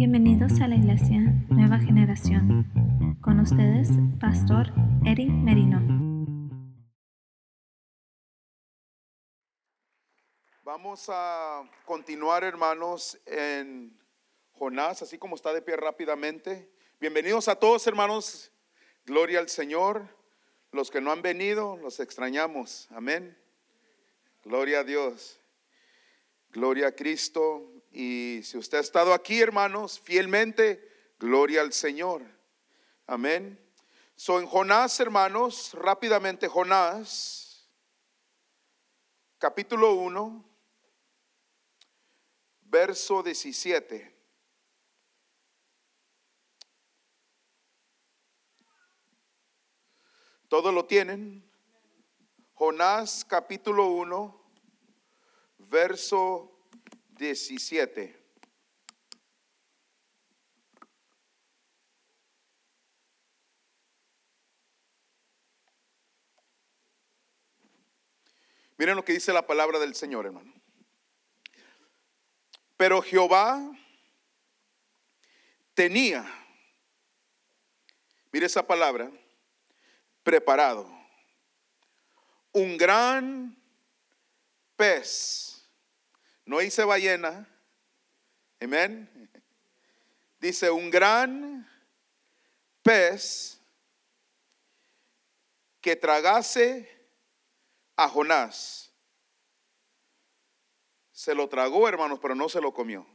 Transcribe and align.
Bienvenidos 0.00 0.62
a 0.62 0.66
la 0.66 0.76
Iglesia 0.76 1.20
Nueva 1.50 1.78
Generación. 1.78 3.18
Con 3.20 3.38
ustedes, 3.38 3.90
Pastor 4.18 4.72
Eric 5.04 5.28
Merino. 5.28 5.78
Vamos 10.62 11.04
a 11.10 11.70
continuar, 11.84 12.44
hermanos, 12.44 13.20
en 13.26 13.94
Jonás, 14.52 15.02
así 15.02 15.18
como 15.18 15.36
está 15.36 15.52
de 15.52 15.60
pie 15.60 15.76
rápidamente. 15.76 16.72
Bienvenidos 16.98 17.48
a 17.48 17.56
todos, 17.56 17.86
hermanos. 17.86 18.50
Gloria 19.04 19.38
al 19.38 19.50
Señor. 19.50 20.08
Los 20.72 20.90
que 20.90 21.02
no 21.02 21.12
han 21.12 21.20
venido, 21.20 21.76
los 21.76 22.00
extrañamos. 22.00 22.88
Amén. 22.90 23.36
Gloria 24.44 24.80
a 24.80 24.84
Dios. 24.84 25.38
Gloria 26.52 26.88
a 26.88 26.92
Cristo. 26.92 27.79
Y 27.90 28.42
si 28.44 28.56
usted 28.56 28.78
ha 28.78 28.80
estado 28.80 29.12
aquí, 29.12 29.40
hermanos, 29.40 29.98
fielmente, 29.98 30.88
gloria 31.18 31.60
al 31.60 31.72
Señor. 31.72 32.22
Amén. 33.06 33.58
So 34.14 34.38
en 34.38 34.46
Jonás, 34.46 35.00
hermanos, 35.00 35.72
rápidamente 35.74 36.46
Jonás, 36.46 37.68
capítulo 39.38 39.94
1, 39.94 40.44
verso 42.62 43.22
17. 43.22 44.20
¿Todos 50.48 50.74
lo 50.74 50.84
tienen? 50.84 51.48
Jonás 52.54 53.24
capítulo 53.24 53.86
1, 53.86 54.52
verso 55.58 56.49
17. 57.20 58.16
Miren 68.78 68.96
lo 68.96 69.04
que 69.04 69.12
dice 69.12 69.34
la 69.34 69.46
palabra 69.46 69.78
del 69.78 69.94
Señor, 69.94 70.24
hermano. 70.24 70.54
Pero 72.78 73.02
Jehová 73.02 73.70
tenía, 75.74 76.24
mire 78.32 78.46
esa 78.46 78.66
palabra, 78.66 79.12
preparado 80.22 80.90
un 82.52 82.78
gran 82.78 83.54
pez 84.76 85.49
no 86.50 86.58
dice 86.58 86.82
ballena. 86.82 87.46
Amén. 88.60 89.08
Dice 90.40 90.68
un 90.68 90.90
gran 90.90 91.64
pez 92.82 93.60
que 95.80 95.94
tragase 95.94 96.90
a 97.94 98.08
Jonás. 98.08 98.90
Se 101.12 101.36
lo 101.36 101.48
tragó, 101.48 101.88
hermanos, 101.88 102.18
pero 102.20 102.34
no 102.34 102.48
se 102.48 102.60
lo 102.60 102.74
comió. 102.74 103.06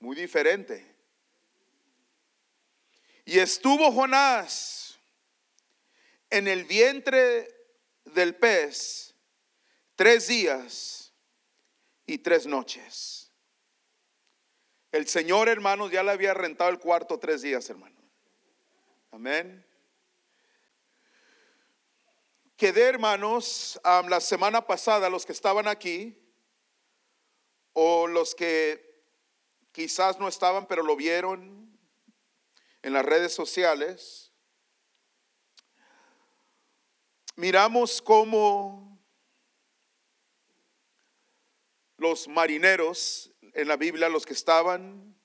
Muy 0.00 0.16
diferente. 0.16 0.96
Y 3.26 3.40
estuvo 3.40 3.92
Jonás 3.92 4.98
en 6.30 6.48
el 6.48 6.64
vientre 6.64 7.46
del 8.06 8.34
pez 8.36 9.14
tres 9.96 10.28
días 10.28 10.97
y 12.08 12.18
tres 12.18 12.46
noches. 12.46 13.30
El 14.90 15.06
Señor, 15.06 15.48
hermanos, 15.48 15.92
ya 15.92 16.02
le 16.02 16.10
había 16.10 16.32
rentado 16.32 16.70
el 16.70 16.78
cuarto 16.78 17.18
tres 17.18 17.42
días, 17.42 17.68
hermano. 17.68 18.00
Amén. 19.12 19.64
Quedé, 22.56 22.84
hermanos, 22.84 23.78
la 23.84 24.20
semana 24.20 24.66
pasada, 24.66 25.10
los 25.10 25.26
que 25.26 25.32
estaban 25.32 25.68
aquí, 25.68 26.18
o 27.74 28.06
los 28.06 28.34
que 28.34 29.04
quizás 29.70 30.18
no 30.18 30.28
estaban, 30.28 30.66
pero 30.66 30.82
lo 30.82 30.96
vieron 30.96 31.78
en 32.80 32.92
las 32.94 33.04
redes 33.04 33.34
sociales, 33.34 34.32
miramos 37.36 38.00
cómo 38.00 38.87
los 41.98 42.28
marineros 42.28 43.30
en 43.52 43.68
la 43.68 43.76
Biblia, 43.76 44.08
los 44.08 44.24
que 44.24 44.32
estaban 44.32 45.16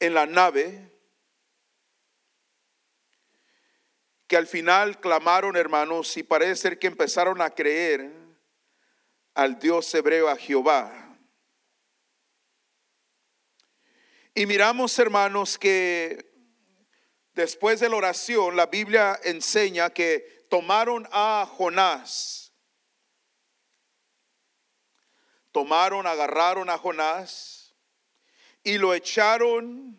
en 0.00 0.14
la 0.14 0.26
nave, 0.26 0.92
que 4.26 4.36
al 4.36 4.46
final 4.46 4.98
clamaron, 4.98 5.56
hermanos, 5.56 6.16
y 6.16 6.22
parece 6.22 6.56
ser 6.56 6.78
que 6.78 6.88
empezaron 6.88 7.40
a 7.40 7.50
creer 7.50 8.12
al 9.34 9.58
Dios 9.58 9.94
hebreo, 9.94 10.28
a 10.28 10.36
Jehová. 10.36 11.18
Y 14.34 14.46
miramos, 14.46 14.98
hermanos, 14.98 15.58
que 15.58 16.32
después 17.34 17.80
de 17.80 17.88
la 17.90 17.96
oración, 17.96 18.56
la 18.56 18.66
Biblia 18.66 19.20
enseña 19.22 19.90
que 19.90 20.46
tomaron 20.48 21.06
a 21.12 21.46
Jonás 21.56 22.45
tomaron, 25.56 26.06
agarraron 26.06 26.68
a 26.68 26.76
Jonás 26.76 27.74
y 28.62 28.76
lo 28.76 28.92
echaron, 28.92 29.98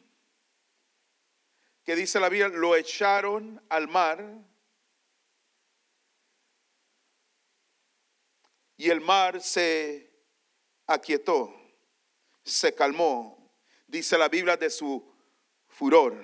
que 1.84 1.95
dice 1.95 2.19
la 2.19 2.29
Biblia, 2.29 2.50
lo 2.50 2.75
echaron 2.75 3.59
al 3.68 3.88
mar. 3.88 4.23
Y 8.78 8.91
el 8.91 9.01
mar 9.01 9.41
se 9.41 10.13
aquietó, 10.85 11.51
se 12.44 12.75
calmó, 12.75 13.51
dice 13.88 14.16
la 14.16 14.29
Biblia 14.29 14.57
de 14.57 14.69
su 14.69 15.12
furor. 15.69 16.24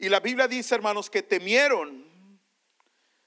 Y 0.00 0.08
la 0.08 0.18
Biblia 0.18 0.48
dice, 0.48 0.74
hermanos, 0.74 1.08
que 1.08 1.22
temieron. 1.22 2.40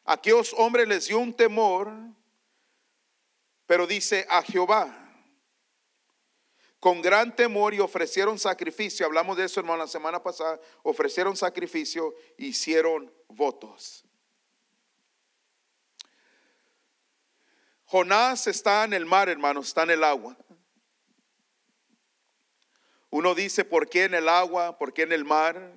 Aquellos 0.04 0.54
hombres 0.58 0.90
les 0.90 1.08
dio 1.08 1.20
un 1.20 1.34
temor 1.34 2.17
pero 3.68 3.86
dice 3.86 4.26
a 4.30 4.42
Jehová. 4.42 5.04
Con 6.80 7.02
gran 7.02 7.36
temor 7.36 7.74
y 7.74 7.80
ofrecieron 7.80 8.40
sacrificio. 8.40 9.06
Hablamos 9.06 9.36
de 9.36 9.46
eso, 9.46 9.60
hermano, 9.60 9.80
la 9.80 9.88
semana 9.88 10.24
pasada. 10.24 10.60
Ofrecieron 10.84 11.36
sacrificio, 11.36 12.16
hicieron 12.38 13.14
votos. 13.28 14.06
Jonás 17.84 18.48
está 18.48 18.84
en 18.86 18.94
el 18.94 19.06
mar, 19.06 19.28
hermano, 19.30 19.62
está 19.62 19.84
en 19.84 19.92
el 19.92 20.04
agua. 20.04 20.38
Uno 23.10 23.34
dice, 23.34 23.66
¿por 23.66 23.90
qué 23.90 24.04
en 24.06 24.14
el 24.14 24.30
agua? 24.30 24.78
¿Por 24.78 24.94
qué 24.94 25.04
en 25.04 25.14
el 25.14 25.26
mar? 25.26 25.74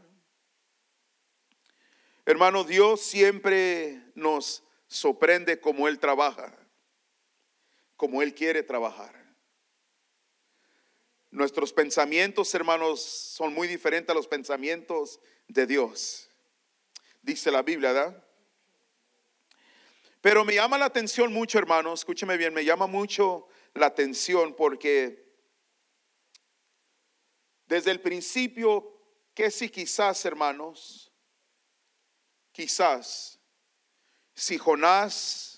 Hermano, 2.26 2.64
Dios 2.64 3.00
siempre 3.00 4.02
nos 4.14 4.62
sorprende 4.86 5.60
como 5.60 5.88
Él 5.88 5.98
trabaja 5.98 6.59
como 8.00 8.22
Él 8.22 8.34
quiere 8.34 8.62
trabajar. 8.62 9.12
Nuestros 11.30 11.70
pensamientos, 11.70 12.54
hermanos, 12.54 13.02
son 13.02 13.52
muy 13.52 13.68
diferentes 13.68 14.08
a 14.08 14.14
los 14.14 14.26
pensamientos 14.26 15.20
de 15.48 15.66
Dios. 15.66 16.30
Dice 17.20 17.50
la 17.50 17.60
Biblia, 17.60 17.92
¿verdad? 17.92 18.24
Pero 20.22 20.46
me 20.46 20.54
llama 20.54 20.78
la 20.78 20.86
atención 20.86 21.30
mucho, 21.30 21.58
hermanos, 21.58 22.00
escúcheme 22.00 22.38
bien, 22.38 22.54
me 22.54 22.64
llama 22.64 22.86
mucho 22.86 23.48
la 23.74 23.88
atención 23.88 24.54
porque 24.54 25.30
desde 27.66 27.90
el 27.90 28.00
principio, 28.00 28.98
que 29.34 29.50
si 29.50 29.68
quizás, 29.68 30.24
hermanos, 30.24 31.12
quizás, 32.50 33.38
si 34.32 34.56
Jonás 34.56 35.49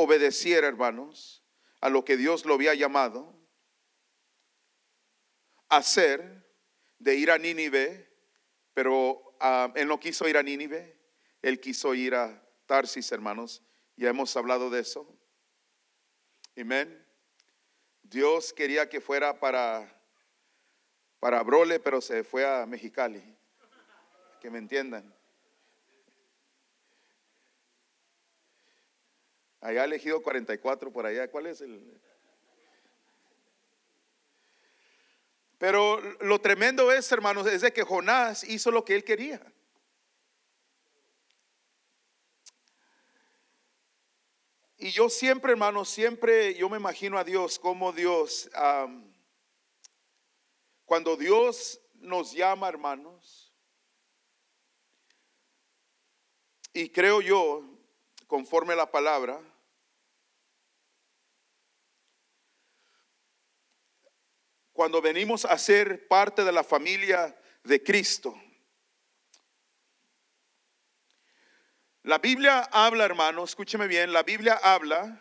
obedeciera, 0.00 0.66
hermanos, 0.66 1.44
a 1.80 1.88
lo 1.88 2.04
que 2.04 2.16
Dios 2.16 2.44
lo 2.44 2.54
había 2.54 2.74
llamado, 2.74 3.34
hacer 5.68 6.46
de 6.98 7.16
ir 7.16 7.30
a 7.30 7.38
Nínive, 7.38 8.12
pero 8.74 9.36
ah, 9.40 9.72
él 9.76 9.88
no 9.88 10.00
quiso 10.00 10.28
ir 10.28 10.36
a 10.36 10.42
Nínive, 10.42 10.98
él 11.42 11.60
quiso 11.60 11.94
ir 11.94 12.14
a 12.14 12.42
Tarsis, 12.66 13.10
hermanos. 13.12 13.62
Ya 13.96 14.10
hemos 14.10 14.36
hablado 14.36 14.70
de 14.70 14.80
eso. 14.80 15.18
Amén. 16.56 17.06
Dios 18.02 18.52
quería 18.52 18.88
que 18.88 19.00
fuera 19.00 19.38
para 19.38 20.00
para 21.20 21.42
Brole, 21.42 21.78
pero 21.78 22.00
se 22.00 22.24
fue 22.24 22.44
a 22.44 22.66
Mexicali. 22.66 23.22
Que 24.40 24.50
me 24.50 24.58
entiendan. 24.58 25.14
Allá 29.60 29.84
elegido 29.84 30.22
44 30.22 30.92
por 30.92 31.06
allá. 31.06 31.30
¿Cuál 31.30 31.46
es 31.46 31.60
el? 31.60 32.00
Pero 35.58 36.00
lo 36.20 36.40
tremendo 36.40 36.90
es, 36.90 37.12
hermanos, 37.12 37.46
es 37.46 37.60
de 37.60 37.72
que 37.72 37.82
Jonás 37.82 38.44
hizo 38.44 38.70
lo 38.70 38.84
que 38.84 38.94
él 38.94 39.04
quería. 39.04 39.40
Y 44.78 44.90
yo 44.92 45.10
siempre, 45.10 45.52
hermanos, 45.52 45.90
siempre 45.90 46.54
yo 46.54 46.70
me 46.70 46.78
imagino 46.78 47.18
a 47.18 47.24
Dios 47.24 47.58
como 47.58 47.92
Dios, 47.92 48.50
cuando 50.86 51.18
Dios 51.18 51.82
nos 51.96 52.32
llama, 52.32 52.66
hermanos, 52.70 53.52
y 56.72 56.88
creo 56.88 57.20
yo, 57.20 57.69
conforme 58.30 58.74
a 58.74 58.76
la 58.76 58.88
palabra, 58.88 59.40
cuando 64.72 65.02
venimos 65.02 65.44
a 65.44 65.58
ser 65.58 66.06
parte 66.06 66.44
de 66.44 66.52
la 66.52 66.62
familia 66.62 67.36
de 67.64 67.82
Cristo. 67.82 68.40
La 72.04 72.18
Biblia 72.18 72.60
habla, 72.70 73.04
hermano, 73.04 73.42
escúcheme 73.42 73.88
bien, 73.88 74.12
la 74.12 74.22
Biblia 74.22 74.60
habla 74.62 75.20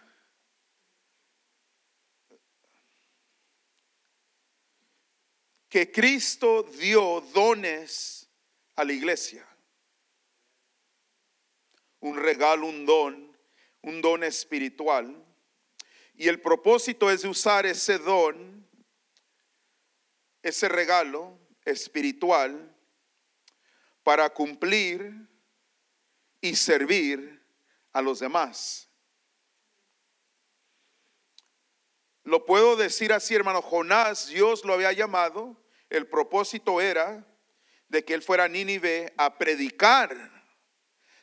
que 5.68 5.92
Cristo 5.92 6.62
dio 6.62 7.22
dones 7.34 8.30
a 8.76 8.84
la 8.84 8.94
iglesia. 8.94 9.49
Un 12.00 12.18
regalo, 12.18 12.68
un 12.68 12.86
don, 12.86 13.38
un 13.82 14.02
don 14.02 14.24
espiritual. 14.24 15.26
Y 16.16 16.28
el 16.28 16.42
propósito 16.42 17.10
es 17.10 17.22
de 17.22 17.30
usar 17.30 17.66
ese 17.66 17.98
don 17.98 18.60
ese 20.42 20.70
regalo 20.70 21.38
espiritual 21.66 22.76
para 24.04 24.30
cumplir 24.30 25.14
y 26.42 26.56
servir 26.56 27.46
a 27.92 28.02
los 28.02 28.20
demás. 28.20 28.90
Lo 32.24 32.46
puedo 32.46 32.76
decir 32.76 33.12
así, 33.12 33.36
hermano, 33.36 33.62
Jonás, 33.62 34.28
Dios 34.28 34.64
lo 34.64 34.74
había 34.74 34.92
llamado, 34.94 35.62
el 35.90 36.08
propósito 36.08 36.80
era 36.80 37.26
de 37.88 38.06
que 38.06 38.14
él 38.14 38.22
fuera 38.22 38.44
a 38.46 38.48
Nínive 38.48 39.14
a 39.18 39.38
predicar. 39.38 40.39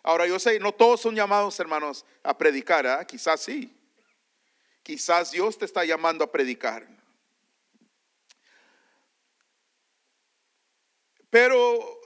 Ahora 0.06 0.24
yo 0.24 0.38
sé, 0.38 0.60
no 0.60 0.70
todos 0.70 1.00
son 1.00 1.16
llamados, 1.16 1.58
hermanos, 1.58 2.04
a 2.22 2.38
predicar, 2.38 2.86
¿ah? 2.86 3.04
quizás 3.04 3.40
sí. 3.40 3.76
Quizás 4.84 5.32
Dios 5.32 5.58
te 5.58 5.64
está 5.64 5.84
llamando 5.84 6.22
a 6.22 6.30
predicar. 6.30 6.86
Pero 11.28 12.00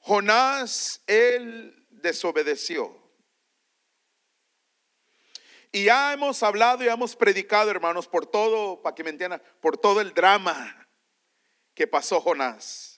Jonás, 0.00 1.00
él 1.06 1.86
desobedeció. 1.90 3.00
Y 5.70 5.84
ya 5.84 6.12
hemos 6.12 6.42
hablado 6.42 6.82
y 6.82 6.88
hemos 6.88 7.14
predicado, 7.14 7.70
hermanos, 7.70 8.08
por 8.08 8.26
todo, 8.26 8.82
para 8.82 8.96
que 8.96 9.04
me 9.04 9.10
entiendan, 9.10 9.40
por 9.60 9.78
todo 9.78 10.00
el 10.00 10.12
drama 10.14 10.88
que 11.74 11.86
pasó 11.86 12.20
Jonás. 12.20 12.89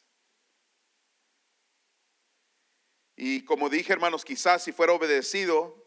Y 3.25 3.45
como 3.45 3.71
dije, 3.71 3.93
hermanos, 3.93 4.25
quizás 4.25 4.65
si 4.65 4.73
fuera 4.73 4.95
obedecido, 4.95 5.81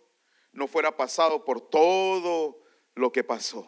no 0.54 0.70
fuera 0.70 0.96
pasado 0.96 1.44
por 1.44 1.70
todo 1.70 2.64
lo 2.94 3.12
que 3.12 3.26
pasó. 3.26 3.68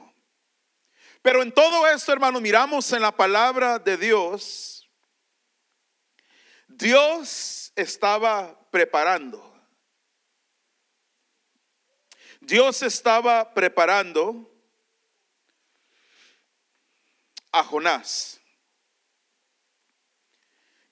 Pero 1.21 1.43
en 1.43 1.51
todo 1.51 1.85
esto, 1.85 2.13
hermano, 2.13 2.39
miramos 2.39 2.93
en 2.93 3.01
la 3.01 3.11
palabra 3.11 3.77
de 3.77 3.97
Dios. 3.97 4.89
Dios 6.69 7.73
estaba 7.75 8.57
preparando. 8.71 9.61
Dios 12.39 12.81
estaba 12.83 13.53
preparando 13.53 14.49
a 17.51 17.65
Jonás. 17.65 18.39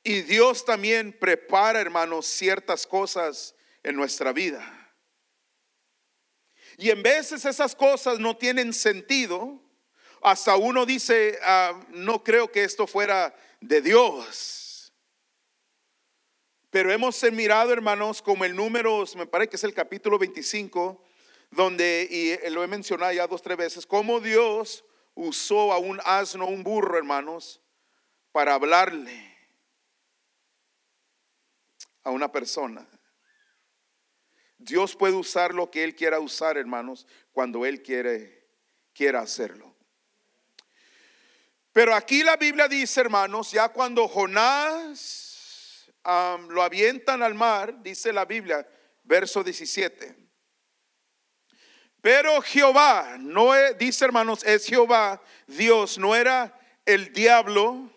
Y 0.07 0.21
Dios 0.21 0.63
también 0.63 1.11
prepara, 1.11 1.81
hermanos, 1.81 2.27
ciertas 2.27 2.85
cosas 2.85 3.55
en 3.81 3.95
nuestra 3.95 4.31
vida. 4.31 4.63
Y 6.77 6.91
en 6.91 7.01
veces 7.01 7.43
esas 7.43 7.75
cosas 7.75 8.19
no 8.19 8.37
tienen 8.37 8.71
sentido 8.71 9.59
hasta 10.21 10.57
uno 10.57 10.85
dice, 10.85 11.39
ah, 11.41 11.79
no 11.89 12.23
creo 12.23 12.51
que 12.51 12.63
esto 12.63 12.85
fuera 12.85 13.35
de 13.61 13.81
Dios. 13.81 14.93
Pero 16.69 16.91
hemos 16.91 17.23
mirado, 17.31 17.73
hermanos, 17.73 18.21
como 18.21 18.45
el 18.45 18.55
número, 18.55 19.05
me 19.15 19.25
parece 19.25 19.49
que 19.49 19.55
es 19.55 19.63
el 19.63 19.73
capítulo 19.73 20.19
25, 20.19 21.03
donde, 21.49 22.07
y 22.11 22.49
lo 22.51 22.63
he 22.63 22.67
mencionado 22.67 23.11
ya 23.11 23.25
dos, 23.25 23.41
tres 23.41 23.57
veces, 23.57 23.87
cómo 23.87 24.19
Dios 24.19 24.85
usó 25.15 25.73
a 25.73 25.79
un 25.79 25.99
asno, 26.05 26.45
un 26.45 26.63
burro, 26.63 26.95
hermanos, 26.95 27.59
para 28.31 28.53
hablarle 28.53 29.34
a 32.05 32.11
una 32.11 32.31
persona. 32.31 32.87
Dios 34.57 34.95
puede 34.95 35.15
usar 35.15 35.53
lo 35.53 35.69
que 35.69 35.83
Él 35.83 35.95
quiera 35.95 36.21
usar, 36.21 36.57
hermanos, 36.57 37.05
cuando 37.33 37.65
Él 37.65 37.81
quiere, 37.81 38.47
quiera 38.93 39.19
hacerlo. 39.19 39.75
Pero 41.73 41.93
aquí 41.93 42.23
la 42.23 42.37
Biblia 42.37 42.69
dice, 42.69 43.01
hermanos, 43.01 43.51
ya 43.51 43.67
cuando 43.67 44.07
Jonás 44.07 45.91
lo 46.47 46.63
avientan 46.63 47.21
al 47.21 47.33
mar, 47.33 47.81
dice 47.81 48.13
la 48.13 48.23
Biblia, 48.23 48.65
verso 49.03 49.43
17. 49.43 50.15
Pero 52.01 52.39
Jehová, 52.41 53.17
no 53.19 53.55
es, 53.55 53.77
dice 53.77 54.05
hermanos, 54.05 54.43
es 54.43 54.67
Jehová, 54.67 55.21
Dios, 55.47 55.97
no 55.97 56.15
era 56.15 56.57
el 56.85 57.11
diablo. 57.11 57.91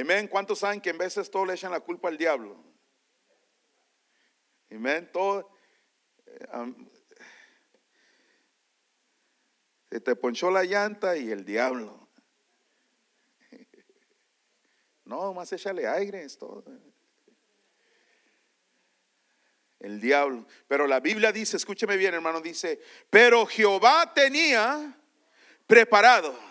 Amén. 0.00 0.28
¿Cuántos 0.28 0.60
saben 0.60 0.80
que 0.80 0.90
en 0.90 0.98
veces 0.98 1.30
todo 1.30 1.44
le 1.44 1.54
echan 1.54 1.72
la 1.72 1.80
culpa 1.80 2.08
al 2.08 2.16
diablo? 2.16 2.56
Amén. 4.70 5.10
Todo, 5.12 5.50
eh, 6.26 6.46
se 9.90 10.00
te 10.00 10.14
ponchó 10.14 10.50
la 10.50 10.62
llanta 10.64 11.16
y 11.16 11.30
el 11.30 11.44
diablo. 11.44 12.08
No, 15.04 15.32
más 15.32 15.50
échale 15.52 15.88
aire, 15.88 16.22
es 16.22 16.36
todo. 16.36 16.62
El 19.80 20.00
diablo. 20.00 20.46
Pero 20.68 20.86
la 20.86 21.00
Biblia 21.00 21.32
dice, 21.32 21.56
escúcheme 21.56 21.96
bien, 21.96 22.12
hermano, 22.14 22.40
dice, 22.40 22.80
pero 23.08 23.46
Jehová 23.46 24.12
tenía 24.14 24.96
preparado. 25.66 26.47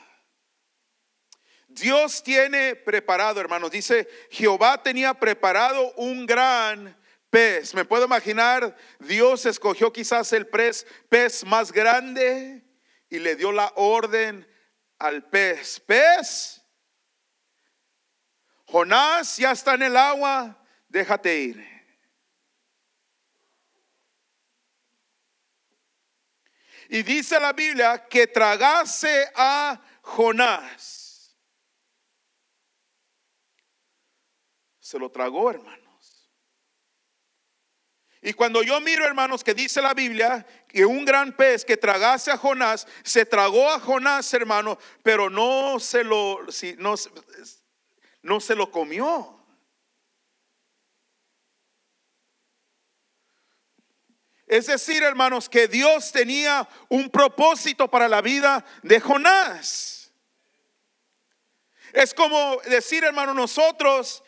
Dios 1.79 2.23
tiene 2.23 2.75
preparado, 2.75 3.39
hermanos. 3.39 3.71
Dice, 3.71 4.07
Jehová 4.29 4.81
tenía 4.81 5.13
preparado 5.13 5.93
un 5.93 6.25
gran 6.25 6.97
pez. 7.29 7.73
Me 7.73 7.85
puedo 7.85 8.05
imaginar, 8.05 8.75
Dios 8.99 9.45
escogió 9.45 9.91
quizás 9.91 10.33
el 10.33 10.47
pez, 10.47 10.85
pez 11.09 11.43
más 11.45 11.71
grande 11.71 12.63
y 13.09 13.19
le 13.19 13.35
dio 13.35 13.51
la 13.51 13.71
orden 13.75 14.47
al 14.99 15.23
pez. 15.29 15.79
Pez, 15.79 16.61
Jonás 18.65 19.37
ya 19.37 19.51
está 19.51 19.75
en 19.75 19.83
el 19.83 19.97
agua, 19.97 20.57
déjate 20.89 21.39
ir. 21.39 21.77
Y 26.89 27.03
dice 27.03 27.39
la 27.39 27.51
Biblia 27.51 28.07
que 28.07 28.27
tragase 28.27 29.29
a 29.35 29.81
Jonás. 30.01 31.06
Se 34.87 34.97
lo 34.97 35.11
tragó, 35.11 35.49
hermano. 35.51 35.99
Y 38.21 38.31
cuando 38.31 38.63
yo 38.63 38.79
miro, 38.79 39.03
hermanos, 39.03 39.43
que 39.43 39.53
dice 39.53 39.81
la 39.81 39.93
Biblia 39.93 40.47
que 40.69 40.85
un 40.85 41.03
gran 41.03 41.35
pez 41.35 41.65
que 41.65 41.75
tragase 41.75 42.31
a 42.31 42.37
Jonás, 42.37 42.87
se 43.03 43.25
tragó 43.25 43.69
a 43.69 43.81
Jonás, 43.81 44.33
hermano, 44.33 44.79
pero 45.03 45.29
no 45.29 45.77
se 45.81 46.05
lo, 46.05 46.39
no, 46.77 46.95
no 48.21 48.39
se 48.39 48.55
lo 48.55 48.71
comió. 48.71 49.45
Es 54.45 54.67
decir, 54.67 55.03
hermanos, 55.03 55.49
que 55.49 55.67
Dios 55.67 56.13
tenía 56.13 56.65
un 56.87 57.09
propósito 57.09 57.89
para 57.89 58.07
la 58.07 58.21
vida 58.21 58.63
de 58.83 59.01
Jonás. 59.01 60.13
Es 61.91 62.13
como 62.13 62.61
decir, 62.69 63.03
hermano, 63.03 63.33
nosotros 63.33 64.23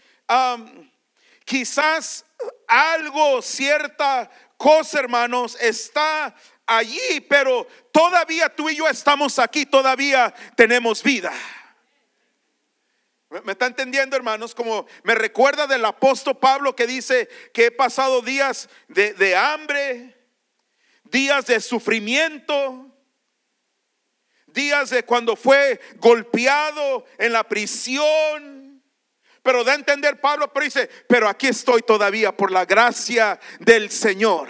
quizás 1.45 2.25
algo, 2.67 3.41
cierta 3.41 4.29
cosa, 4.57 4.99
hermanos, 4.99 5.57
está 5.59 6.35
allí, 6.65 7.21
pero 7.27 7.67
todavía 7.91 8.53
tú 8.53 8.69
y 8.69 8.75
yo 8.75 8.87
estamos 8.87 9.39
aquí, 9.39 9.65
todavía 9.65 10.33
tenemos 10.55 11.01
vida. 11.01 11.33
¿Me 13.43 13.51
está 13.51 13.67
entendiendo, 13.67 14.15
hermanos? 14.15 14.55
Como 14.55 14.87
me 15.03 15.13
recuerda 15.13 15.67
del 15.67 15.85
apóstol 15.85 16.37
Pablo 16.37 16.75
que 16.75 16.87
dice 16.87 17.29
que 17.53 17.67
he 17.67 17.71
pasado 17.71 18.23
días 18.23 18.69
de, 18.87 19.35
hambre, 19.35 20.15
días 21.03 21.45
de 21.45 21.59
sufrimiento, 21.59 22.87
días 24.47 24.89
de 24.89 25.03
cuando 25.03 25.35
fue 25.35 25.79
golpeado 25.97 27.05
en 27.19 27.33
la 27.33 27.43
prisión. 27.47 28.58
Pero 29.43 29.63
da 29.63 29.71
a 29.71 29.75
entender 29.75 30.19
Pablo, 30.19 30.51
pero 30.51 30.65
dice, 30.65 30.89
pero 31.07 31.29
aquí 31.29 31.47
estoy 31.47 31.81
todavía 31.81 32.35
por 32.35 32.51
la 32.51 32.65
gracia 32.65 33.39
del 33.59 33.89
Señor. 33.89 34.49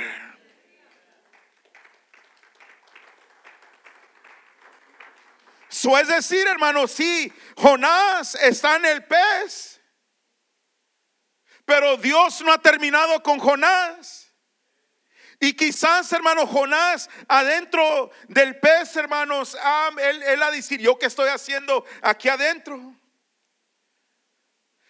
Eso 5.70 5.98
es 5.98 6.08
decir, 6.08 6.48
hermano, 6.48 6.88
sí, 6.88 7.32
Jonás 7.56 8.36
está 8.36 8.78
en 8.78 8.86
el 8.86 9.04
pez, 9.06 9.80
pero 11.64 11.96
Dios 11.98 12.42
no 12.42 12.52
ha 12.52 12.58
terminado 12.58 13.22
con 13.22 13.38
Jonás. 13.38 14.34
Y 15.40 15.54
quizás, 15.54 16.12
hermano 16.12 16.46
Jonás, 16.48 17.10
adentro 17.28 18.12
del 18.28 18.60
pez, 18.60 18.96
hermanos, 18.98 19.56
ah, 19.62 19.92
él, 20.02 20.24
él 20.24 20.44
a 20.44 20.52
decir, 20.52 20.82
¿yo 20.82 20.98
qué 21.00 21.06
estoy 21.06 21.30
haciendo 21.30 21.86
aquí 22.02 22.28
adentro? 22.28 22.99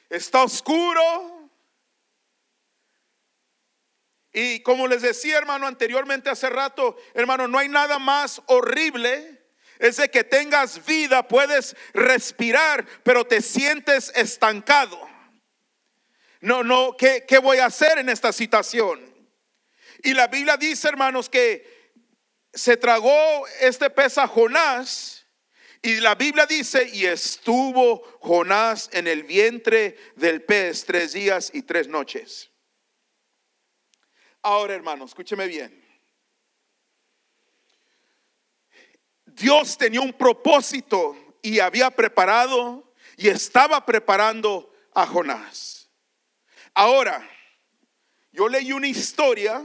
Está 0.10 0.44
oscuro. 0.44 1.50
Y 4.32 4.62
como 4.62 4.88
les 4.88 5.02
decía, 5.02 5.38
hermano, 5.38 5.68
anteriormente 5.68 6.30
hace 6.30 6.50
rato, 6.50 6.98
hermano, 7.14 7.48
no 7.48 7.58
hay 7.58 7.70
nada 7.70 8.00
más 8.00 8.42
horrible. 8.48 9.38
Es 9.80 9.98
de 9.98 10.10
que 10.10 10.24
tengas 10.24 10.86
vida, 10.86 11.28
puedes 11.28 11.76
respirar, 11.94 12.86
pero 13.04 13.26
te 13.26 13.42
sientes 13.42 14.12
estancado. 14.16 15.00
No, 16.42 16.64
no, 16.64 16.96
¿qué, 16.98 17.26
qué 17.28 17.38
voy 17.38 17.60
a 17.60 17.66
hacer 17.66 17.98
en 17.98 18.10
esta 18.10 18.32
situación? 18.34 19.00
Y 20.04 20.14
la 20.14 20.28
Biblia 20.28 20.58
dice, 20.58 20.88
hermanos, 20.88 21.30
que 21.30 21.94
se 22.54 22.78
tragó 22.78 23.46
este 23.62 23.90
pez 23.90 24.18
a 24.18 24.28
Jonás. 24.28 25.19
Y 25.82 26.02
la 26.02 26.16
Biblia 26.16 26.46
dice, 26.46 26.90
y 26.92 27.06
estuvo 27.06 28.02
Jonás 28.20 28.90
en 28.92 29.08
el 29.08 29.24
vientre 29.24 29.98
del 30.16 30.44
pez 30.44 30.84
tres 30.84 31.14
días 31.14 31.52
y 31.54 31.62
tres 31.62 31.88
noches. 31.88 32.52
Ahora, 34.42 34.76
hermanos, 34.76 35.12
escúcheme 35.12 35.48
bien. 35.48 35.86
Dios 39.26 39.78
tenía 39.78 40.02
un 40.02 40.12
propósito 40.12 41.16
y 41.42 41.60
había 41.60 41.90
preparado 41.90 42.94
y 43.16 43.30
estaba 43.30 43.86
preparando 43.86 44.74
a 44.94 45.06
Jonás. 45.06 45.90
Ahora, 46.74 47.26
yo 48.32 48.50
leí 48.50 48.74
una 48.74 48.88
historia 48.88 49.64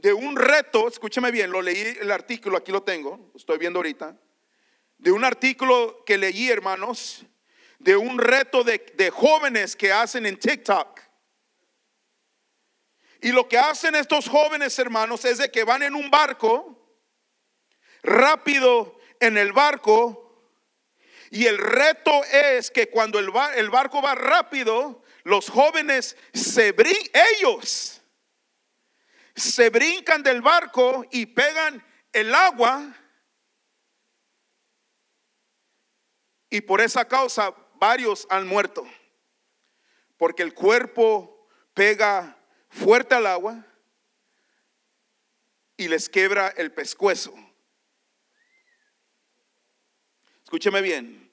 de 0.00 0.14
un 0.14 0.34
reto, 0.34 0.88
escúcheme 0.88 1.30
bien, 1.30 1.50
lo 1.50 1.60
leí 1.60 1.98
el 2.00 2.10
artículo, 2.10 2.56
aquí 2.56 2.72
lo 2.72 2.82
tengo, 2.82 3.30
estoy 3.34 3.58
viendo 3.58 3.80
ahorita, 3.80 4.16
de 4.96 5.12
un 5.12 5.24
artículo 5.24 6.04
que 6.06 6.16
leí, 6.16 6.50
hermanos, 6.50 7.24
de 7.78 7.96
un 7.96 8.18
reto 8.18 8.64
de, 8.64 9.10
jóvenes 9.12 9.76
que 9.76 9.92
hacen 9.92 10.24
en 10.24 10.38
TikTok. 10.38 11.00
Y 13.20 13.32
lo 13.32 13.46
que 13.46 13.58
hacen 13.58 13.94
estos 13.94 14.26
jóvenes, 14.26 14.78
hermanos, 14.78 15.24
es 15.26 15.38
de 15.38 15.50
que 15.50 15.64
van 15.64 15.82
en 15.82 15.94
un 15.94 16.10
barco, 16.10 16.78
rápido 18.02 18.98
en 19.20 19.36
el 19.36 19.52
barco, 19.52 20.48
y 21.30 21.44
el 21.44 21.58
reto 21.58 22.24
es 22.24 22.70
que 22.70 22.88
cuando 22.88 23.18
el, 23.18 23.30
el 23.56 23.68
barco 23.68 24.00
va 24.00 24.14
rápido, 24.14 25.02
los 25.24 25.50
jóvenes 25.50 26.16
se 26.32 26.72
brillan, 26.72 27.10
ellos 27.38 27.99
se 29.40 29.70
brincan 29.70 30.22
del 30.22 30.42
barco 30.42 31.04
y 31.10 31.26
pegan 31.26 31.84
el 32.12 32.34
agua. 32.34 32.96
Y 36.48 36.60
por 36.60 36.80
esa 36.80 37.06
causa 37.06 37.54
varios 37.76 38.26
han 38.30 38.46
muerto. 38.46 38.86
Porque 40.16 40.42
el 40.42 40.52
cuerpo 40.52 41.48
pega 41.74 42.36
fuerte 42.68 43.14
al 43.14 43.26
agua 43.26 43.64
y 45.76 45.88
les 45.88 46.08
quebra 46.08 46.48
el 46.48 46.72
pescuezo. 46.72 47.34
Escúcheme 50.44 50.82
bien. 50.82 51.32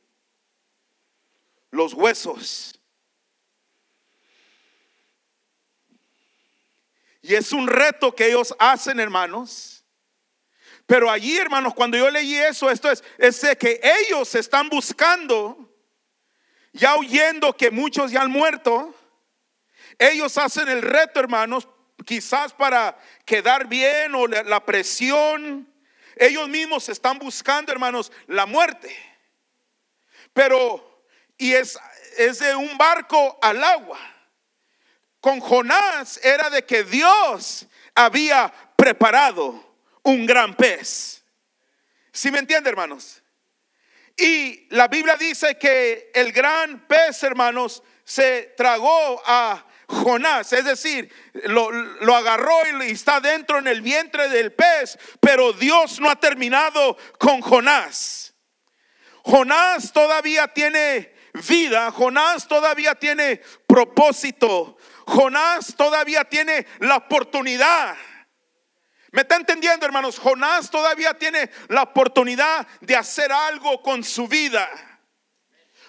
Los 1.72 1.94
huesos 1.94 2.76
Y 7.27 7.36
es 7.36 7.51
un 7.51 7.67
reto 7.67 8.15
que 8.15 8.27
ellos 8.27 8.55
hacen, 8.57 9.01
hermanos. 9.01 9.84
Pero 10.86 11.12
allí, 11.12 11.38
hermanos, 11.38 11.74
cuando 11.74 11.98
yo 11.98 12.10
leí 12.10 12.38
eso, 12.38 12.72
esto 12.72 12.89
es, 12.89 13.03
es 13.17 13.57
que 13.57 13.81
ellos 13.84 14.34
están 14.34 14.69
buscando, 14.69 15.69
ya 16.72 16.96
oyendo 16.96 17.51
que 17.51 17.69
muchos 17.69 18.12
ya 18.12 18.22
han 18.22 18.31
muerto. 18.31 18.96
Ellos 20.00 20.38
hacen 20.38 20.69
el 20.69 20.81
reto, 20.81 21.19
hermanos, 21.19 21.67
quizás 22.05 22.53
para 22.53 22.98
quedar 23.25 23.67
bien 23.67 24.15
o 24.15 24.25
la 24.27 24.63
presión. 24.63 25.69
Ellos 26.15 26.48
mismos 26.48 26.88
están 26.88 27.19
buscando, 27.19 27.74
hermanos, 27.74 28.10
la 28.27 28.46
muerte. 28.46 28.96
Pero, 30.31 31.03
y 31.38 31.51
es, 31.51 31.77
es 32.17 32.39
de 32.39 32.55
un 32.55 32.77
barco 32.77 33.38
al 33.41 33.62
agua 33.62 34.00
con 35.27 35.41
Jonás 35.41 36.22
era 36.24 36.50
de 36.50 36.63
que 36.63 36.86
Dios 36.86 37.67
había 37.93 38.50
preparado 38.77 39.75
un 40.03 40.25
gran 40.25 40.55
pez. 40.55 41.22
¿Sí 42.13 42.31
me 42.31 42.39
entiende, 42.39 42.69
hermanos? 42.69 43.22
Y 44.15 44.74
la 44.74 44.88
Biblia 44.88 45.17
dice 45.17 45.57
que 45.57 46.12
el 46.15 46.31
gran 46.31 46.88
pez, 46.88 47.24
hermanos, 47.24 47.84
se 48.05 48.53
tragó 48.55 49.22
a 49.25 49.65
Jonás, 49.89 50.53
es 50.53 50.63
decir, 50.63 51.12
lo, 51.43 51.74
lo, 51.74 52.15
agarró 52.15 52.62
y 52.86 52.91
está 52.91 53.19
dentro 53.19 53.57
en 53.57 53.67
el 53.67 53.81
vientre 53.81 54.29
del 54.29 54.53
pez, 54.53 54.98
pero 55.19 55.51
Dios 55.51 56.00
no 56.00 56.10
ha 56.10 56.15
terminado 56.15 56.96
con 57.19 57.41
Jonás. 57.41 58.34
Jonás 59.24 59.91
todavía 59.91 60.48
tiene 60.48 61.17
vida, 61.46 61.91
Jonás 61.91 62.48
todavía 62.48 62.96
tiene 62.96 63.41
propósito, 63.67 64.77
Jonás 65.08 65.74
todavía 65.76 66.26
tiene 66.26 66.68
la 66.80 66.98
oportunidad. 66.98 67.96
¿Me 69.12 69.22
está 69.22 69.38
entendiendo, 69.38 69.86
hermanos? 69.86 70.20
Jonás 70.20 70.70
todavía 70.70 71.14
tiene 71.14 71.50
la 71.70 71.84
oportunidad 71.84 72.68
de 72.82 72.96
hacer 72.96 73.32
algo 73.32 73.82
con 73.82 74.04
su 74.04 74.28
vida. 74.28 74.70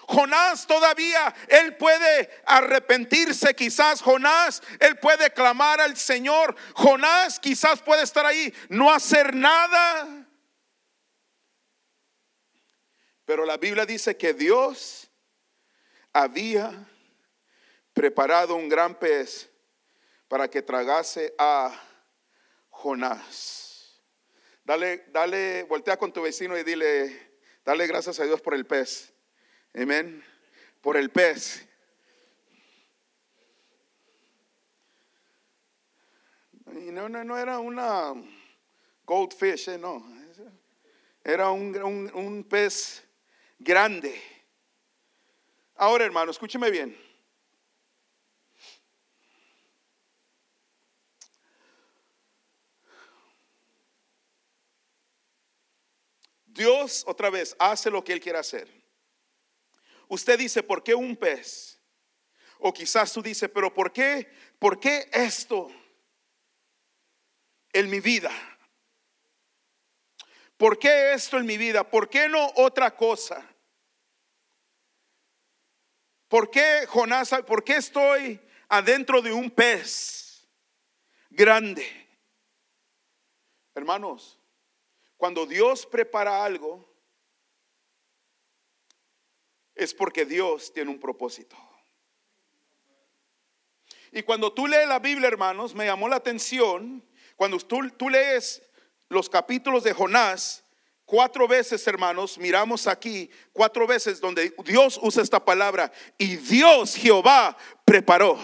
Jonás 0.07 0.65
todavía, 0.65 1.35
él 1.49 1.75
puede 1.75 2.41
arrepentirse, 2.45 3.53
quizás 3.53 4.01
Jonás, 4.01 4.63
él 4.79 4.97
puede 4.97 5.31
clamar 5.31 5.81
al 5.81 5.97
Señor. 5.97 6.55
Jonás 6.73 7.39
quizás 7.39 7.81
puede 7.81 8.03
estar 8.03 8.25
ahí, 8.25 8.51
no 8.69 8.91
hacer 8.91 9.35
nada. 9.35 10.25
Pero 13.25 13.45
la 13.45 13.57
Biblia 13.57 13.85
dice 13.85 14.17
que 14.17 14.33
Dios 14.33 15.11
había 16.13 16.88
preparado 17.99 18.55
un 18.55 18.69
gran 18.69 18.95
pez 18.97 19.49
para 20.29 20.49
que 20.49 20.61
tragase 20.61 21.35
a 21.37 21.77
Jonás. 22.69 24.01
Dale, 24.63 25.03
dale, 25.09 25.63
voltea 25.63 25.97
con 25.97 26.13
tu 26.13 26.21
vecino 26.21 26.57
y 26.57 26.63
dile, 26.63 27.33
dale 27.65 27.85
gracias 27.87 28.17
a 28.21 28.23
Dios 28.23 28.39
por 28.39 28.53
el 28.53 28.65
pez. 28.65 29.13
Amén. 29.73 30.23
Por 30.79 30.95
el 30.95 31.09
pez. 31.09 31.67
Y 36.67 36.91
no, 36.93 37.09
no, 37.09 37.21
no 37.25 37.37
era 37.37 37.59
una 37.59 38.13
goldfish, 39.03 39.71
eh, 39.71 39.77
no. 39.77 40.09
Era 41.21 41.49
un, 41.49 41.75
un, 41.83 42.09
un 42.15 42.43
pez 42.45 43.03
grande. 43.57 44.21
Ahora, 45.75 46.05
hermano, 46.05 46.31
escúcheme 46.31 46.71
bien. 46.71 47.08
Dios 56.59 57.03
otra 57.07 57.31
vez 57.31 57.55
hace 57.57 57.89
lo 57.89 58.03
que 58.03 58.13
Él 58.13 58.19
quiere 58.19 58.37
hacer. 58.37 58.69
Usted 60.07 60.37
dice, 60.37 60.61
¿por 60.61 60.83
qué 60.83 60.93
un 60.93 61.15
pez? 61.15 61.79
O 62.59 62.73
quizás 62.73 63.11
tú 63.11 63.21
dices, 63.21 63.49
pero 63.51 63.73
¿por 63.73 63.91
qué? 63.91 64.29
¿Por 64.59 64.79
qué 64.79 65.09
esto? 65.11 65.71
en 67.73 67.89
mi 67.89 67.99
vida? 67.99 68.31
¿Por 70.57 70.77
qué 70.77 71.13
esto 71.13 71.37
en 71.37 71.45
mi 71.45 71.57
vida? 71.57 71.89
¿Por 71.89 72.09
qué 72.09 72.27
no 72.27 72.51
otra 72.55 72.95
cosa? 72.95 73.43
¿Por 76.27 76.51
qué 76.51 76.85
Jonás? 76.87 77.29
¿Por 77.47 77.63
qué 77.63 77.77
estoy 77.77 78.39
adentro 78.67 79.21
de 79.21 79.31
un 79.31 79.49
pez 79.49 80.47
grande? 81.29 81.87
Hermanos, 83.73 84.38
cuando 85.19 85.45
Dios 85.45 85.85
prepara 85.85 86.45
algo, 86.45 86.89
es 89.75 89.93
porque 89.93 90.23
Dios 90.23 90.71
tiene 90.71 90.89
un 90.89 90.97
propósito. 90.97 91.57
Y 94.13 94.23
cuando 94.23 94.53
tú 94.53 94.65
lees 94.65 94.87
la 94.87 94.99
Biblia, 94.99 95.27
hermanos, 95.27 95.75
me 95.75 95.85
llamó 95.85 96.07
la 96.07 96.15
atención, 96.15 97.05
cuando 97.35 97.57
tú, 97.59 97.89
tú 97.97 98.09
lees 98.09 98.61
los 99.09 99.29
capítulos 99.29 99.83
de 99.83 99.91
Jonás, 99.91 100.63
cuatro 101.03 101.49
veces, 101.49 101.85
hermanos, 101.85 102.37
miramos 102.37 102.87
aquí, 102.87 103.29
cuatro 103.51 103.85
veces 103.85 104.21
donde 104.21 104.55
Dios 104.63 104.97
usa 105.03 105.21
esta 105.21 105.43
palabra, 105.43 105.91
y 106.17 106.37
Dios 106.37 106.95
Jehová 106.95 107.57
preparó. 107.83 108.39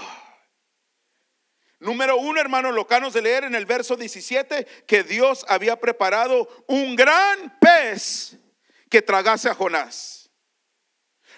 Número 1.86 2.18
uno, 2.18 2.42
hermanos, 2.42 2.74
lo 2.74 2.88
canos 2.88 3.14
de 3.14 3.22
leer 3.22 3.44
en 3.44 3.54
el 3.54 3.68
verso 3.68 3.96
17, 3.96 4.66
que 4.88 5.04
Dios 5.04 5.46
había 5.48 5.80
preparado 5.80 6.50
un 6.66 6.96
gran 6.96 7.60
pez 7.60 8.40
que 8.90 9.04
tragase 9.04 9.50
a 9.50 9.54
Jonás. 9.54 10.32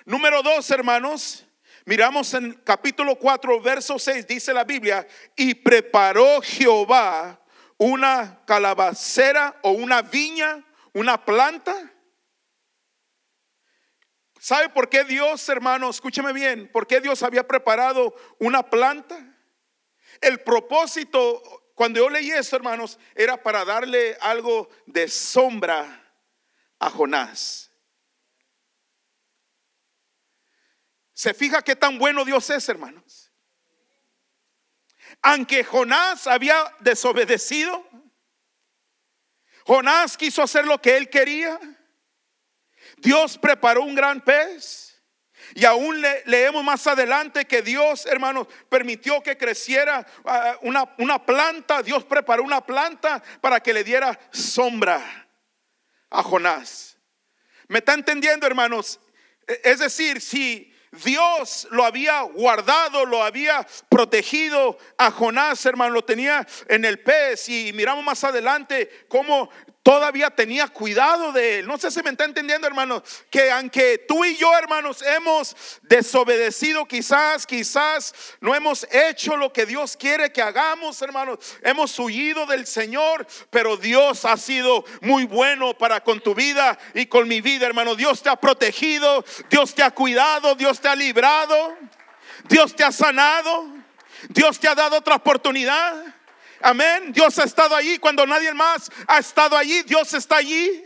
Número 0.05 0.41
dos, 0.41 0.71
hermanos, 0.71 1.45
miramos 1.83 2.33
en 2.33 2.53
capítulo 2.63 3.17
4, 3.19 3.59
verso 3.59 3.99
6, 3.99 4.25
dice 4.25 4.53
la 4.53 4.63
Biblia, 4.63 5.05
y 5.35 5.53
preparó 5.53 6.39
Jehová 6.41 7.41
una 7.75 8.41
calabacera 8.45 9.59
o 9.63 9.71
una 9.71 10.01
viña, 10.01 10.65
una 10.93 11.25
planta. 11.25 11.75
¿Sabe 14.39 14.69
por 14.69 14.87
qué 14.87 15.03
Dios, 15.03 15.49
hermano, 15.49 15.89
escúcheme 15.89 16.31
bien, 16.31 16.71
por 16.71 16.87
qué 16.87 17.01
Dios 17.01 17.21
había 17.21 17.45
preparado 17.45 18.15
una 18.39 18.63
planta? 18.63 19.33
El 20.21 20.41
propósito, 20.41 21.71
cuando 21.75 22.00
yo 22.00 22.09
leí 22.09 22.31
esto, 22.31 22.55
hermanos, 22.55 23.00
era 23.15 23.41
para 23.41 23.65
darle 23.65 24.17
algo 24.21 24.69
de 24.86 25.07
sombra 25.07 26.03
a 26.79 26.89
Jonás. 26.89 27.71
¿Se 31.13 31.33
fija 31.33 31.63
qué 31.63 31.75
tan 31.75 31.97
bueno 31.97 32.24
Dios 32.24 32.47
es, 32.51 32.69
hermanos? 32.69 33.31
Aunque 35.21 35.63
Jonás 35.63 36.27
había 36.27 36.75
desobedecido, 36.79 37.83
Jonás 39.65 40.15
quiso 40.15 40.43
hacer 40.43 40.65
lo 40.65 40.79
que 40.79 40.95
él 40.95 41.09
quería. 41.09 41.59
Dios 42.97 43.38
preparó 43.38 43.81
un 43.81 43.95
gran 43.95 44.21
pez. 44.21 44.87
Y 45.55 45.65
aún 45.65 46.01
leemos 46.25 46.63
más 46.63 46.85
adelante 46.87 47.45
que 47.45 47.61
Dios, 47.61 48.05
hermanos, 48.05 48.47
permitió 48.69 49.21
que 49.21 49.37
creciera 49.37 50.05
ah, 50.25 50.57
una, 50.61 50.93
una 50.97 51.25
planta. 51.25 51.81
Dios 51.81 52.03
preparó 52.03 52.43
una 52.43 52.65
planta 52.65 53.23
para 53.41 53.59
que 53.59 53.73
le 53.73 53.83
diera 53.83 54.19
sombra 54.31 55.27
a 56.09 56.23
Jonás. 56.23 56.97
¿Me 57.67 57.79
está 57.79 57.93
entendiendo, 57.93 58.47
hermanos? 58.47 58.99
E, 59.47 59.61
es 59.63 59.79
decir, 59.79 60.21
si 60.21 60.73
Dios 60.91 61.67
lo 61.71 61.83
había 61.83 62.21
guardado, 62.21 63.05
lo 63.05 63.23
había 63.23 63.65
protegido 63.89 64.77
a 64.97 65.11
Jonás, 65.11 65.65
hermano, 65.65 65.93
lo 65.93 66.05
tenía 66.05 66.47
en 66.67 66.85
el 66.85 66.99
pez. 66.99 67.49
Y 67.49 67.73
miramos 67.73 68.03
más 68.03 68.23
adelante 68.23 69.05
cómo 69.09 69.49
todavía 69.88 70.29
tenía 70.29 70.67
cuidado 70.67 71.32
de 71.32 71.60
él. 71.60 71.65
No 71.65 71.78
sé 71.78 71.89
si 71.91 72.04
me 72.04 72.10
está 72.10 72.26
entendiendo, 72.26 72.67
hermanos, 72.67 73.04
que 73.30 73.50
aunque 73.50 73.97
tú 74.06 74.26
y 74.26 74.36
yo, 74.36 74.54
hermanos, 74.58 75.02
hemos 75.02 75.56
desobedecido, 75.84 76.86
quizás, 76.86 77.47
quizás 77.47 78.13
no 78.41 78.54
hemos 78.54 78.86
hecho 78.91 79.38
lo 79.38 79.54
que 79.54 79.65
Dios 79.65 79.95
quiere 79.95 80.34
que 80.34 80.41
hagamos, 80.41 81.02
hermanos, 81.02 81.39
hemos 81.62 81.97
huido 82.00 82.45
del 82.47 82.67
Señor, 82.67 83.26
pero 83.50 83.78
Dios 83.78 84.26
ha 84.26 84.36
sido 84.36 84.84
muy 85.00 85.23
bueno 85.23 85.78
para 85.78 86.04
con 86.04 86.19
tu 86.19 86.36
vida 86.36 86.78
y 86.93 87.06
con 87.06 87.26
mi 87.26 87.39
vida, 87.39 87.65
hermano. 87.65 87.95
Dios 87.95 88.21
te 88.21 88.30
ha 88.30 88.36
protegido, 88.36 89.23
Dios 89.50 89.73
te 89.73 89.84
ha 89.84 89.91
cuidado, 89.91 90.54
Dios 90.56 90.82
te 90.82 90.89
ha 90.89 90.97
librado, 90.97 91.78
Dios 92.50 92.76
te 92.76 92.84
ha 92.84 92.91
sanado, 92.91 93.69
Dios 94.28 94.60
te 94.60 94.67
ha 94.67 94.76
dado 94.76 94.97
otra 94.97 95.15
oportunidad. 95.15 96.16
Amén. 96.62 97.12
Dios 97.13 97.38
ha 97.39 97.43
estado 97.43 97.76
allí 97.76 97.98
cuando 97.98 98.26
nadie 98.26 98.54
más 98.54 98.91
ha 99.08 99.20
estado 99.20 99.56
allí. 99.58 99.84
Dios 99.84 100.13
está 100.13 100.38
allí. 100.38 100.84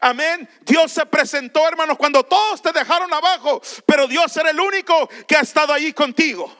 Amén. 0.00 0.48
Dios 0.62 0.92
se 0.92 1.06
presentó, 1.06 1.66
hermanos, 1.66 1.96
cuando 1.96 2.22
todos 2.24 2.60
te 2.60 2.72
dejaron 2.72 3.12
abajo, 3.12 3.60
pero 3.86 4.06
Dios 4.06 4.36
era 4.36 4.50
el 4.50 4.60
único 4.60 5.08
que 5.26 5.36
ha 5.36 5.40
estado 5.40 5.72
allí 5.72 5.92
contigo. 5.92 6.54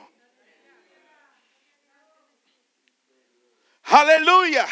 Aleluya. 3.84 4.66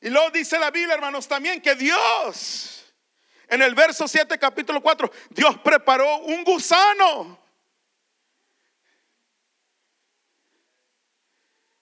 Y 0.00 0.10
luego 0.10 0.30
dice 0.30 0.58
la 0.58 0.70
Biblia, 0.70 0.94
hermanos, 0.94 1.26
también 1.26 1.60
que 1.60 1.74
Dios, 1.74 2.84
en 3.48 3.62
el 3.62 3.74
verso 3.74 4.06
7, 4.06 4.38
capítulo 4.38 4.80
4, 4.80 5.10
Dios 5.30 5.58
preparó 5.58 6.18
un 6.18 6.44
gusano 6.44 7.47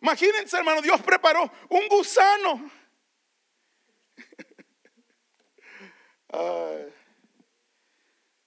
Imagínense, 0.07 0.57
hermano, 0.57 0.81
Dios 0.81 1.03
preparó 1.03 1.51
un 1.69 1.89
gusano. 1.89 2.71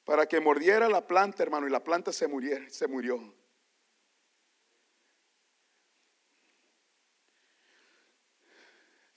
para 0.06 0.26
que 0.26 0.39
mordiera 0.39 0.88
la 0.88 1.06
planta, 1.06 1.43
hermano, 1.43 1.67
y 1.67 1.69
la 1.69 1.84
planta 1.84 2.13
se, 2.13 2.30
muriera, 2.30 2.69
se 2.69 2.88
murió. 2.88 3.36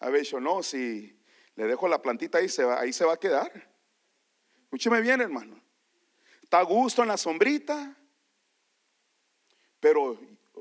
A 0.00 0.10
ver, 0.10 0.24
yo 0.24 0.40
no, 0.40 0.64
si 0.64 1.16
le 1.54 1.66
dejo 1.68 1.86
la 1.86 2.02
plantita 2.02 2.38
ahí, 2.38 2.48
se 2.48 2.64
va, 2.64 2.80
ahí 2.80 2.92
se 2.92 3.04
va 3.04 3.12
a 3.12 3.20
quedar. 3.20 3.72
Escúcheme 4.64 5.00
bien, 5.00 5.20
hermano. 5.20 5.62
Está 6.42 6.58
a 6.58 6.64
gusto 6.64 7.02
en 7.02 7.08
la 7.08 7.16
sombrita, 7.16 7.96
pero 9.78 10.18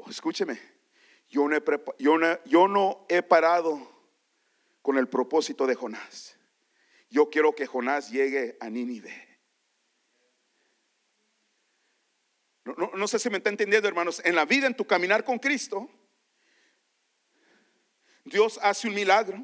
escúcheme, 0.07 0.80
yo 1.31 2.67
no, 2.67 3.05
he 3.07 3.23
parado 3.23 3.89
con 4.81 4.97
el 4.97 5.07
propósito 5.07 5.65
de 5.65 5.75
Jonás. 5.75 6.37
Yo 7.09 7.29
quiero 7.29 7.55
que 7.55 7.65
Jonás 7.65 8.11
llegue 8.11 8.57
a 8.59 8.69
Nínive. 8.69 9.29
No, 12.65 12.91
no, 12.95 13.07
sé 13.07 13.17
si 13.17 13.29
me 13.29 13.37
está 13.37 13.49
entendiendo, 13.49 13.87
hermanos. 13.87 14.21
En 14.23 14.35
la 14.35 14.45
vida, 14.45 14.67
en 14.67 14.75
tu 14.75 14.85
caminar 14.85 15.23
con 15.23 15.39
Cristo, 15.39 15.89
Dios 18.25 18.59
hace 18.61 18.87
un 18.87 18.93
milagro. 18.93 19.43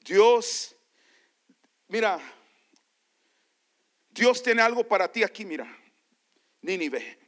Dios, 0.00 0.74
mira, 1.88 2.18
Dios 4.10 4.42
tiene 4.42 4.62
algo 4.62 4.82
para 4.84 5.10
ti 5.10 5.22
aquí, 5.22 5.44
mira. 5.44 5.78
Nínive. 6.62 7.21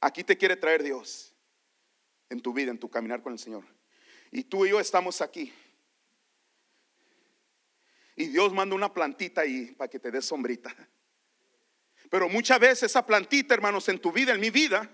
Aquí 0.00 0.24
te 0.24 0.36
quiere 0.36 0.56
traer 0.56 0.82
Dios 0.82 1.34
en 2.28 2.40
tu 2.40 2.52
vida, 2.52 2.70
en 2.70 2.78
tu 2.78 2.90
caminar 2.90 3.22
con 3.22 3.32
el 3.32 3.38
Señor. 3.38 3.64
Y 4.30 4.44
tú 4.44 4.66
y 4.66 4.70
yo 4.70 4.80
estamos 4.80 5.20
aquí. 5.20 5.52
Y 8.16 8.26
Dios 8.26 8.52
manda 8.52 8.74
una 8.74 8.92
plantita 8.92 9.42
ahí 9.42 9.72
para 9.72 9.88
que 9.88 9.98
te 9.98 10.10
dé 10.10 10.22
sombrita. 10.22 10.74
Pero 12.10 12.28
muchas 12.28 12.58
veces 12.58 12.84
esa 12.84 13.04
plantita, 13.04 13.54
hermanos, 13.54 13.88
en 13.88 13.98
tu 13.98 14.12
vida, 14.12 14.32
en 14.32 14.40
mi 14.40 14.50
vida, 14.50 14.90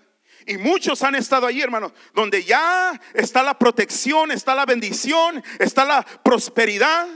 y 0.47 0.57
muchos 0.57 1.03
han 1.03 1.15
estado 1.15 1.47
ahí, 1.47 1.61
hermanos, 1.61 1.93
donde 2.15 2.43
ya 2.43 3.01
está 3.15 3.43
la 3.43 3.59
protección, 3.59 4.33
está 4.33 4.55
la 4.55 4.67
bendición, 4.67 5.43
está 5.59 5.85
la 5.85 6.03
prosperidad. 6.03 7.07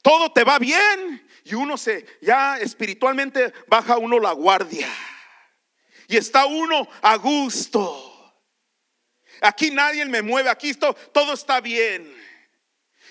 Todo 0.00 0.32
te 0.32 0.42
va 0.42 0.58
bien 0.58 1.28
y 1.44 1.54
uno 1.54 1.76
se 1.76 2.06
ya 2.20 2.58
espiritualmente 2.58 3.52
baja 3.68 3.98
uno 3.98 4.18
la 4.18 4.32
guardia 4.32 4.88
y 6.12 6.18
está 6.18 6.44
uno 6.44 6.86
a 7.00 7.16
gusto. 7.16 8.10
Aquí 9.40 9.70
nadie 9.70 10.04
me 10.04 10.20
mueve, 10.20 10.50
aquí 10.50 10.74
todo 10.74 11.32
está 11.32 11.58
bien. 11.62 12.14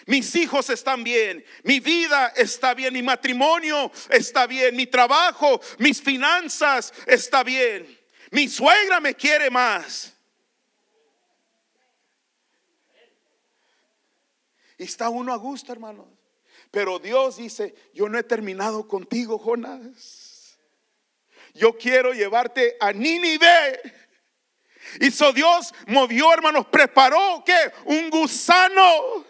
Mis 0.05 0.35
hijos 0.35 0.69
están 0.69 1.03
bien, 1.03 1.43
mi 1.63 1.79
vida 1.79 2.31
está 2.35 2.75
bien, 2.75 2.93
mi 2.93 3.01
matrimonio 3.01 3.91
está 4.09 4.45
bien, 4.45 4.75
mi 4.75 4.85
trabajo, 4.85 5.59
mis 5.79 5.99
finanzas 5.99 6.93
está 7.07 7.43
bien. 7.43 7.99
Mi 8.29 8.47
suegra 8.47 8.99
me 8.99 9.15
quiere 9.15 9.49
más. 9.49 10.13
Y 14.77 14.83
está 14.83 15.09
uno 15.09 15.33
a 15.33 15.37
gusto, 15.37 15.71
hermanos. 15.71 16.05
Pero 16.69 16.99
Dios 16.99 17.37
dice, 17.37 17.73
yo 17.95 18.07
no 18.09 18.19
he 18.19 18.23
terminado 18.23 18.87
contigo, 18.87 19.39
Jonás. 19.39 20.20
Yo 21.53 21.77
quiero 21.77 22.13
llevarte 22.13 22.77
a 22.79 22.91
Nínive. 22.91 23.81
Hizo 24.99 25.31
Dios, 25.31 25.73
movió, 25.87 26.33
hermanos, 26.33 26.65
preparó, 26.67 27.43
¿qué? 27.45 27.71
Un 27.85 28.09
gusano. 28.09 29.25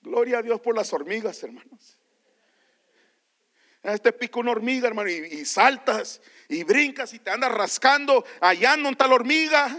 Gloria 0.00 0.38
a 0.38 0.42
Dios 0.42 0.60
por 0.60 0.74
las 0.74 0.92
hormigas, 0.92 1.42
hermanos. 1.42 2.00
Este 3.82 4.12
pico 4.12 4.40
una 4.40 4.50
hormiga, 4.50 4.88
hermano, 4.88 5.08
y, 5.08 5.44
saltas 5.44 6.20
y 6.48 6.64
brincas 6.64 7.14
y 7.14 7.18
te 7.18 7.30
andas 7.30 7.50
rascando 7.52 8.24
allá 8.40 8.76
no 8.76 8.90
está 8.90 9.06
la 9.06 9.14
hormiga. 9.14 9.74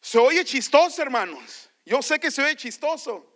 Se 0.00 0.18
oye 0.18 0.44
chistoso, 0.44 1.00
hermanos. 1.00 1.70
Yo 1.84 2.02
sé 2.02 2.18
que 2.18 2.30
se 2.30 2.42
oye 2.42 2.56
chistoso. 2.56 3.31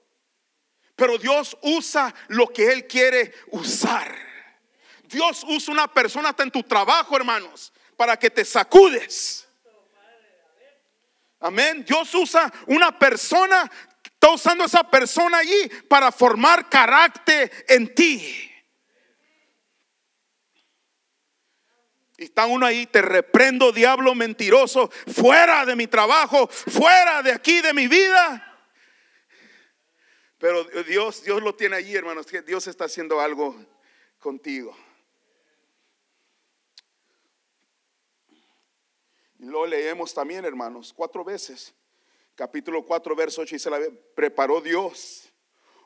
Pero 0.97 1.19
Dios 1.19 1.57
usa 1.61 2.13
lo 2.29 2.49
que 2.49 2.73
Él 2.73 2.87
quiere 2.87 3.35
usar. 3.51 4.17
Dios 5.05 5.45
usa 5.47 5.73
una 5.73 5.87
persona 5.87 6.31
hasta 6.31 6.43
en 6.43 6.51
tu 6.51 6.63
trabajo, 6.63 7.15
hermanos, 7.15 7.73
para 7.97 8.19
que 8.19 8.31
te 8.31 8.45
sacudes. 8.45 9.47
Amén. 11.39 11.85
Dios 11.87 12.13
usa 12.15 12.51
una 12.67 12.99
persona, 12.99 13.71
está 14.03 14.31
usando 14.31 14.65
esa 14.65 14.83
persona 14.85 15.39
allí 15.39 15.69
para 15.89 16.11
formar 16.11 16.69
carácter 16.71 17.67
en 17.69 17.95
ti. 17.95 18.53
Y 22.19 22.25
está 22.25 22.47
uno 22.47 22.65
ahí, 22.65 22.87
te 22.87 23.03
reprendo, 23.03 23.71
diablo 23.71 24.15
mentiroso, 24.15 24.91
fuera 25.15 25.67
de 25.67 25.77
mi 25.77 25.87
trabajo, 25.87 26.49
fuera 26.49 27.23
de 27.23 27.33
aquí, 27.33 27.61
de 27.61 27.75
mi 27.75 27.87
vida. 27.87 28.56
Pero 30.39 30.65
Dios, 30.85 31.23
Dios 31.23 31.43
lo 31.43 31.55
tiene 31.55 31.77
allí, 31.77 31.95
hermanos, 31.95 32.27
Dios 32.47 32.67
está 32.67 32.85
haciendo 32.85 33.21
algo 33.21 33.57
contigo. 34.19 34.77
Lo 39.39 39.67
leemos 39.67 40.13
también, 40.13 40.45
hermanos, 40.45 40.93
cuatro 40.93 41.25
veces. 41.25 41.75
Capítulo 42.35 42.85
4, 42.85 43.17
verso 43.17 43.41
8, 43.41 43.55
dice 43.55 43.71
la 43.71 43.81
preparó 44.15 44.61
Dios 44.61 45.33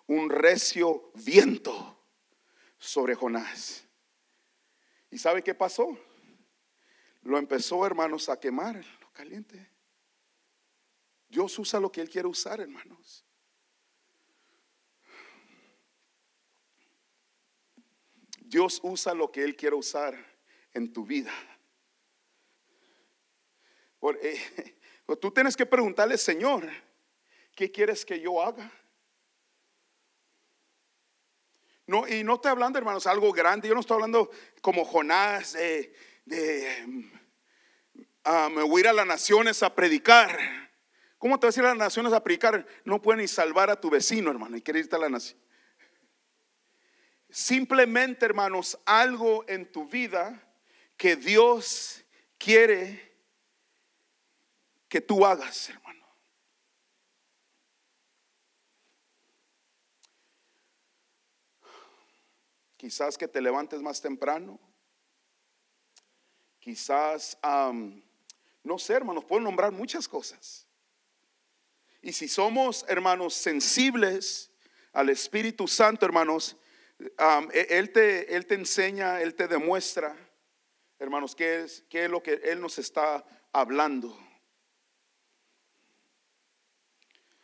un 0.06 0.28
recio 0.28 1.12
viento 1.14 1.96
sobre 2.76 3.14
Jonás. 3.14 3.84
¿Y 5.10 5.18
sabe 5.18 5.42
qué 5.42 5.54
pasó? 5.54 5.96
lo 7.22 7.38
empezó, 7.38 7.84
hermanos, 7.84 8.28
a 8.28 8.38
quemar, 8.38 8.84
lo 9.00 9.12
caliente. 9.12 9.70
Dios 11.28 11.58
usa 11.58 11.78
lo 11.78 11.92
que 11.92 12.00
Él 12.00 12.08
quiere 12.08 12.28
usar, 12.28 12.60
hermanos. 12.60 13.24
Dios 18.50 18.80
usa 18.82 19.14
lo 19.14 19.30
que 19.30 19.42
Él 19.42 19.56
quiere 19.56 19.76
usar 19.76 20.14
en 20.74 20.92
tu 20.92 21.06
vida. 21.06 21.32
Eh, 24.22 24.76
tú 25.20 25.30
tienes 25.30 25.56
que 25.56 25.64
preguntarle, 25.64 26.18
Señor, 26.18 26.68
¿qué 27.54 27.70
quieres 27.70 28.04
que 28.04 28.20
yo 28.20 28.42
haga? 28.42 28.70
No, 31.86 32.06
y 32.06 32.22
no 32.22 32.34
estoy 32.34 32.50
hablando, 32.50 32.78
hermanos, 32.78 33.06
algo 33.06 33.32
grande. 33.32 33.68
Yo 33.68 33.74
no 33.74 33.80
estoy 33.80 33.94
hablando 33.94 34.30
como 34.60 34.84
Jonás, 34.84 35.54
de 35.54 35.94
Ah, 38.24 38.50
me 38.52 38.62
voy 38.62 38.80
a 38.80 38.84
ir 38.84 38.88
a 38.88 38.92
las 38.92 39.06
naciones 39.06 39.62
a 39.62 39.74
predicar. 39.74 40.38
¿Cómo 41.18 41.38
te 41.40 41.46
vas 41.46 41.56
a 41.56 41.60
ir 41.60 41.66
a 41.66 41.70
las 41.70 41.78
naciones 41.78 42.12
a 42.12 42.22
predicar? 42.22 42.66
No 42.84 43.00
puedes 43.00 43.20
ni 43.20 43.28
salvar 43.28 43.70
a 43.70 43.80
tu 43.80 43.88
vecino, 43.88 44.30
hermano, 44.30 44.56
y 44.56 44.62
quieres 44.62 44.84
irte 44.84 44.96
a 44.96 44.98
la 44.98 45.08
nación. 45.08 45.38
Simplemente, 47.30 48.24
hermanos, 48.26 48.78
algo 48.84 49.44
en 49.48 49.70
tu 49.70 49.86
vida 49.86 50.42
que 50.96 51.16
Dios 51.16 52.04
quiere 52.38 53.10
que 54.88 55.00
tú 55.00 55.24
hagas, 55.24 55.68
hermano. 55.68 56.06
Quizás 62.76 63.16
que 63.16 63.28
te 63.28 63.40
levantes 63.40 63.80
más 63.82 64.00
temprano 64.00 64.58
Quizás, 66.60 67.38
no 68.62 68.78
sé, 68.78 68.92
hermanos, 68.92 69.24
puedo 69.24 69.40
nombrar 69.40 69.72
muchas 69.72 70.06
cosas. 70.06 70.66
Y 72.02 72.12
si 72.12 72.28
somos, 72.28 72.84
hermanos, 72.86 73.34
sensibles 73.34 74.50
al 74.92 75.08
Espíritu 75.08 75.66
Santo, 75.66 76.04
hermanos, 76.04 76.56
e, 77.52 77.66
él, 77.70 77.92
te, 77.92 78.34
él 78.34 78.46
te 78.46 78.54
enseña, 78.54 79.20
Él 79.20 79.34
te 79.34 79.48
demuestra, 79.48 80.16
hermanos, 80.98 81.34
qué 81.34 81.62
es, 81.62 81.84
qué 81.88 82.04
es 82.04 82.10
lo 82.10 82.22
que 82.22 82.40
Él 82.44 82.60
nos 82.60 82.78
está 82.78 83.24
hablando. 83.52 84.16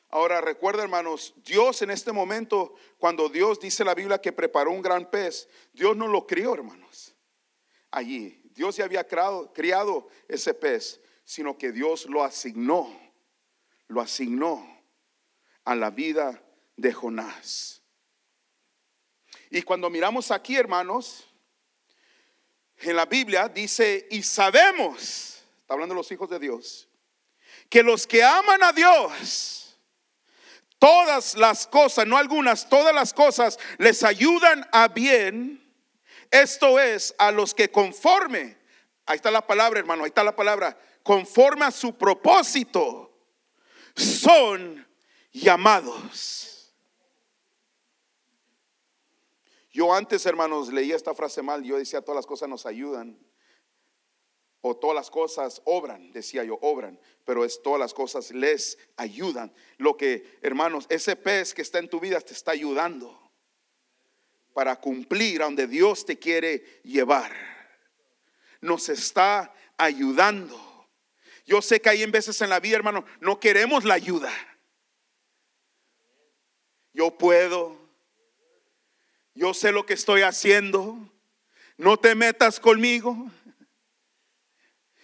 Ahora 0.09 0.41
recuerda, 0.41 0.83
hermanos, 0.83 1.35
Dios 1.45 1.83
en 1.83 1.91
este 1.91 2.13
momento, 2.13 2.75
cuando 2.99 3.29
Dios 3.29 3.61
dice 3.61 3.85
la 3.85 3.95
Biblia 3.95 4.21
que 4.21 4.33
preparó 4.33 4.71
un 4.71 4.81
gran 4.81 5.11
pez, 5.11 5.49
Dios 5.73 5.97
no 5.97 6.07
lo 6.09 6.27
crió, 6.27 6.55
hermanos, 6.55 7.15
allí. 7.91 8.43
Dios 8.55 8.77
ya 8.77 8.87
había 8.87 9.07
criado, 9.07 10.09
ese 10.29 10.55
pez, 10.55 11.01
sino 11.25 11.59
que 11.59 11.73
Dios 11.73 12.07
lo 12.07 12.25
asignó, 12.25 12.91
lo 13.89 14.01
asignó 14.01 14.67
a 15.65 15.75
la 15.75 15.91
vida 15.91 16.43
de 16.77 16.95
Jonás. 16.95 17.76
Y 19.51 19.63
cuando 19.63 19.91
miramos 19.91 20.31
aquí, 20.31 20.57
hermanos, 20.57 21.27
en 22.79 22.97
la 22.97 23.07
Biblia 23.07 23.49
dice, 23.49 24.07
y 24.11 24.23
sabemos, 24.23 25.43
está 25.61 25.75
hablando 25.75 25.95
de 25.95 26.01
los 26.01 26.13
hijos 26.13 26.29
de 26.29 26.39
Dios, 26.39 26.89
que 27.69 27.83
los 27.83 28.07
que 28.07 28.23
aman 28.23 28.63
a 28.63 28.73
Dios, 28.73 29.79
todas 30.79 31.35
las 31.37 31.67
cosas, 31.67 32.07
no 32.07 32.17
algunas, 32.17 32.69
todas 32.69 32.95
las 32.95 33.13
cosas 33.13 33.59
les 33.79 34.03
ayudan 34.03 34.69
a 34.73 34.89
bien. 34.89 35.63
Esto 36.31 36.79
es 36.79 37.15
a 37.19 37.31
los 37.31 37.55
que 37.55 37.71
conforme, 37.71 38.59
ahí 39.07 39.17
está 39.17 39.31
la 39.31 39.47
palabra 39.47 39.81
hermano, 39.81 40.05
ahí 40.05 40.09
está 40.09 40.25
la 40.25 40.37
palabra, 40.37 40.79
conforme 41.03 41.65
a 41.65 41.71
su 41.71 41.97
propósito, 41.97 43.17
son 43.95 44.87
llamados. 45.33 46.56
Yo 49.77 49.93
antes, 49.93 50.25
hermanos, 50.25 50.73
leía 50.73 50.97
esta 50.97 51.13
frase 51.13 51.43
mal, 51.43 51.63
yo 51.63 51.77
decía 51.77 52.01
todas 52.01 52.17
las 52.17 52.27
cosas 52.27 52.49
nos 52.49 52.65
ayudan, 52.65 53.15
o 54.63 54.75
todas 54.75 54.97
las 54.97 55.11
cosas 55.11 55.61
obran, 55.67 56.13
decía 56.13 56.43
yo, 56.45 56.59
obran, 56.63 56.99
pero 57.27 57.45
es 57.45 57.61
todas 57.61 57.79
las 57.79 57.93
cosas 57.93 58.31
les 58.31 58.79
ayudan. 58.97 59.53
Lo 59.77 59.95
que, 59.99 60.39
hermanos, 60.41 60.87
ese 60.89 61.15
pez 61.15 61.53
que 61.53 61.61
está 61.61 61.79
en 61.79 61.91
tu 61.91 62.01
vida 62.01 62.19
te 62.23 62.33
está 62.33 62.53
ayudando 62.53 63.21
para 64.55 64.81
cumplir 64.81 65.43
a 65.43 65.45
donde 65.45 65.67
Dios 65.67 66.07
te 66.07 66.19
quiere 66.19 66.81
llevar. 66.83 67.37
Nos 68.63 68.89
está 68.89 69.53
ayudando. 69.77 70.89
Yo 71.45 71.61
sé 71.61 71.83
que 71.83 71.91
hay 71.91 72.03
en 72.03 72.13
veces 72.13 72.41
en 72.41 72.49
la 72.49 72.61
vida, 72.61 72.77
hermano, 72.77 73.05
no 73.21 73.39
queremos 73.39 73.85
la 73.85 73.93
ayuda. 73.93 74.33
Yo 76.95 77.11
puedo. 77.19 77.86
Yo 79.37 79.55
sé 79.55 79.71
lo 79.71 79.87
que 79.87 79.95
estoy 79.95 80.23
haciendo. 80.23 80.99
No 81.77 81.99
te 81.99 82.15
metas 82.15 82.59
conmigo. 82.59 83.31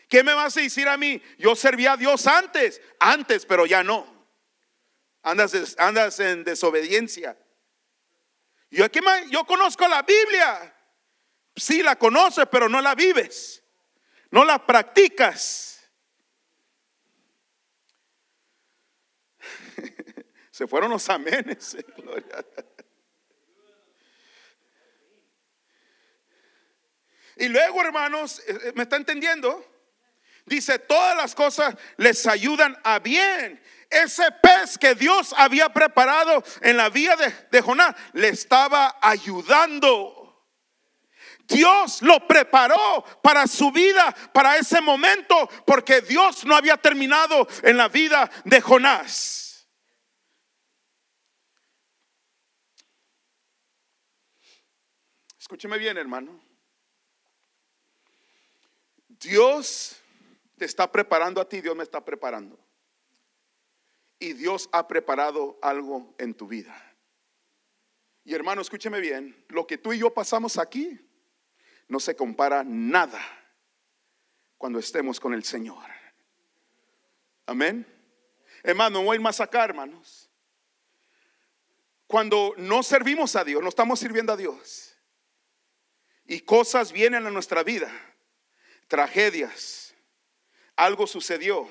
¿Qué 0.08 0.24
me 0.24 0.32
vas 0.32 0.56
a 0.56 0.60
decir 0.60 0.88
a 0.88 0.96
mí? 0.96 1.22
Yo 1.38 1.54
servía 1.54 1.92
a 1.92 1.96
Dios 1.96 2.26
antes, 2.26 2.80
antes, 2.98 3.44
pero 3.44 3.66
ya 3.66 3.84
no. 3.84 4.26
Andas, 5.22 5.76
andas 5.78 6.18
en 6.18 6.44
desobediencia. 6.44 7.38
Yo, 8.70 9.44
conozco 9.46 9.86
la 9.86 10.02
Biblia. 10.02 10.74
Sí 11.54 11.82
la 11.82 11.96
conoces, 11.96 12.46
pero 12.50 12.70
no 12.70 12.80
la 12.80 12.94
vives. 12.94 13.62
No 14.30 14.46
la 14.46 14.64
practicas. 14.66 15.90
Se 20.50 20.66
fueron 20.66 20.90
los 20.90 21.06
amenes. 21.10 21.76
Y 27.36 27.48
luego, 27.48 27.82
hermanos, 27.82 28.40
eh, 28.46 28.58
eh, 28.64 28.72
¿me 28.74 28.84
está 28.84 28.96
entendiendo? 28.96 29.66
Dice, 30.44 30.78
todas 30.78 31.16
las 31.16 31.34
cosas 31.34 31.76
les 31.96 32.26
ayudan 32.26 32.76
a 32.82 32.98
bien 32.98 33.62
ese 33.92 34.24
pez 34.42 34.78
que 34.78 34.94
Dios 34.94 35.34
había 35.36 35.68
preparado 35.68 36.42
en 36.62 36.76
la 36.76 36.88
vida 36.88 37.16
de, 37.50 37.62
Jonás 37.62 37.94
le 38.14 38.28
estaba 38.28 38.98
ayudando. 39.00 40.18
Dios 41.46 42.00
lo 42.02 42.26
preparó 42.26 43.04
para 43.22 43.46
su 43.46 43.70
vida, 43.70 44.14
para 44.32 44.56
ese 44.56 44.80
momento, 44.80 45.48
porque 45.66 46.00
Dios 46.00 46.44
no 46.44 46.56
había 46.56 46.76
terminado 46.76 47.46
en 47.62 47.76
la 47.76 47.88
vida 47.88 48.30
de 48.44 48.60
Jonás. 48.60 49.68
Escúcheme 55.38 55.76
bien, 55.76 55.98
hermano. 55.98 56.51
Dios 59.22 60.02
te 60.56 60.64
está 60.64 60.90
preparando 60.90 61.40
a 61.40 61.48
ti, 61.48 61.60
Dios 61.60 61.76
me 61.76 61.82
está 61.82 62.04
preparando. 62.04 62.58
Y 64.18 64.34
Dios 64.34 64.68
ha 64.72 64.86
preparado 64.86 65.58
algo 65.62 66.14
en 66.18 66.34
tu 66.34 66.46
vida. 66.46 66.74
Y 68.24 68.34
hermano, 68.34 68.60
escúcheme 68.62 69.00
bien, 69.00 69.44
lo 69.48 69.66
que 69.66 69.78
tú 69.78 69.92
y 69.92 69.98
yo 69.98 70.14
pasamos 70.14 70.58
aquí 70.58 71.00
no 71.88 71.98
se 71.98 72.14
compara 72.14 72.62
nada 72.64 73.20
cuando 74.56 74.78
estemos 74.78 75.18
con 75.18 75.34
el 75.34 75.42
Señor. 75.42 75.84
Amén. 77.46 77.86
Hermano, 78.62 79.02
voy 79.02 79.18
más 79.18 79.40
acá, 79.40 79.64
hermanos. 79.64 80.30
Cuando 82.06 82.54
no 82.56 82.82
servimos 82.82 83.34
a 83.34 83.42
Dios, 83.42 83.62
no 83.62 83.68
estamos 83.68 83.98
sirviendo 83.98 84.32
a 84.32 84.36
Dios. 84.36 84.96
Y 86.24 86.40
cosas 86.42 86.92
vienen 86.92 87.26
a 87.26 87.30
nuestra 87.30 87.64
vida, 87.64 87.90
tragedias, 88.92 89.94
algo 90.76 91.06
sucedió. 91.06 91.66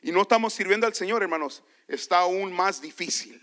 Y 0.00 0.12
no 0.12 0.22
estamos 0.22 0.54
sirviendo 0.54 0.86
al 0.86 0.94
Señor, 0.94 1.22
hermanos, 1.22 1.62
está 1.86 2.20
aún 2.20 2.54
más 2.54 2.80
difícil. 2.80 3.38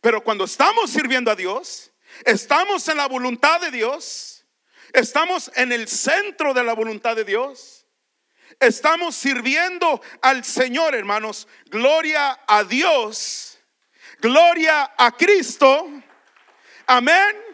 Pero 0.00 0.24
cuando 0.24 0.44
estamos 0.44 0.88
sirviendo 0.88 1.30
a 1.30 1.36
Dios, 1.36 1.92
estamos 2.24 2.88
en 2.88 2.96
la 2.96 3.06
voluntad 3.06 3.60
de 3.60 3.70
Dios, 3.70 4.46
estamos 4.94 5.50
en 5.56 5.72
el 5.72 5.88
centro 5.88 6.54
de 6.54 6.64
la 6.64 6.72
voluntad 6.72 7.14
de 7.16 7.24
Dios, 7.24 7.86
estamos 8.58 9.14
sirviendo 9.14 10.00
al 10.22 10.42
Señor, 10.42 10.94
hermanos. 10.94 11.46
Gloria 11.66 12.40
a 12.46 12.64
Dios, 12.64 13.58
gloria 14.22 14.90
a 14.96 15.14
Cristo. 15.14 15.86
Amén. 16.86 17.49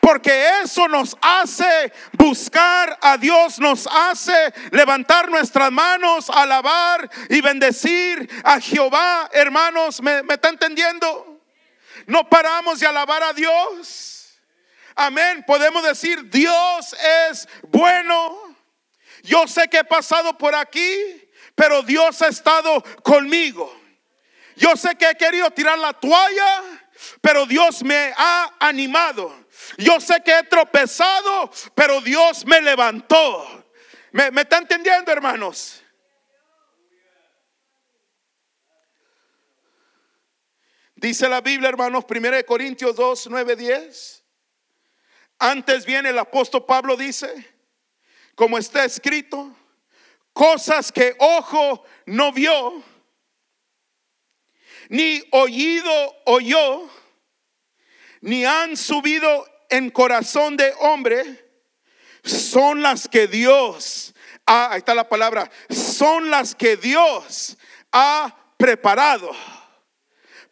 Porque 0.00 0.62
eso 0.62 0.88
nos 0.88 1.16
hace 1.20 1.92
buscar 2.12 2.98
a 3.02 3.18
Dios, 3.18 3.58
nos 3.58 3.86
hace 3.86 4.32
levantar 4.70 5.30
nuestras 5.30 5.70
manos, 5.70 6.30
alabar 6.30 7.08
y 7.28 7.40
bendecir 7.40 8.28
a 8.42 8.60
Jehová. 8.60 9.28
Hermanos, 9.32 10.00
¿me, 10.00 10.22
está 10.28 10.48
entendiendo? 10.48 11.40
No 12.06 12.28
paramos 12.28 12.80
de 12.80 12.86
alabar 12.86 13.22
a 13.22 13.32
Dios. 13.34 14.38
Amén. 14.96 15.44
Podemos 15.46 15.82
decir, 15.82 16.30
Dios 16.30 16.96
es 17.28 17.46
bueno. 17.68 18.56
Yo 19.22 19.46
sé 19.46 19.68
que 19.68 19.78
he 19.78 19.84
pasado 19.84 20.36
por 20.38 20.54
aquí, 20.54 21.28
pero 21.54 21.82
Dios 21.82 22.22
ha 22.22 22.28
estado 22.28 22.82
conmigo. 23.02 23.70
Yo 24.56 24.76
sé 24.76 24.96
que 24.96 25.10
he 25.10 25.14
querido 25.14 25.50
tirar 25.50 25.78
la 25.78 25.92
toalla, 25.92 26.62
pero 27.20 27.46
Dios 27.46 27.82
me 27.82 28.12
ha 28.16 28.54
animado. 28.58 29.39
Yo 29.78 30.00
sé 30.00 30.22
que 30.24 30.38
he 30.38 30.42
tropezado, 30.44 31.50
pero 31.74 32.00
Dios 32.00 32.44
me 32.46 32.60
levantó. 32.60 33.64
¿Me, 34.12 34.30
me 34.30 34.42
está 34.42 34.58
entendiendo, 34.58 35.10
hermanos? 35.12 35.82
Dice 41.00 41.28
la 41.28 41.40
Biblia, 41.40 41.70
hermanos, 41.70 42.04
1 42.08 42.44
Corintios 42.46 42.94
2, 42.94 43.28
9, 43.30 43.56
10. 43.56 44.20
Antes 45.38 45.86
viene 45.86 46.10
el 46.10 46.18
apóstol 46.18 46.66
Pablo 46.66 46.94
dice, 46.94 47.34
como 48.34 48.58
está 48.58 48.84
escrito, 48.84 49.56
cosas 50.34 50.92
que 50.92 51.16
ojo 51.18 51.82
no 52.04 52.30
vio, 52.30 52.84
ni 54.90 55.22
oído 55.32 56.14
oyó, 56.26 56.90
ni 58.20 58.44
han 58.44 58.76
subido 58.76 59.46
en 59.70 59.90
corazón 59.90 60.56
de 60.56 60.74
hombre, 60.80 61.50
son 62.22 62.82
las 62.82 63.08
que 63.08 63.26
Dios, 63.26 64.14
ha, 64.46 64.72
ahí 64.72 64.78
está 64.78 64.94
la 64.94 65.08
palabra, 65.08 65.50
son 65.70 66.30
las 66.30 66.54
que 66.54 66.76
Dios 66.76 67.56
ha 67.92 68.36
preparado 68.56 69.30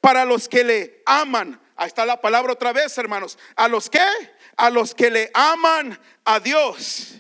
para 0.01 0.25
los 0.25 0.49
que 0.49 0.65
le 0.65 1.03
aman. 1.05 1.61
Ahí 1.77 1.89
está 1.89 2.07
la 2.07 2.21
palabra 2.21 2.53
otra 2.53 2.73
vez, 2.73 2.97
hermanos. 2.99 3.39
¿A 3.55 3.69
los 3.69 3.91
que? 3.91 4.01
A 4.57 4.71
los 4.71 4.95
que 4.95 5.11
le 5.11 5.31
aman 5.35 6.01
a 6.25 6.41
Dios. 6.41 7.15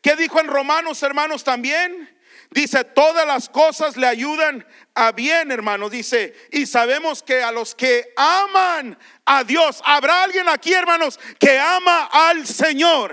¿Qué 0.00 0.16
dijo 0.16 0.40
en 0.40 0.48
Romanos, 0.48 1.02
hermanos, 1.02 1.44
también? 1.44 2.13
Dice, 2.54 2.84
todas 2.84 3.26
las 3.26 3.48
cosas 3.48 3.96
le 3.96 4.06
ayudan 4.06 4.64
a 4.94 5.10
bien, 5.10 5.50
hermanos. 5.50 5.90
Dice, 5.90 6.32
y 6.52 6.66
sabemos 6.66 7.20
que 7.20 7.42
a 7.42 7.50
los 7.50 7.74
que 7.74 8.12
aman 8.16 8.96
a 9.24 9.42
Dios, 9.42 9.82
habrá 9.84 10.22
alguien 10.22 10.48
aquí, 10.48 10.72
hermanos, 10.72 11.18
que 11.40 11.58
ama 11.58 12.08
al 12.12 12.46
Señor. 12.46 13.12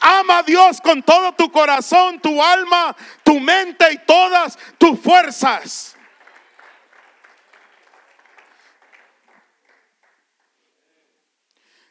Ama 0.00 0.38
a 0.38 0.42
Dios 0.42 0.80
con 0.80 1.04
todo 1.04 1.36
tu 1.36 1.52
corazón, 1.52 2.20
tu 2.20 2.42
alma, 2.42 2.96
tu 3.22 3.38
mente 3.38 3.92
y 3.92 3.98
todas 3.98 4.58
tus 4.76 4.98
fuerzas. 4.98 5.96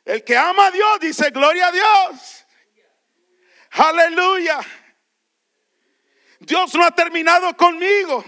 El 0.04 0.22
que 0.22 0.36
ama 0.36 0.66
a 0.66 0.72
Dios 0.72 1.00
dice, 1.00 1.30
gloria 1.30 1.68
a 1.68 1.72
Dios. 1.72 2.46
Aleluya. 3.72 4.60
Dios 6.48 6.74
no 6.76 6.86
ha 6.86 6.92
terminado 6.92 7.56
conmigo. 7.58 8.24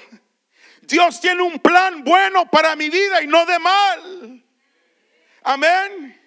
Dios 0.81 1.21
tiene 1.21 1.41
un 1.41 1.57
plan 1.59 2.03
bueno 2.03 2.51
para 2.51 2.75
mi 2.75 2.89
vida 2.89 3.21
y 3.21 3.27
no 3.27 3.45
de 3.45 3.59
mal. 3.59 4.45
Amén. 5.43 6.21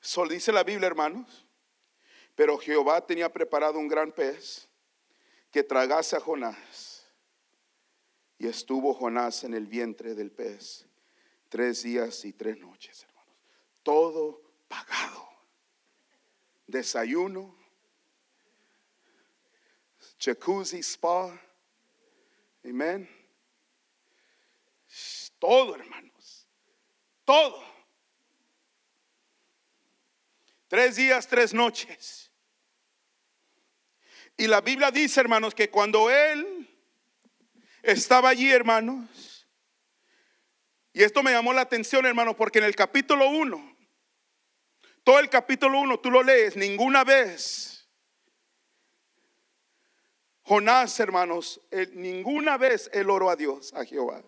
Sol 0.00 0.30
dice 0.30 0.50
la 0.50 0.64
Biblia, 0.64 0.86
hermanos. 0.86 1.46
Pero 2.34 2.56
Jehová 2.56 3.06
tenía 3.06 3.30
preparado 3.30 3.78
un 3.78 3.88
gran 3.88 4.10
pez 4.10 4.70
que 5.50 5.62
tragase 5.62 6.16
a 6.16 6.20
Jonás. 6.20 7.06
Y 8.38 8.46
estuvo 8.46 8.94
Jonás 8.94 9.44
en 9.44 9.52
el 9.52 9.66
vientre 9.66 10.14
del 10.14 10.32
pez 10.32 10.89
tres 11.50 11.82
días 11.82 12.24
y 12.24 12.32
tres 12.32 12.56
noches, 12.58 13.02
hermanos. 13.02 13.36
Todo 13.82 14.40
pagado. 14.68 15.28
Desayuno, 16.66 17.54
jacuzzi, 20.18 20.78
spa. 20.82 21.38
Amén. 22.64 23.08
Todo, 25.38 25.74
hermanos. 25.74 26.46
Todo. 27.24 27.62
Tres 30.68 30.96
días, 30.96 31.26
tres 31.26 31.52
noches. 31.52 32.30
Y 34.36 34.46
la 34.46 34.60
Biblia 34.60 34.90
dice, 34.90 35.20
hermanos, 35.20 35.54
que 35.54 35.68
cuando 35.68 36.08
él 36.08 36.68
estaba 37.82 38.28
allí, 38.28 38.50
hermanos, 38.50 39.29
y 40.92 41.02
esto 41.02 41.22
me 41.22 41.32
llamó 41.32 41.52
la 41.52 41.62
atención, 41.62 42.06
hermanos, 42.06 42.36
porque 42.36 42.58
en 42.58 42.64
el 42.64 42.74
capítulo 42.74 43.28
1, 43.28 43.76
todo 45.04 45.18
el 45.18 45.28
capítulo 45.28 45.80
1, 45.80 46.00
tú 46.00 46.10
lo 46.10 46.22
lees, 46.22 46.56
ninguna 46.56 47.04
vez, 47.04 47.88
Jonás, 50.42 50.98
hermanos, 50.98 51.60
ninguna 51.92 52.58
vez 52.58 52.90
él 52.92 53.08
oró 53.08 53.30
a 53.30 53.36
Dios, 53.36 53.72
a 53.72 53.84
Jehová. 53.84 54.22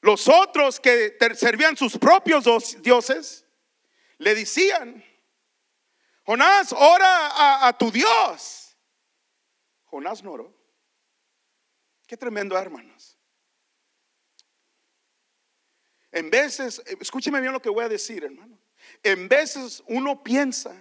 Los 0.00 0.28
otros 0.28 0.80
que 0.80 1.16
servían 1.34 1.76
sus 1.76 1.98
propios 1.98 2.44
dioses, 2.82 3.44
le 4.16 4.34
decían, 4.34 5.04
Jonás, 6.24 6.72
ora 6.72 7.66
a, 7.66 7.76
tu 7.76 7.90
Dios. 7.90 8.76
Jonás 9.84 10.22
no 10.22 10.32
oró. 10.32 10.57
Qué 12.08 12.16
tremendo, 12.16 12.56
hermanos. 12.56 13.18
En 16.10 16.30
veces, 16.30 16.82
escúcheme 17.00 17.38
bien 17.38 17.52
lo 17.52 17.60
que 17.60 17.68
voy 17.68 17.84
a 17.84 17.88
decir, 17.88 18.24
hermano. 18.24 18.58
En 19.02 19.28
veces 19.28 19.82
uno 19.86 20.24
piensa 20.24 20.74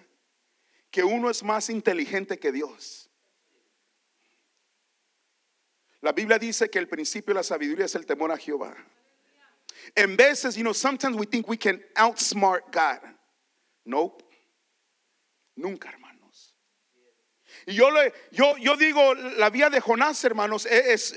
que 0.90 1.04
uno 1.04 1.30
es 1.30 1.44
más 1.44 1.70
inteligente 1.70 2.40
que 2.40 2.54
Dios. 2.54 3.10
La 6.00 6.13
Biblia 6.13 6.40
dice 6.40 6.70
que 6.70 6.80
el 6.80 6.88
principio 6.88 7.34
de 7.34 7.40
la 7.40 7.44
sabiduría 7.44 7.86
es 7.86 7.96
el 7.96 8.06
temor 8.06 8.32
a 8.32 8.38
Jehová. 8.38 8.74
En 9.96 10.16
veces, 10.16 10.56
you 10.56 10.62
know, 10.62 10.74
sometimes 10.74 11.18
we 11.18 11.26
think 11.26 11.50
we 11.50 11.58
can 11.58 11.84
outsmart 11.96 12.74
God. 12.74 13.02
Nope. 13.84 14.24
Nunca, 15.58 15.90
hermanos. 15.90 16.07
Y 17.67 17.73
yo, 17.73 17.91
le, 17.91 18.13
yo, 18.32 18.56
yo 18.58 18.77
digo, 18.77 19.13
la 19.13 19.49
vida 19.49 19.69
de 19.69 19.82
Jonás, 19.82 20.23
hermanos, 20.23 20.65
e, 20.65 20.93
es, 20.93 21.13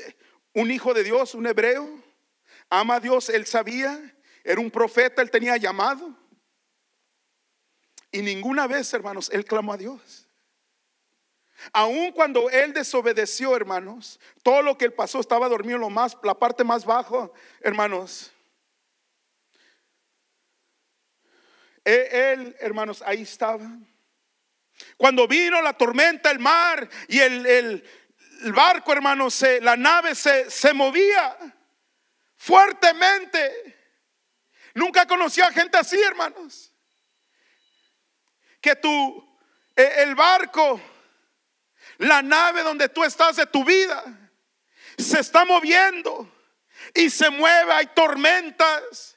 un 0.52 0.68
hijo 0.72 0.92
de 0.92 1.04
Dios, 1.04 1.36
un 1.36 1.46
hebreo. 1.46 1.88
Ama 2.68 2.96
a 2.96 3.00
Dios, 3.00 3.28
él 3.28 3.46
sabía. 3.46 4.16
Era 4.42 4.60
un 4.60 4.68
profeta, 4.68 5.22
él 5.22 5.30
tenía 5.30 5.56
llamado. 5.56 6.12
Y 8.10 8.20
ninguna 8.20 8.66
vez, 8.66 8.92
hermanos, 8.92 9.30
él 9.32 9.44
clamó 9.44 9.74
a 9.74 9.76
Dios. 9.76 10.26
Aun 11.72 12.10
cuando 12.10 12.50
él 12.50 12.72
desobedeció, 12.72 13.54
hermanos, 13.54 14.18
todo 14.42 14.62
lo 14.62 14.76
que 14.76 14.86
él 14.86 14.92
pasó 14.92 15.20
estaba 15.20 15.48
dormido 15.48 15.76
en 15.76 15.82
lo 15.82 15.90
más, 15.90 16.16
la 16.24 16.34
parte 16.34 16.64
más 16.64 16.84
bajo, 16.84 17.32
hermanos. 17.60 18.32
E- 21.84 22.32
Él, 22.32 22.56
hermanos, 22.58 23.04
ahí 23.06 23.22
estaba. 23.22 23.70
Cuando 25.00 25.26
vino 25.26 25.62
la 25.62 25.72
tormenta, 25.72 26.30
el 26.30 26.38
mar 26.40 26.86
y 27.08 27.20
el, 27.20 27.46
el- 27.46 28.52
barco, 28.52 28.92
hermanos, 28.92 29.32
se- 29.32 29.58
la 29.62 29.74
nave 29.74 30.14
se, 30.14 30.50
se 30.50 30.74
movía 30.74 31.38
fuertemente. 32.36 33.78
Nunca 34.74 35.06
conocí 35.06 35.40
a 35.40 35.50
gente 35.52 35.78
así, 35.78 35.98
hermanos. 36.02 36.70
Que 38.60 38.76
tú, 38.76 39.26
eh, 39.74 39.90
el 40.00 40.14
barco, 40.14 40.78
la 41.96 42.20
nave 42.20 42.62
donde 42.62 42.90
tú 42.90 43.02
estás 43.02 43.36
de 43.36 43.46
tu 43.46 43.64
vida, 43.64 44.04
se 44.98 45.18
está 45.20 45.46
moviendo 45.46 46.30
y 46.92 47.08
se 47.08 47.30
mueve. 47.30 47.72
Hay 47.72 47.86
tormentas, 47.94 49.16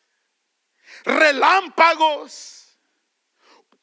relámpagos. 1.03 2.62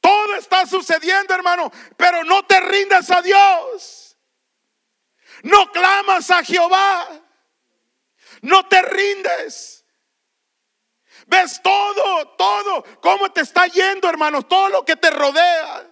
Todo 0.00 0.34
está 0.36 0.66
sucediendo, 0.66 1.34
hermano, 1.34 1.70
pero 1.96 2.24
no 2.24 2.44
te 2.46 2.58
rindas 2.60 3.10
a 3.10 3.20
Dios. 3.20 4.16
No 5.42 5.70
clamas 5.70 6.30
a 6.30 6.42
Jehová. 6.42 7.08
No 8.42 8.66
te 8.66 8.80
rindes. 8.82 9.84
Ves 11.26 11.60
todo, 11.62 12.28
todo, 12.36 12.84
cómo 13.00 13.30
te 13.30 13.42
está 13.42 13.66
yendo, 13.66 14.08
hermanos, 14.08 14.48
todo 14.48 14.68
lo 14.68 14.84
que 14.84 14.96
te 14.96 15.10
rodea. 15.10 15.88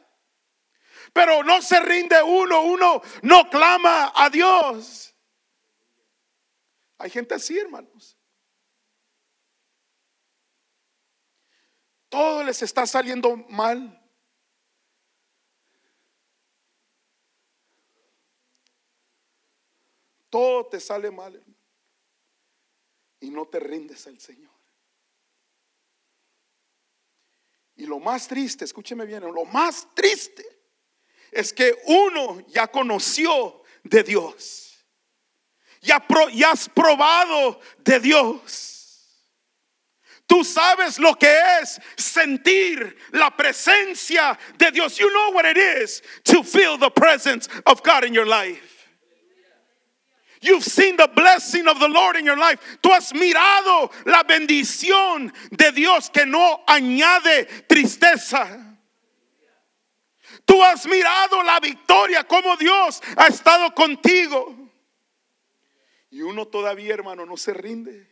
Pero 1.12 1.44
no 1.44 1.62
se 1.62 1.78
rinde 1.80 2.20
uno, 2.22 2.62
uno 2.62 3.02
no 3.22 3.48
clama 3.48 4.12
a 4.14 4.30
Dios. 4.30 5.14
Hay 6.98 7.10
gente 7.10 7.34
así, 7.34 7.56
hermanos. 7.56 8.18
Todo 12.08 12.42
les 12.42 12.62
está 12.62 12.86
saliendo 12.86 13.36
mal. 13.48 13.97
Todo 20.30 20.66
te 20.66 20.80
sale 20.80 21.10
mal. 21.10 21.42
Y 23.20 23.30
no 23.30 23.46
te 23.46 23.58
rindes 23.58 24.06
al 24.06 24.20
Señor. 24.20 24.52
Y 27.76 27.86
lo 27.86 28.00
más 28.00 28.26
triste, 28.26 28.64
escúcheme 28.64 29.06
bien, 29.06 29.22
lo 29.22 29.44
más 29.44 29.86
triste 29.94 30.44
es 31.30 31.52
que 31.52 31.76
uno 31.86 32.40
ya 32.48 32.66
conoció 32.66 33.62
de 33.84 34.02
Dios. 34.02 34.84
Ya, 35.80 36.00
pro- 36.00 36.28
ya 36.28 36.50
has 36.52 36.68
probado 36.68 37.60
de 37.78 38.00
Dios. 38.00 39.24
Tú 40.26 40.44
sabes 40.44 40.98
lo 40.98 41.14
que 41.14 41.32
es 41.62 41.80
sentir 41.96 42.96
la 43.12 43.34
presencia 43.34 44.38
de 44.58 44.70
Dios. 44.72 44.98
You 44.98 45.08
know 45.08 45.30
what 45.32 45.44
it 45.46 45.56
is 45.56 46.02
to 46.24 46.42
feel 46.42 46.76
the 46.78 46.90
presence 46.90 47.48
of 47.64 47.82
God 47.82 48.04
in 48.04 48.12
your 48.12 48.26
life. 48.26 48.77
You've 50.40 50.64
seen 50.64 50.96
the 50.96 51.08
blessing 51.14 51.66
of 51.66 51.78
the 51.80 51.88
Lord 51.88 52.16
in 52.16 52.24
your 52.24 52.38
life. 52.38 52.60
Tú 52.82 52.92
has 52.92 53.12
mirado 53.12 53.90
la 54.06 54.22
bendición 54.22 55.32
de 55.50 55.72
Dios 55.72 56.10
que 56.10 56.26
no 56.26 56.62
añade 56.66 57.46
tristeza. 57.66 58.76
Tú 60.46 60.62
has 60.62 60.86
mirado 60.86 61.42
la 61.42 61.60
victoria, 61.60 62.24
como 62.24 62.56
Dios 62.56 63.02
ha 63.16 63.26
estado 63.26 63.74
contigo. 63.74 64.54
Y 66.10 66.22
uno 66.22 66.46
todavía, 66.46 66.94
hermano, 66.94 67.26
no 67.26 67.36
se 67.36 67.52
rinde. 67.52 68.08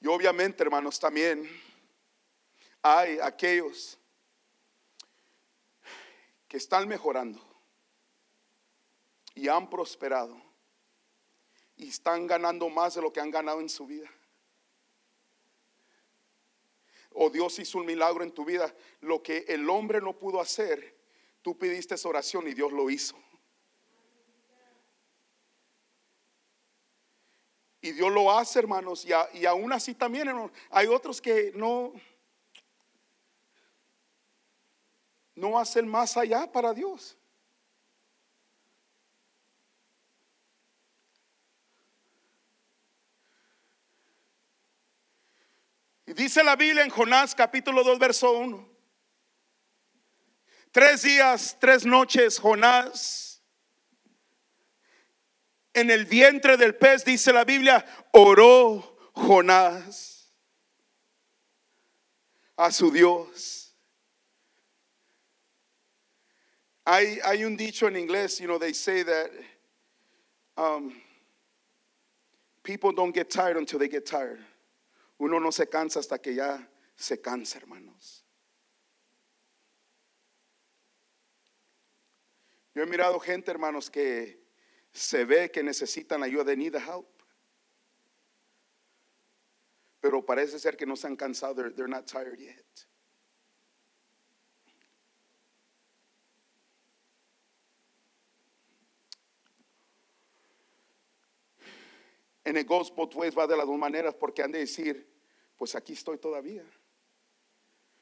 Y 0.00 0.06
obviamente, 0.06 0.62
hermanos, 0.62 0.98
también 0.98 1.48
hay 2.82 3.18
aquellos 3.20 3.97
que 6.48 6.56
están 6.56 6.88
mejorando 6.88 7.40
y 9.34 9.48
han 9.48 9.68
prosperado 9.70 10.40
y 11.76 11.88
están 11.88 12.26
ganando 12.26 12.68
más 12.68 12.94
de 12.94 13.02
lo 13.02 13.12
que 13.12 13.20
han 13.20 13.30
ganado 13.30 13.60
en 13.60 13.68
su 13.68 13.86
vida. 13.86 14.10
O 17.10 17.30
Dios 17.30 17.58
hizo 17.58 17.78
un 17.78 17.86
milagro 17.86 18.24
en 18.24 18.32
tu 18.32 18.44
vida. 18.44 18.74
Lo 19.00 19.22
que 19.22 19.44
el 19.48 19.68
hombre 19.70 20.00
no 20.00 20.18
pudo 20.18 20.40
hacer, 20.40 20.96
tú 21.42 21.56
pidiste 21.56 21.94
esa 21.94 22.08
oración 22.08 22.48
y 22.48 22.54
Dios 22.54 22.72
lo 22.72 22.90
hizo. 22.90 23.16
Y 27.80 27.92
Dios 27.92 28.10
lo 28.12 28.30
hace, 28.30 28.58
hermanos. 28.58 29.04
Y, 29.04 29.38
y 29.38 29.46
aún 29.46 29.72
así 29.72 29.94
también, 29.94 30.28
hermanos, 30.28 30.50
hay 30.70 30.88
otros 30.88 31.20
que 31.22 31.52
no, 31.54 31.92
no 35.38 35.58
hacen 35.58 35.88
más 35.88 36.16
allá 36.16 36.50
para 36.50 36.74
Dios. 36.74 37.16
Y 46.06 46.14
dice 46.14 46.42
la 46.42 46.56
Biblia 46.56 46.82
en 46.82 46.90
Jonás 46.90 47.34
capítulo 47.34 47.84
2, 47.84 47.98
verso 47.98 48.32
1. 48.32 48.68
Tres 50.72 51.02
días, 51.02 51.56
tres 51.60 51.84
noches, 51.84 52.38
Jonás, 52.38 53.42
en 55.72 55.90
el 55.90 56.06
vientre 56.06 56.56
del 56.56 56.74
pez, 56.76 57.04
dice 57.04 57.32
la 57.32 57.44
Biblia, 57.44 57.84
oró 58.12 59.10
Jonás 59.12 60.32
a 62.56 62.72
su 62.72 62.90
Dios. 62.90 63.57
Hay, 66.90 67.44
un 67.44 67.54
dicho 67.54 67.86
en 67.86 67.96
inglés, 67.96 68.40
you 68.40 68.46
know, 68.46 68.58
they 68.58 68.72
say 68.72 69.02
that 69.02 69.30
um, 70.56 70.94
people 72.62 72.92
don't 72.92 73.14
get 73.14 73.28
tired 73.28 73.58
until 73.58 73.78
they 73.78 73.88
get 73.88 74.06
tired. 74.06 74.40
Uno 75.20 75.38
no 75.38 75.50
se 75.50 75.66
cansa 75.66 75.98
hasta 75.98 76.16
que 76.16 76.32
ya 76.32 76.58
se 76.96 77.18
cansa, 77.18 77.60
hermanos. 77.60 78.22
Yo 82.74 82.82
he 82.82 82.86
mirado 82.86 83.20
gente, 83.20 83.50
hermanos, 83.50 83.90
que 83.90 84.38
se 84.90 85.26
ve 85.26 85.50
que 85.50 85.62
necesitan 85.62 86.22
ayuda, 86.22 86.46
they 86.46 86.56
need 86.56 86.74
help. 86.74 87.22
Pero 90.00 90.24
parece 90.24 90.58
ser 90.58 90.72
que 90.72 90.86
no 90.86 90.96
se 90.96 91.06
han 91.06 91.16
cansado, 91.16 91.70
they're 91.76 91.86
not 91.86 92.06
tired 92.06 92.38
yet. 92.38 92.87
And 102.48 102.56
it 102.56 102.66
goes 102.66 102.88
both 102.88 103.14
va 103.14 103.46
de 103.46 103.54
las 103.54 103.66
dos 103.66 103.78
maneras, 103.78 104.14
porque 104.18 104.42
han 104.42 104.50
de 104.50 104.60
decir, 104.60 105.04
pues 105.58 105.74
aquí 105.74 105.92
estoy 105.92 106.16
todavía. 106.16 106.64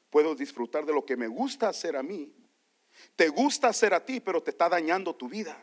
Puedo 0.09 0.33
disfrutar 0.35 0.85
de 0.85 0.93
lo 0.93 1.01
que 1.01 1.17
me 1.17 1.27
gusta 1.27 1.67
hacer 1.67 1.97
a 1.97 2.01
mí. 2.01 2.31
Te 3.17 3.27
gusta 3.27 3.67
hacer 3.67 3.93
a 3.93 3.99
ti, 3.99 4.21
pero 4.21 4.41
te 4.41 4.51
está 4.51 4.69
dañando 4.69 5.13
tu 5.13 5.27
vida. 5.27 5.53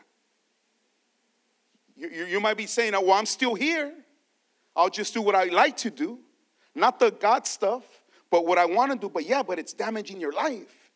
You, 1.95 2.39
might 2.39 2.57
be 2.57 2.67
saying, 2.67 2.93
oh, 2.93 3.01
well, 3.01 3.13
I'm 3.13 3.25
still 3.25 3.55
here. 3.55 3.91
I'll 4.75 4.91
just 4.91 5.15
do 5.15 5.21
what 5.23 5.33
I 5.33 5.45
like 5.45 5.77
to 5.77 5.89
do. 5.89 6.19
Not 6.75 6.99
the 6.99 7.09
God 7.09 7.47
stuff, 7.47 7.83
but 8.29 8.45
what 8.45 8.59
I 8.59 8.65
want 8.65 8.91
to 8.91 8.99
do. 8.99 9.09
But 9.09 9.25
yeah, 9.25 9.41
but 9.41 9.57
it's 9.57 9.73
damaging 9.73 10.21
your 10.21 10.31
life. 10.31 10.91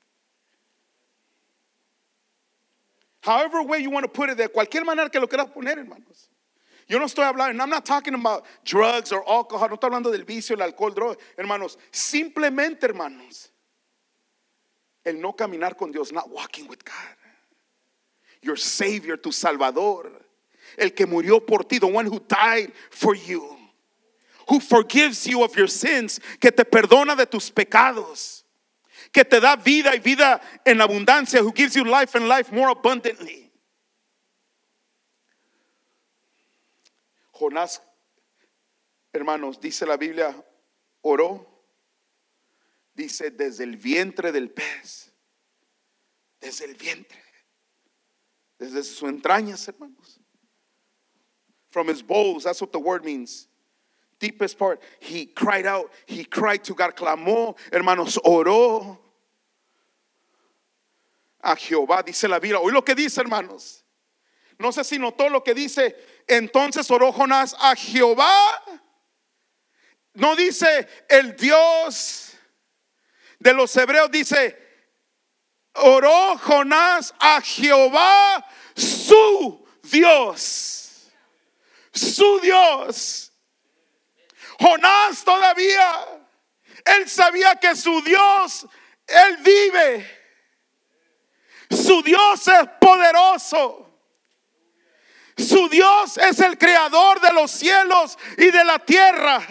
However 3.21 3.63
way 3.63 3.79
you 3.79 3.89
want 3.89 4.03
to 4.03 4.11
put 4.11 4.29
it, 4.29 4.37
de 4.37 4.47
cualquier 4.47 4.85
manera 4.85 5.09
que 5.09 5.19
lo 5.19 5.25
quieras 5.25 5.51
poner, 5.51 5.77
hermanos. 5.77 6.29
Yo 6.89 6.97
no 6.97 7.05
estoy 7.05 7.23
hablando, 7.23 7.51
and 7.51 7.61
I'm 7.61 7.69
not 7.69 7.85
talking 7.85 8.15
about 8.15 8.45
drugs 8.65 9.11
or 9.11 9.23
alcohol, 9.29 9.69
no 9.69 9.75
estoy 9.75 9.91
hablando 9.91 10.11
del 10.11 10.25
vicio, 10.25 10.55
el 10.55 10.63
alcohol, 10.63 10.91
droga, 10.91 11.17
hermanos. 11.37 11.77
Simplemente, 11.91 12.87
hermanos, 12.87 13.51
el 15.05 15.21
no 15.21 15.33
caminar 15.33 15.77
con 15.77 15.91
Dios, 15.91 16.11
not 16.11 16.31
walking 16.31 16.67
with 16.67 16.83
God. 16.83 17.15
Your 18.41 18.57
Savior, 18.57 19.17
tu 19.17 19.31
Salvador, 19.31 20.09
el 20.79 20.89
que 20.89 21.05
murió 21.05 21.45
por 21.45 21.59
ti, 21.59 21.77
the 21.77 21.85
one 21.85 22.07
who 22.07 22.19
died 22.27 22.71
for 22.89 23.13
you, 23.13 23.55
who 24.47 24.59
forgives 24.59 25.27
you 25.27 25.43
of 25.43 25.55
your 25.55 25.67
sins, 25.67 26.19
que 26.39 26.49
te 26.49 26.63
perdona 26.63 27.15
de 27.15 27.27
tus 27.27 27.51
pecados, 27.51 28.41
que 29.13 29.23
te 29.23 29.39
da 29.39 29.55
vida 29.55 29.91
y 29.93 29.99
vida 29.99 30.41
en 30.65 30.81
abundancia, 30.81 31.43
who 31.43 31.51
gives 31.51 31.75
you 31.75 31.83
life 31.83 32.15
and 32.15 32.27
life 32.27 32.51
more 32.51 32.69
abundantly. 32.69 33.48
Jonás, 37.39 37.81
hermanos, 39.13 39.59
dice 39.59 39.85
la 39.85 39.97
Biblia, 39.97 40.35
oró 41.01 41.49
dice 42.99 43.31
desde 43.31 43.63
el 43.63 43.77
vientre 43.77 44.31
del 44.31 44.49
pez. 44.49 45.11
Desde 46.39 46.65
el 46.65 46.75
vientre. 46.75 47.21
Desde 48.57 48.83
sus 48.83 49.09
entrañas, 49.09 49.67
hermanos. 49.67 50.19
From 51.71 51.87
his 51.87 52.01
bowels, 52.01 52.43
that's 52.43 52.61
what 52.61 52.71
the 52.71 52.79
word 52.79 53.05
means. 53.05 53.47
Deepest 54.19 54.57
part, 54.57 54.81
he 54.99 55.25
cried 55.25 55.65
out, 55.65 55.89
he 56.05 56.25
cried 56.25 56.63
to 56.65 56.73
God, 56.73 56.93
clamó, 56.93 57.55
hermanos, 57.71 58.17
oró 58.25 58.97
a 61.41 61.55
Jehová, 61.55 62.03
dice 62.05 62.27
la 62.27 62.39
Biblia. 62.39 62.59
Hoy 62.59 62.73
lo 62.73 62.81
que 62.81 62.95
dice, 62.95 63.21
hermanos. 63.21 63.83
No 64.59 64.71
sé 64.71 64.83
si 64.83 64.97
notó 64.97 65.29
lo 65.29 65.41
que 65.41 65.53
dice. 65.53 65.95
Entonces 66.29 66.89
oró 66.91 67.11
Jonás 67.11 67.55
a 67.59 67.75
Jehová. 67.75 68.63
No 70.13 70.35
dice 70.35 70.87
el 71.09 71.35
Dios 71.35 72.37
de 73.39 73.51
los 73.53 73.75
hebreos, 73.75 74.11
dice, 74.11 74.55
oró 75.73 76.37
Jonás 76.37 77.15
a 77.19 77.41
Jehová, 77.41 78.45
su 78.75 79.67
Dios. 79.81 81.09
Su 81.91 82.39
Dios. 82.41 83.33
Jonás 84.59 85.23
todavía, 85.23 86.05
él 86.85 87.09
sabía 87.09 87.55
que 87.55 87.75
su 87.75 88.01
Dios, 88.01 88.67
él 89.07 89.37
vive. 89.37 90.19
Su 91.71 92.03
Dios 92.03 92.47
es 92.47 92.69
poderoso. 92.79 93.88
Su 95.39 95.69
Dios 95.69 96.17
es 96.17 96.39
el 96.39 96.57
creador 96.57 97.21
de 97.21 97.31
los 97.31 97.49
cielos 97.49 98.17
y 98.37 98.51
de 98.51 98.63
la 98.65 98.77
tierra. 98.79 99.41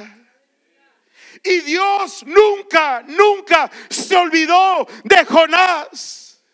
Y 1.42 1.60
Dios 1.60 2.24
nunca, 2.26 3.02
nunca 3.02 3.70
se 3.88 4.16
olvidó 4.16 4.86
de 5.04 5.24
Jonás. 5.24 6.44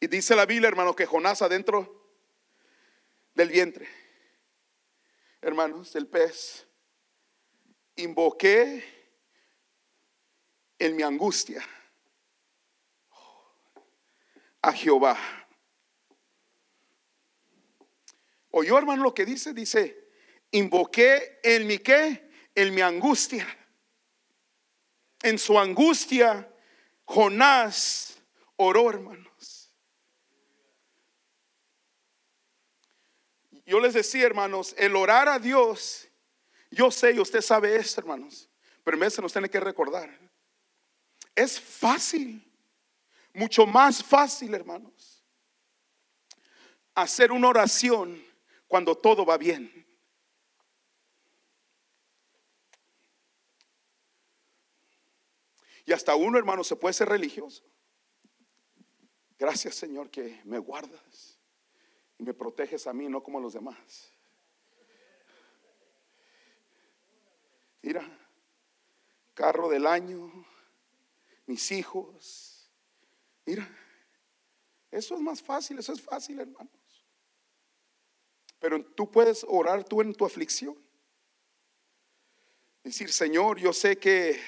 Y 0.00 0.06
dice 0.08 0.34
la 0.34 0.46
Biblia, 0.46 0.68
hermano, 0.68 0.94
que 0.94 1.06
Jonás 1.06 1.42
adentro 1.42 2.12
del 3.34 3.50
vientre, 3.50 3.88
hermanos, 5.40 5.92
del 5.92 6.08
pez, 6.08 6.66
invoqué 7.96 8.84
en 10.78 10.96
mi 10.96 11.02
angustia 11.02 11.64
a 14.62 14.72
Jehová. 14.72 15.18
¿Oyó 18.50 18.78
hermano 18.78 19.02
lo 19.02 19.14
que 19.14 19.24
dice? 19.24 19.52
Dice, 19.52 20.10
invoqué 20.50 21.40
en 21.42 21.66
mi 21.66 21.78
qué? 21.78 22.30
En 22.54 22.74
mi 22.74 22.80
angustia. 22.80 23.46
En 25.22 25.38
su 25.38 25.58
angustia, 25.58 26.52
Jonás 27.04 28.18
oró, 28.56 28.90
hermanos. 28.90 29.72
Yo 33.66 33.80
les 33.80 33.94
decía, 33.94 34.24
hermanos, 34.24 34.74
el 34.78 34.96
orar 34.96 35.28
a 35.28 35.38
Dios, 35.38 36.08
yo 36.70 36.90
sé 36.90 37.12
y 37.12 37.20
usted 37.20 37.42
sabe 37.42 37.76
esto, 37.76 38.00
hermanos, 38.00 38.48
pero 38.82 38.96
de 38.96 39.20
nos 39.20 39.32
tiene 39.32 39.50
que 39.50 39.60
recordar 39.60 40.28
es 41.38 41.60
fácil, 41.60 42.47
mucho 43.34 43.66
más 43.66 44.02
fácil, 44.02 44.54
hermanos, 44.54 45.24
hacer 46.94 47.30
una 47.32 47.48
oración 47.48 48.22
cuando 48.66 48.96
todo 48.96 49.24
va 49.24 49.38
bien. 49.38 49.86
Y 55.86 55.92
hasta 55.92 56.14
uno, 56.14 56.36
hermano, 56.36 56.62
se 56.62 56.76
puede 56.76 56.92
ser 56.92 57.08
religioso. 57.08 57.64
Gracias, 59.38 59.76
Señor, 59.76 60.10
que 60.10 60.40
me 60.44 60.58
guardas 60.58 61.38
y 62.18 62.24
me 62.24 62.34
proteges 62.34 62.86
a 62.86 62.92
mí, 62.92 63.08
no 63.08 63.22
como 63.22 63.38
a 63.38 63.40
los 63.40 63.54
demás. 63.54 64.12
Mira, 67.80 68.06
carro 69.32 69.68
del 69.68 69.86
año, 69.86 70.30
mis 71.46 71.70
hijos. 71.70 72.47
Mira, 73.48 73.66
eso 74.90 75.14
es 75.14 75.22
más 75.22 75.40
fácil, 75.40 75.78
eso 75.78 75.90
es 75.94 76.02
fácil, 76.02 76.38
hermanos. 76.38 76.68
Pero 78.58 78.84
tú 78.84 79.10
puedes 79.10 79.42
orar 79.48 79.84
tú 79.84 80.02
en 80.02 80.12
tu 80.12 80.26
aflicción. 80.26 80.76
Decir, 82.84 83.10
Señor, 83.10 83.58
yo 83.58 83.72
sé 83.72 83.96
que 83.96 84.38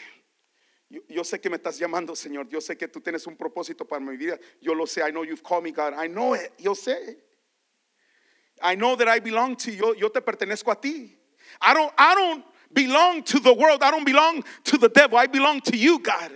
yo, 1.08 1.24
sé 1.24 1.40
que 1.40 1.48
me 1.48 1.56
estás 1.56 1.78
llamando, 1.78 2.14
Señor. 2.14 2.46
Yo 2.50 2.60
sé 2.60 2.76
que 2.76 2.88
tú 2.88 3.00
tienes 3.00 3.26
un 3.26 3.38
propósito 3.38 3.88
para 3.88 4.04
mi 4.04 4.18
vida. 4.18 4.38
Yo 4.60 4.74
lo 4.74 4.86
sé. 4.86 5.00
I 5.00 5.12
know 5.12 5.24
you've 5.24 5.42
called 5.42 5.64
me, 5.64 5.72
God. 5.72 5.94
I 5.94 6.06
know 6.06 6.34
it. 6.34 6.52
Yo 6.58 6.74
sé. 6.74 7.16
I 8.60 8.74
know 8.74 8.96
that 8.96 9.08
I 9.08 9.20
belong 9.20 9.56
to 9.56 9.70
you. 9.70 9.94
Yo 9.96 10.10
te 10.10 10.20
pertenezco 10.20 10.70
a 10.70 10.78
ti. 10.78 11.16
I 11.62 11.72
don't, 11.72 11.94
I 11.96 12.14
don't 12.14 12.44
belong 12.70 13.22
to 13.22 13.40
the 13.40 13.54
world. 13.54 13.82
I 13.82 13.90
don't 13.90 14.04
belong 14.04 14.44
to 14.64 14.76
the 14.76 14.90
devil. 14.90 15.16
I 15.16 15.26
belong 15.26 15.62
to 15.62 15.74
you, 15.74 16.00
God. 16.00 16.32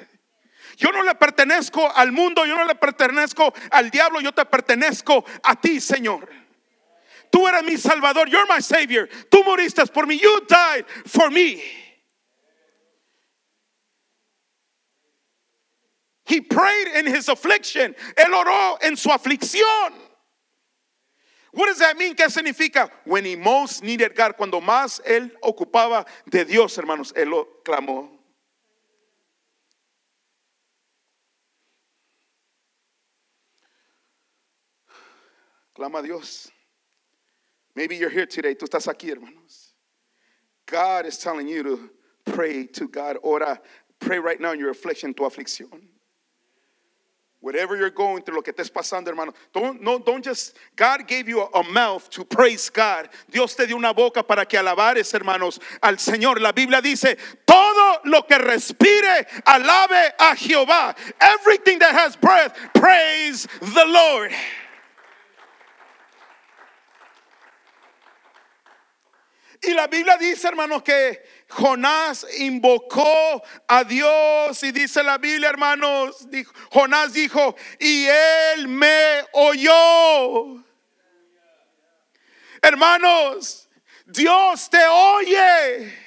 Yo 0.76 0.90
no 0.90 1.02
le 1.02 1.14
pertenezco 1.14 1.90
al 1.94 2.12
mundo, 2.12 2.44
yo 2.44 2.56
no 2.56 2.64
le 2.64 2.74
pertenezco 2.74 3.52
al 3.70 3.90
diablo, 3.90 4.20
yo 4.20 4.32
te 4.32 4.44
pertenezco 4.44 5.24
a 5.42 5.54
ti, 5.60 5.80
Señor. 5.80 6.28
Tú 7.30 7.48
eres 7.48 7.64
mi 7.64 7.76
salvador, 7.76 8.28
you're 8.28 8.46
my 8.48 8.60
savior. 8.60 9.08
Tú 9.28 9.42
moriste 9.44 9.84
por 9.92 10.06
mí, 10.06 10.18
you 10.20 10.40
died 10.48 10.84
for 11.06 11.30
me. 11.30 11.62
He 16.26 16.40
prayed 16.40 16.96
in 16.96 17.06
his 17.06 17.28
affliction. 17.28 17.94
Él 18.16 18.32
oró 18.32 18.78
en 18.82 18.96
su 18.96 19.10
aflicción. 19.10 19.92
What 21.52 21.66
does 21.66 21.78
that 21.78 21.96
mean? 21.96 22.14
¿Qué 22.16 22.30
significa? 22.30 22.90
When 23.04 23.24
he 23.24 23.36
most 23.36 23.82
needed 23.84 24.16
God, 24.16 24.36
cuando 24.36 24.60
más 24.60 25.00
él 25.04 25.30
ocupaba 25.42 26.04
de 26.28 26.44
Dios, 26.44 26.76
hermanos, 26.78 27.12
él 27.14 27.30
lo 27.30 27.46
clamó. 27.64 28.13
Clama 35.74 35.98
a 35.98 36.02
Dios. 36.02 36.50
Maybe 37.74 37.96
you're 37.96 38.10
here 38.10 38.26
today. 38.26 38.54
Tú 38.54 38.66
estás 38.66 38.86
aquí, 38.86 39.10
hermanos. 39.10 39.72
God 40.66 41.06
is 41.06 41.18
telling 41.18 41.48
you 41.48 41.62
to 41.64 41.90
pray 42.24 42.66
to 42.68 42.88
God. 42.88 43.18
Ora, 43.22 43.60
pray 43.98 44.18
right 44.18 44.40
now 44.40 44.52
in 44.52 44.60
your 44.60 44.70
affliction, 44.70 45.12
tu 45.12 45.24
aflicción. 45.24 45.82
Whatever 47.40 47.76
you're 47.76 47.90
going 47.90 48.22
through, 48.22 48.36
lo 48.36 48.42
que 48.42 48.54
estés 48.54 48.70
pasando, 48.70 49.08
hermano. 49.08 49.34
Don't, 49.52 49.82
no, 49.82 49.98
don't 49.98 50.24
just, 50.24 50.56
God 50.76 51.06
gave 51.06 51.28
you 51.28 51.42
a, 51.42 51.60
a, 51.60 51.62
mouth 51.70 52.08
to 52.10 52.24
praise 52.24 52.70
God. 52.70 53.10
Dios 53.30 53.54
te 53.54 53.66
dio 53.66 53.76
una 53.76 53.92
boca 53.92 54.22
para 54.22 54.46
que 54.46 54.58
alabares, 54.58 55.12
hermanos, 55.12 55.58
al 55.82 55.96
Señor. 55.96 56.40
La 56.40 56.52
Biblia 56.52 56.80
dice, 56.80 57.18
todo 57.44 57.98
lo 58.06 58.22
que 58.22 58.38
respire, 58.38 59.26
alabe 59.44 60.12
a 60.18 60.34
Jehová. 60.34 60.96
Everything 61.20 61.80
that 61.80 61.92
has 61.94 62.16
breath, 62.16 62.56
praise 62.72 63.46
the 63.60 63.84
Lord. 63.88 64.32
Y 69.66 69.72
la 69.72 69.86
Biblia 69.86 70.16
dice, 70.16 70.48
hermanos, 70.48 70.82
que 70.82 71.22
Jonás 71.48 72.26
invocó 72.38 73.42
a 73.68 73.84
Dios 73.84 74.62
y 74.62 74.72
dice 74.72 75.02
la 75.02 75.18
Biblia, 75.18 75.48
hermanos, 75.48 76.26
Jonás 76.70 77.12
dijo, 77.12 77.56
y 77.78 78.06
él 78.06 78.68
me 78.68 79.24
oyó. 79.32 80.64
Hermanos, 82.60 83.68
Dios 84.06 84.68
te 84.70 84.84
oye. 84.86 86.04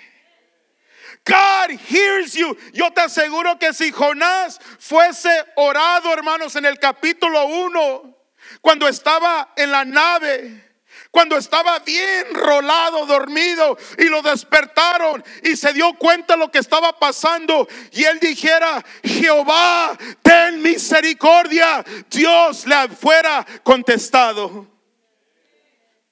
God 1.25 1.71
hears 1.89 2.33
you. 2.33 2.57
Yo 2.73 2.91
te 2.91 3.01
aseguro 3.01 3.59
que 3.59 3.73
si 3.73 3.91
Jonás 3.91 4.59
fuese 4.79 5.45
orado, 5.55 6.13
hermanos, 6.13 6.55
en 6.55 6.65
el 6.65 6.79
capítulo 6.79 7.45
1, 7.45 8.17
cuando 8.61 8.87
estaba 8.87 9.53
en 9.57 9.71
la 9.71 9.83
nave, 9.83 10.66
cuando 11.11 11.37
estaba 11.37 11.79
bien 11.79 12.33
rolado, 12.33 13.05
dormido, 13.05 13.77
y 13.97 14.05
lo 14.05 14.21
despertaron 14.21 15.23
y 15.43 15.55
se 15.55 15.73
dio 15.73 15.93
cuenta 15.97 16.33
de 16.33 16.39
lo 16.39 16.51
que 16.51 16.59
estaba 16.59 16.97
pasando, 16.99 17.67
y 17.91 18.03
él 18.03 18.19
dijera, 18.19 18.83
Jehová, 19.03 19.97
ten 20.21 20.61
misericordia, 20.61 21.83
Dios 22.09 22.65
le 22.65 22.89
fuera 22.89 23.45
contestado. 23.63 24.67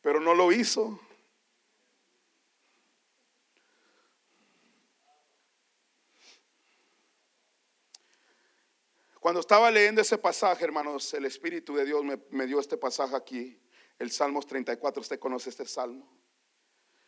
Pero 0.02 0.20
no 0.20 0.34
lo 0.34 0.52
hizo. 0.52 1.00
Cuando 9.20 9.39
estaba 9.39 9.72
leyendo 9.72 10.02
ese 10.02 10.20
pasaje, 10.20 10.64
hermanos, 10.64 11.12
el 11.16 11.26
Espíritu 11.26 11.76
de 11.76 11.84
Dios 11.84 12.04
me, 12.04 12.20
me 12.30 12.46
dio 12.46 12.60
este 12.60 12.78
pasaje 12.78 13.16
aquí 13.16 13.60
el 13.98 14.12
Salmos 14.12 14.46
34, 14.46 15.02
usted 15.02 15.20
conoce 15.20 15.50
este 15.50 15.66
salmo. 15.66 16.08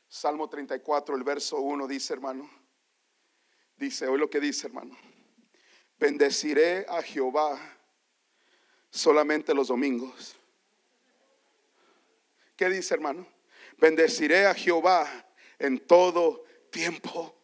Salmo 0.08 0.50
34, 0.50 1.16
el 1.16 1.24
verso 1.24 1.60
1 1.60 1.88
dice, 1.88 2.14
hermano. 2.14 2.50
Dice, 3.76 4.08
hoy 4.08 4.18
lo 4.18 4.30
que 4.30 4.40
dice, 4.40 4.68
hermano. 4.68 4.98
Bendeciré 6.00 6.86
a 6.88 7.02
Jehová 7.02 7.60
solamente 8.90 9.54
los 9.54 9.68
domingos. 9.68 10.36
¿Qué 12.56 12.70
dice, 12.70 12.94
hermano? 12.94 13.28
Bendeciré 13.78 14.48
a 14.48 14.54
Jehová 14.54 15.08
en 15.60 15.80
todo 15.80 16.44
tiempo. 16.72 17.36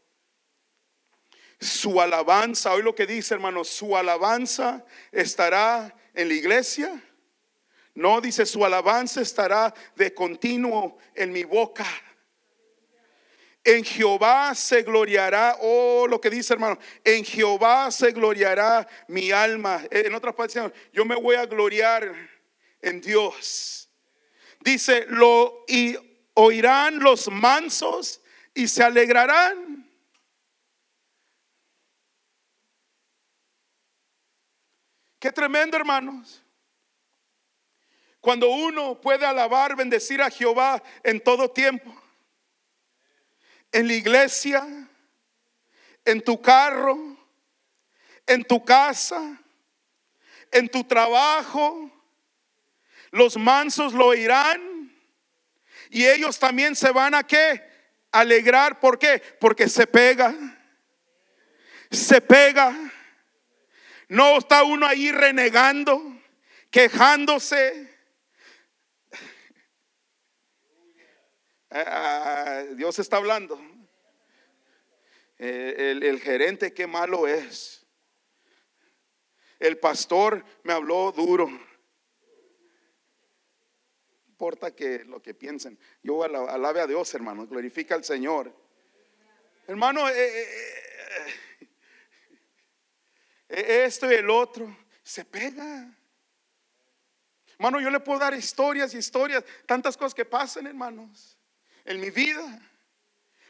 Su 1.59 2.01
alabanza, 2.01 2.73
hoy 2.73 2.81
lo 2.81 2.95
que 2.95 3.05
dice, 3.05 3.33
hermano, 3.33 3.63
su 3.63 3.95
alabanza 3.95 4.85
estará 5.11 5.95
en 6.13 6.29
la 6.29 6.33
iglesia. 6.33 7.01
No 7.95 8.21
dice, 8.21 8.45
su 8.45 8.65
alabanza 8.65 9.21
estará 9.21 9.73
de 9.95 10.13
continuo 10.13 10.97
en 11.13 11.31
mi 11.31 11.43
boca. 11.43 11.85
En 13.63 13.83
Jehová 13.83 14.53
se 14.55 14.81
gloriará, 14.81 15.57
oh, 15.61 16.05
lo 16.07 16.19
que 16.19 16.29
dice 16.29 16.53
hermano, 16.53 16.77
en 17.03 17.23
Jehová 17.23 17.91
se 17.91 18.11
gloriará 18.11 18.85
mi 19.07 19.31
alma. 19.31 19.81
En 19.89 20.13
otras 20.13 20.35
palabras, 20.35 20.73
yo 20.91 21.05
me 21.05 21.15
voy 21.15 21.35
a 21.35 21.45
gloriar 21.45 22.13
en 22.81 22.99
Dios. 22.99 23.89
Dice, 24.59 25.05
lo 25.07 25.63
y 25.67 25.95
oirán 26.33 26.99
los 26.99 27.29
mansos 27.29 28.21
y 28.53 28.67
se 28.67 28.83
alegrarán. 28.83 29.89
Qué 35.19 35.31
tremendo, 35.31 35.77
hermanos. 35.77 36.42
Cuando 38.23 38.49
uno 38.49 38.99
puede 38.99 39.25
alabar, 39.25 39.75
bendecir 39.75 40.21
a 40.21 40.31
Jehová 40.31 40.81
en 41.03 41.21
todo 41.21 41.51
tiempo 41.51 41.93
en 43.73 43.87
la 43.87 43.93
iglesia, 43.93 44.65
en 46.05 46.21
tu 46.21 46.41
carro, 46.41 47.17
en 48.25 48.45
tu 48.45 48.63
casa, 48.63 49.41
en 50.51 50.69
tu 50.69 50.83
trabajo. 50.85 51.91
Los 53.11 53.35
mansos 53.35 53.93
lo 53.93 54.07
oirán 54.07 54.95
y 55.89 56.05
ellos 56.05 56.39
también 56.39 56.75
se 56.75 56.91
van 56.91 57.15
a 57.15 57.23
qué? 57.23 57.61
Alegrar, 58.11 58.79
¿por 58.79 58.97
qué? 58.99 59.21
Porque 59.39 59.67
se 59.67 59.87
pega. 59.87 60.33
Se 61.89 62.21
pega. 62.21 62.75
No 64.07 64.37
está 64.37 64.63
uno 64.63 64.85
ahí 64.85 65.11
renegando, 65.11 65.99
quejándose. 66.69 67.92
Ah, 71.75 72.65
Dios 72.75 72.99
está 72.99 73.17
hablando. 73.17 73.59
Eh, 75.39 75.97
el, 76.03 76.21
gerente, 76.21 76.71
qué 76.71 76.85
malo 76.85 77.27
es. 77.27 77.83
El 79.59 79.79
pastor 79.79 80.45
me 80.61 80.71
habló 80.71 81.11
duro. 81.11 81.47
No 81.47 81.59
importa 84.27 84.75
que 84.75 85.03
lo 85.05 85.19
que 85.19 85.33
piensen. 85.33 85.79
Yo 86.03 86.23
alabe 86.23 86.79
a 86.79 86.85
Dios, 86.85 87.11
hermano. 87.15 87.47
Glorifica 87.47 87.95
al 87.95 88.03
Señor. 88.03 88.55
Hermano, 89.65 90.07
eh, 90.09 90.45
eh, 93.49 93.83
esto 93.85 94.11
y 94.11 94.15
el 94.15 94.29
otro 94.29 94.77
se 95.01 95.25
pega. 95.25 95.91
Hermano, 97.53 97.81
yo 97.81 97.89
le 97.89 97.99
puedo 97.99 98.19
dar 98.19 98.35
historias 98.35 98.93
y 98.93 98.99
historias, 98.99 99.43
tantas 99.65 99.97
cosas 99.97 100.13
que 100.13 100.25
pasan, 100.25 100.67
hermanos 100.67 101.32
en 101.85 101.99
mi 101.99 102.09
vida. 102.09 102.59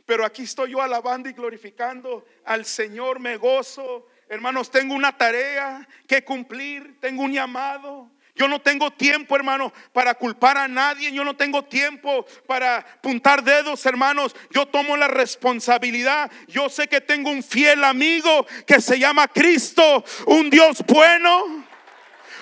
Pero 0.06 0.26
aquí 0.26 0.44
estoy 0.44 0.72
yo 0.72 0.82
alabando 0.82 1.30
y 1.30 1.34
glorificando 1.34 2.26
al 2.46 2.66
Señor, 2.66 3.20
me 3.20 3.38
gozo. 3.38 4.08
Hermanos, 4.28 4.70
tengo 4.70 4.94
una 4.94 5.16
tarea 5.18 5.88
que 6.08 6.24
cumplir, 6.24 7.00
tengo 7.00 7.24
un 7.24 7.32
llamado. 7.32 8.12
Yo 8.36 8.48
no 8.48 8.60
tengo 8.60 8.92
tiempo, 8.92 9.36
hermano, 9.36 9.72
para 9.92 10.16
culpar 10.16 10.58
a 10.58 10.68
nadie. 10.68 11.12
Yo 11.12 11.24
no 11.24 11.36
tengo 11.36 11.64
tiempo 11.66 12.26
para 12.48 12.78
apuntar 12.78 13.44
dedos, 13.44 13.86
hermanos. 13.86 14.36
Yo 14.50 14.66
tomo 14.66 14.98
la 14.98 15.08
responsabilidad. 15.08 16.32
Yo 16.48 16.68
sé 16.68 16.88
que 16.88 17.00
tengo 17.00 17.30
un 17.30 17.44
fiel 17.44 17.84
amigo 17.84 18.46
que 18.66 18.82
se 18.82 18.98
llama 18.98 19.28
Cristo, 19.28 20.04
un 20.26 20.50
Dios 20.50 20.84
bueno, 20.88 21.64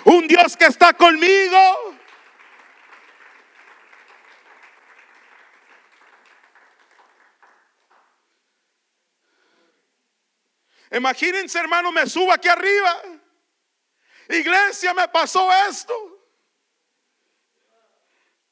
un 0.06 0.28
Dios 0.28 0.56
que 0.56 0.66
está 0.66 0.94
conmigo. 0.94 1.58
Imagínense, 10.92 11.58
hermano, 11.58 11.92
me 11.92 12.06
subo 12.08 12.32
aquí 12.34 12.50
arriba. 12.50 13.02
Iglesia, 14.30 14.94
me 14.94 15.08
pasó 15.08 15.50
esto. 15.70 15.94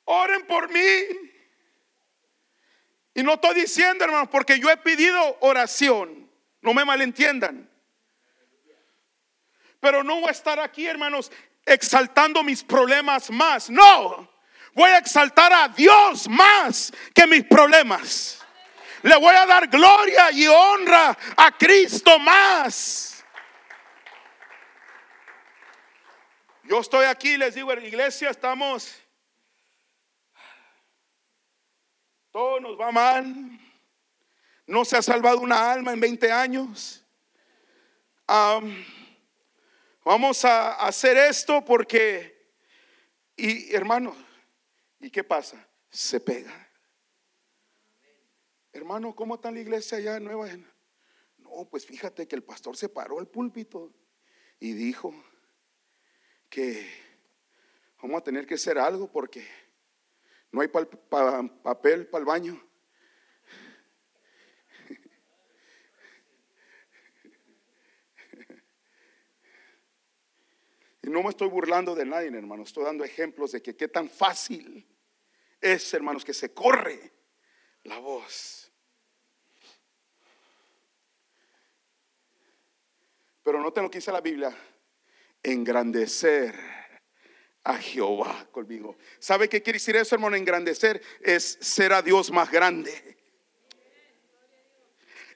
Oren 0.06 0.46
por 0.48 0.70
mí. 0.72 1.30
Y 3.14 3.24
no 3.24 3.34
estoy 3.34 3.56
diciendo, 3.56 4.06
hermano, 4.06 4.30
porque 4.30 4.60
yo 4.60 4.70
he 4.70 4.78
pedido 4.78 5.38
oración. 5.42 6.30
No 6.62 6.74
me 6.74 6.86
malentiendan. 6.86 7.70
Pero 9.80 10.04
no 10.04 10.16
voy 10.20 10.30
a 10.30 10.32
estar 10.32 10.60
aquí, 10.60 10.88
hermanos, 10.88 11.32
exaltando 11.66 12.44
mis 12.44 12.64
problemas 12.64 13.30
más. 13.30 13.70
No, 13.70 14.30
voy 14.74 14.90
a 14.92 14.98
exaltar 14.98 15.54
a 15.54 15.68
Dios 15.70 16.28
más 16.28 16.92
que 17.14 17.28
mis 17.28 17.44
problemas. 17.44 18.39
Le 19.04 19.16
voy 19.18 19.36
a 19.36 19.46
dar 19.46 19.68
gloria 19.68 20.32
y 20.32 20.48
honra 20.48 21.18
a 21.38 21.58
Cristo 21.58 22.20
más. 22.20 23.24
Yo 26.64 26.80
estoy 26.80 27.06
aquí, 27.06 27.38
les 27.38 27.56
digo, 27.56 27.72
en 27.74 27.80
la 27.82 27.88
iglesia 27.88 28.30
estamos, 28.30 28.96
todo 32.32 32.60
nos 32.60 32.80
va 32.80 32.92
mal. 32.92 33.26
No 34.68 34.86
se 34.86 34.96
ha 34.96 35.02
salvado 35.02 35.40
una 35.40 35.72
alma 35.72 35.94
en 35.94 36.00
20 36.00 36.32
años. 36.32 37.04
vamos 40.04 40.46
a 40.46 40.74
hacer 40.86 41.18
esto 41.18 41.66
porque, 41.66 42.54
y 43.36 43.74
hermano, 43.74 44.16
¿y 45.00 45.10
qué 45.10 45.24
pasa? 45.24 45.58
Se 45.90 46.20
pega. 46.20 46.69
Hermano, 48.80 49.14
¿cómo 49.14 49.36
está 49.36 49.52
la 49.52 49.60
iglesia 49.60 49.98
allá 49.98 50.22
nueva? 50.22 50.48
No, 51.38 51.68
pues 51.70 51.86
fíjate 51.86 52.26
que 52.30 52.38
el 52.38 52.44
pastor 52.44 52.78
se 52.78 52.88
paró 52.88 53.20
al 53.20 53.28
púlpito 53.28 53.94
y 54.58 54.72
dijo 54.72 55.14
que 56.50 56.90
vamos 58.02 58.22
a 58.22 58.24
tener 58.24 58.48
que 58.48 58.54
hacer 58.54 58.78
algo 58.78 59.12
porque 59.12 59.46
no 60.54 60.62
hay 60.62 60.70
papel 60.70 62.08
para 62.08 62.20
el 62.22 62.26
baño. 62.26 62.66
Y 71.04 71.10
no 71.10 71.22
me 71.22 71.30
estoy 71.32 71.50
burlando 71.50 71.96
de 71.96 72.06
nadie, 72.06 72.30
hermano. 72.30 72.64
Estoy 72.64 72.86
dando 72.86 73.04
ejemplos 73.04 73.52
de 73.52 73.62
que 73.62 73.76
qué 73.76 73.90
tan 73.90 74.10
fácil 74.10 74.88
es, 75.60 75.94
hermanos, 75.94 76.24
que 76.24 76.34
se 76.34 76.54
corre 76.54 77.12
la 77.84 78.00
voz. 78.00 78.59
Pero 83.50 83.62
no 83.62 83.74
lo 83.76 83.90
que 83.90 83.98
dice 83.98 84.12
la 84.12 84.22
Biblia, 84.22 84.56
engrandecer 85.42 86.54
a 87.64 87.78
Jehová 87.80 88.46
conmigo. 88.52 88.96
¿Sabe 89.18 89.50
qué 89.50 89.64
quiere 89.64 89.80
decir 89.80 89.96
eso, 89.96 90.14
hermano? 90.14 90.36
Engrandecer 90.36 91.02
es 91.20 91.58
ser 91.60 91.92
a 91.94 92.04
Dios 92.04 92.30
más 92.30 92.52
grande. 92.52 93.18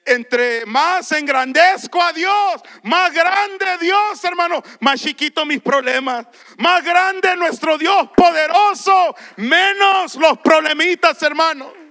Entre 0.04 0.64
más 0.64 1.10
engrandezco 1.10 2.00
a 2.00 2.12
Dios, 2.12 2.62
más 2.84 3.12
grande 3.12 3.78
Dios, 3.80 4.22
hermano, 4.22 4.62
más 4.78 5.02
chiquito 5.02 5.44
mis 5.44 5.60
problemas, 5.60 6.28
más 6.58 6.84
grande 6.84 7.34
nuestro 7.34 7.76
Dios 7.76 8.10
poderoso, 8.16 9.16
menos 9.38 10.14
los 10.14 10.38
problemitas, 10.38 11.20
hermano. 11.20 11.83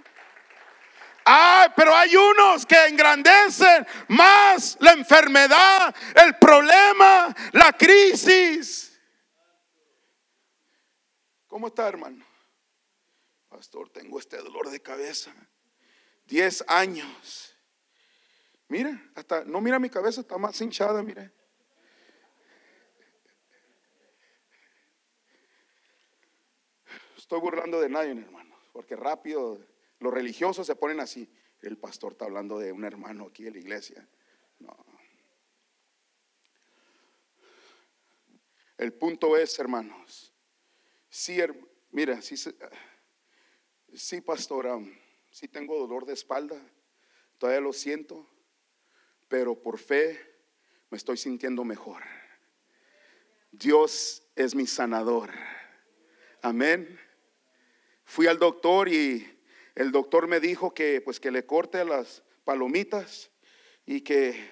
Ah, 1.25 1.71
pero 1.75 1.95
hay 1.95 2.15
unos 2.15 2.65
que 2.65 2.85
engrandecen 2.85 3.85
más 4.09 4.77
la 4.79 4.91
enfermedad, 4.91 5.95
el 6.15 6.35
problema, 6.37 7.33
la 7.53 7.71
crisis. 7.73 8.99
¿Cómo 11.47 11.67
está, 11.67 11.87
hermano? 11.87 12.25
Pastor, 13.47 13.89
tengo 13.89 14.19
este 14.19 14.37
dolor 14.37 14.69
de 14.69 14.81
cabeza. 14.81 15.31
Diez 16.25 16.63
años. 16.67 17.55
Mira, 18.67 18.99
hasta, 19.15 19.45
no 19.45 19.61
mira 19.61 19.77
mi 19.77 19.89
cabeza, 19.89 20.21
está 20.21 20.37
más 20.37 20.59
hinchada, 20.59 21.03
mire. 21.03 21.31
Estoy 27.15 27.39
burlando 27.39 27.79
de 27.79 27.89
nadie, 27.89 28.11
hermano, 28.11 28.57
porque 28.71 28.95
rápido 28.95 29.59
Los 30.03 30.13
religiosos 30.13 30.67
se 30.67 30.75
ponen 30.75 30.99
así. 30.99 31.31
El 31.61 31.77
pastor 31.77 32.11
está 32.11 32.25
hablando 32.25 32.59
de 32.59 32.73
un 32.73 32.83
hermano 32.83 33.27
aquí 33.27 33.47
en 33.47 33.53
la 33.53 33.59
iglesia. 33.59 34.05
No. 34.59 34.75
El 38.77 38.91
punto 38.91 39.37
es, 39.37 39.57
hermanos, 39.59 40.33
sí, 41.07 41.37
mira, 41.91 42.21
sí, 42.21 42.35
sí, 43.93 44.19
pastora, 44.19 44.77
sí 45.31 45.47
tengo 45.47 45.79
dolor 45.79 46.05
de 46.05 46.11
espalda, 46.11 46.61
todavía 47.37 47.61
lo 47.61 47.71
siento, 47.71 48.29
pero 49.29 49.55
por 49.55 49.79
fe 49.79 50.19
me 50.89 50.97
estoy 50.97 51.15
sintiendo 51.15 51.63
mejor. 51.63 52.03
Dios 53.51 54.27
es 54.35 54.53
mi 54.53 54.67
sanador. 54.67 55.31
Amén. 56.41 56.99
Fui 58.03 58.27
al 58.27 58.37
doctor 58.37 58.89
y 58.89 59.32
el 59.75 59.91
doctor 59.91 60.27
me 60.27 60.39
dijo 60.39 60.73
que 60.73 61.01
pues 61.01 61.19
que 61.19 61.31
le 61.31 61.45
corte 61.45 61.83
las 61.85 62.23
palomitas 62.43 63.31
y 63.85 64.01
que 64.01 64.49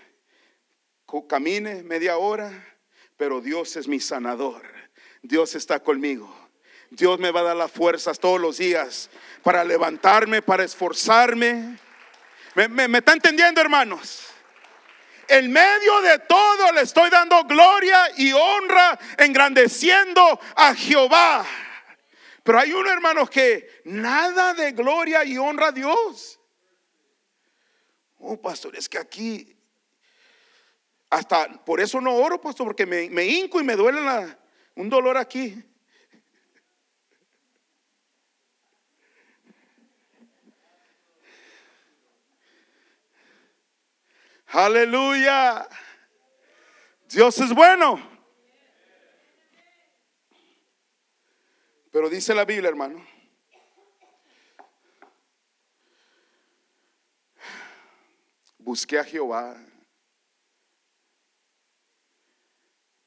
camine 1.28 1.84
media 1.84 2.18
hora, 2.18 2.52
pero 3.18 3.42
Dios 3.42 3.76
es 3.76 3.88
mi 3.88 4.00
sanador. 4.00 4.62
Dios 5.22 5.56
está 5.56 5.82
conmigo. 5.82 6.34
Dios 6.90 7.20
me 7.20 7.32
va 7.32 7.42
a 7.42 7.44
dar 7.44 7.56
las 7.56 7.72
fuerzas 7.72 8.20
todos 8.20 8.40
los 8.40 8.58
días 8.58 9.10
para 9.44 9.64
levantarme, 9.64 10.42
para 10.42 10.64
esforzarme. 10.64 11.78
¿Me, 12.56 12.68
me 12.68 12.98
está 12.98 13.14
entendiendo, 13.14 13.62
hermanos? 13.62 14.28
en 15.32 15.50
medio 15.50 16.02
de 16.02 16.20
todo 16.20 16.74
le 16.74 16.82
estoy 16.82 17.10
dando 17.10 17.46
gloria 17.46 18.04
y 18.18 18.34
honra, 18.34 19.00
engrandeciendo 19.18 20.40
a 20.56 20.76
Jehová. 20.76 21.46
Pero 22.44 22.60
hay 22.60 22.74
uno, 22.74 22.92
hermanos, 22.92 23.30
que 23.30 23.82
nada 23.86 24.54
de 24.54 24.72
gloria 24.72 25.24
y 25.24 25.38
honra 25.38 25.68
a 25.68 25.72
Dios. 25.72 26.40
Oh, 28.18 28.40
pastor, 28.40 28.76
es 28.76 28.90
que 28.90 28.98
aquí, 28.98 29.56
hasta 31.10 31.64
por 31.64 31.80
eso 31.80 32.02
no 32.02 32.16
oro, 32.16 32.42
pastor, 32.42 32.68
porque 32.68 32.86
me, 32.86 33.10
me 33.10 33.26
hinco 33.26 33.60
y 33.60 33.64
me 33.64 33.76
duele 33.76 34.02
un 34.76 34.90
dolor 34.90 35.18
aquí. 35.18 35.64
Aleluya. 44.48 45.68
Dios 47.10 47.40
es 47.40 47.54
bueno. 47.54 48.11
Pero 51.92 52.10
dice 52.10 52.34
la 52.34 52.46
Biblia, 52.46 52.70
hermano. 52.70 53.06
Busqué 58.58 58.98
a 58.98 59.04
Jehová. 59.04 59.62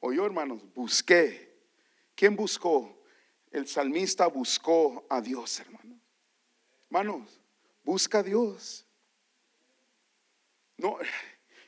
Oyó, 0.00 0.26
hermanos, 0.26 0.62
busqué. 0.74 1.56
¿Quién 2.14 2.36
buscó? 2.36 3.02
El 3.50 3.66
salmista 3.66 4.26
buscó 4.26 5.06
a 5.08 5.22
Dios, 5.22 5.60
hermano. 5.60 5.98
Hermanos, 6.84 7.40
busca 7.82 8.18
a 8.18 8.22
Dios. 8.22 8.86
No, 10.76 10.98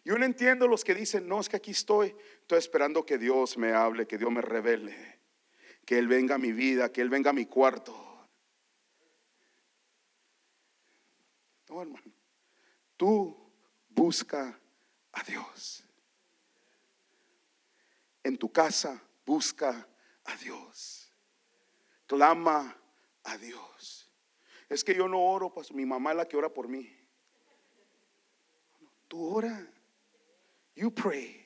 yo 0.04 0.18
no 0.18 0.24
entiendo 0.24 0.68
los 0.68 0.84
que 0.84 0.94
dicen, 0.94 1.26
no, 1.26 1.40
es 1.40 1.48
que 1.48 1.56
aquí 1.56 1.70
estoy, 1.70 2.14
estoy 2.40 2.58
esperando 2.58 3.06
que 3.06 3.18
Dios 3.18 3.56
me 3.56 3.72
hable, 3.72 4.06
que 4.06 4.18
Dios 4.18 4.30
me 4.30 4.42
revele, 4.42 5.15
que 5.87 5.97
Él 5.97 6.09
venga 6.09 6.34
a 6.34 6.39
mi 6.39 6.53
vida, 6.53 6.93
que 6.93 7.01
Él 7.01 7.09
venga 7.09 7.30
a 7.30 7.32
mi 7.32 7.47
cuarto. 7.47 7.95
No, 11.68 11.80
hermano, 11.80 12.12
tú 12.97 13.53
busca 13.89 14.61
a 15.12 15.22
Dios. 15.22 15.84
En 18.24 18.37
tu 18.37 18.51
casa, 18.51 19.01
busca 19.24 19.89
a 20.24 20.37
Dios. 20.37 21.12
Clama 22.07 22.76
a 23.22 23.39
Dios. 23.39 24.11
Es 24.68 24.82
que 24.82 24.95
yo 24.95 25.07
no 25.07 25.22
oro, 25.22 25.55
pues 25.55 25.72
mi 25.72 25.87
mamá 25.87 26.11
es 26.11 26.16
la 26.16 26.26
que 26.26 26.37
ora 26.37 26.53
por 26.53 26.66
mí. 26.66 26.93
Tú 29.07 29.37
ora. 29.37 29.72
You 30.74 30.93
pray. 30.93 31.45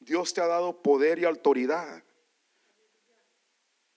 Dios 0.00 0.34
te 0.34 0.40
ha 0.40 0.46
dado 0.46 0.82
poder 0.82 1.18
y 1.18 1.24
autoridad. 1.24 2.02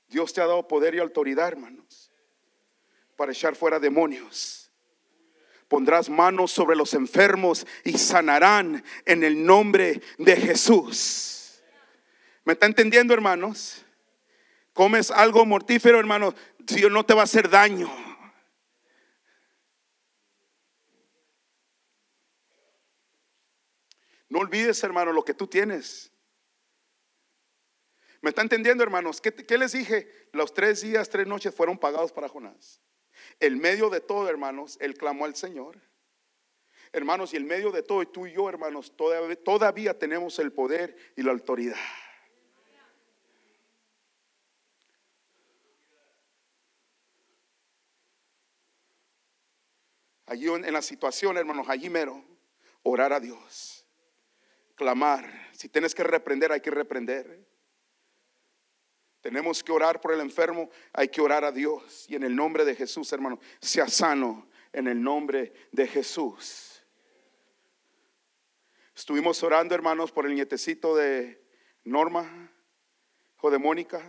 Dios 0.08 0.32
te 0.34 0.42
ha 0.42 0.46
dado 0.46 0.68
poder 0.68 0.94
y 0.94 1.00
autoridad, 1.00 1.48
hermanos, 1.48 2.12
para 3.16 3.32
echar 3.32 3.56
fuera 3.56 3.80
demonios. 3.80 4.72
Pondrás 5.68 6.10
manos 6.10 6.52
sobre 6.52 6.76
los 6.76 6.94
enfermos 6.94 7.66
y 7.84 7.98
sanarán 7.98 8.84
en 9.06 9.24
el 9.24 9.44
nombre 9.44 10.02
de 10.20 10.36
Jesús. 10.36 11.64
¿Me 12.44 12.54
está 12.54 12.68
entendiendo, 12.68 13.14
hermanos? 13.14 13.84
Comes 14.74 15.10
algo 15.10 15.46
mortífero, 15.46 16.00
hermanos, 16.00 16.36
Dios 16.60 16.92
no 16.92 17.06
te 17.06 17.14
va 17.14 17.22
a 17.22 17.24
hacer 17.24 17.50
daño. 17.50 17.90
No 24.34 24.40
olvides, 24.40 24.84
hermano, 24.84 25.14
lo 25.14 25.24
que 25.24 25.36
tú 25.36 25.46
tienes. 25.46 26.12
¿Me 28.20 28.30
está 28.32 28.42
entendiendo, 28.42 28.82
hermanos? 28.82 29.22
¿Qué, 29.22 29.58
les 29.60 29.74
dije? 29.74 30.10
Los 30.32 30.56
tres 30.56 30.82
días, 30.82 31.08
tres 31.08 31.28
noches 31.28 31.54
fueron 31.54 31.78
pagados 31.78 32.12
para 32.12 32.28
Jonás. 32.28 32.82
En 33.40 33.60
medio 33.60 33.92
de 33.92 34.02
todo, 34.02 34.28
hermanos, 34.28 34.76
él 34.82 34.96
clamó 34.96 35.26
al 35.26 35.36
Señor. 35.36 35.80
Hermanos, 36.92 37.32
y 37.36 37.38
en 37.38 37.46
medio 37.46 37.72
de 37.72 37.84
todo, 37.84 38.02
y 38.02 38.08
tú 38.08 38.26
y 38.26 38.34
yo, 38.34 38.50
hermanos, 38.50 38.98
todavía, 38.98 39.36
todavía 39.36 40.00
tenemos 40.00 40.40
el 40.40 40.52
poder 40.52 40.98
y 41.16 41.22
la 41.22 41.32
autoridad. 41.32 41.78
Allí 50.26 50.48
en 50.48 50.74
la 50.74 50.82
situación, 50.82 51.38
hermanos, 51.38 51.68
allí 51.70 51.92
mero, 51.92 52.26
orar 52.82 53.14
a 53.14 53.20
Dios 53.20 53.83
clamar. 54.84 55.50
Si 55.54 55.70
tienes 55.70 55.96
que 55.96 56.04
reprender, 56.04 56.52
hay 56.52 56.60
que 56.60 56.70
reprender. 56.70 57.48
Tenemos 59.22 59.64
que 59.64 59.72
orar 59.72 60.02
por 60.02 60.14
el 60.14 60.20
enfermo, 60.20 60.70
hay 60.92 61.08
que 61.08 61.22
orar 61.22 61.46
a 61.46 61.54
Dios. 61.54 62.06
Y 62.10 62.16
en 62.16 62.24
el 62.24 62.36
nombre 62.36 62.66
de 62.66 62.76
Jesús, 62.76 63.14
hermano, 63.14 63.40
sea 63.62 63.88
sano 63.88 64.50
en 64.74 64.88
el 64.90 65.02
nombre 65.02 65.54
de 65.72 65.88
Jesús. 65.88 66.84
Estuvimos 68.94 69.42
orando, 69.42 69.74
hermanos, 69.74 70.12
por 70.12 70.26
el 70.26 70.36
nietecito 70.36 70.98
de 70.98 71.42
Norma, 71.86 72.52
hijo 73.38 73.52
de 73.52 73.60
Mónica. 73.60 74.02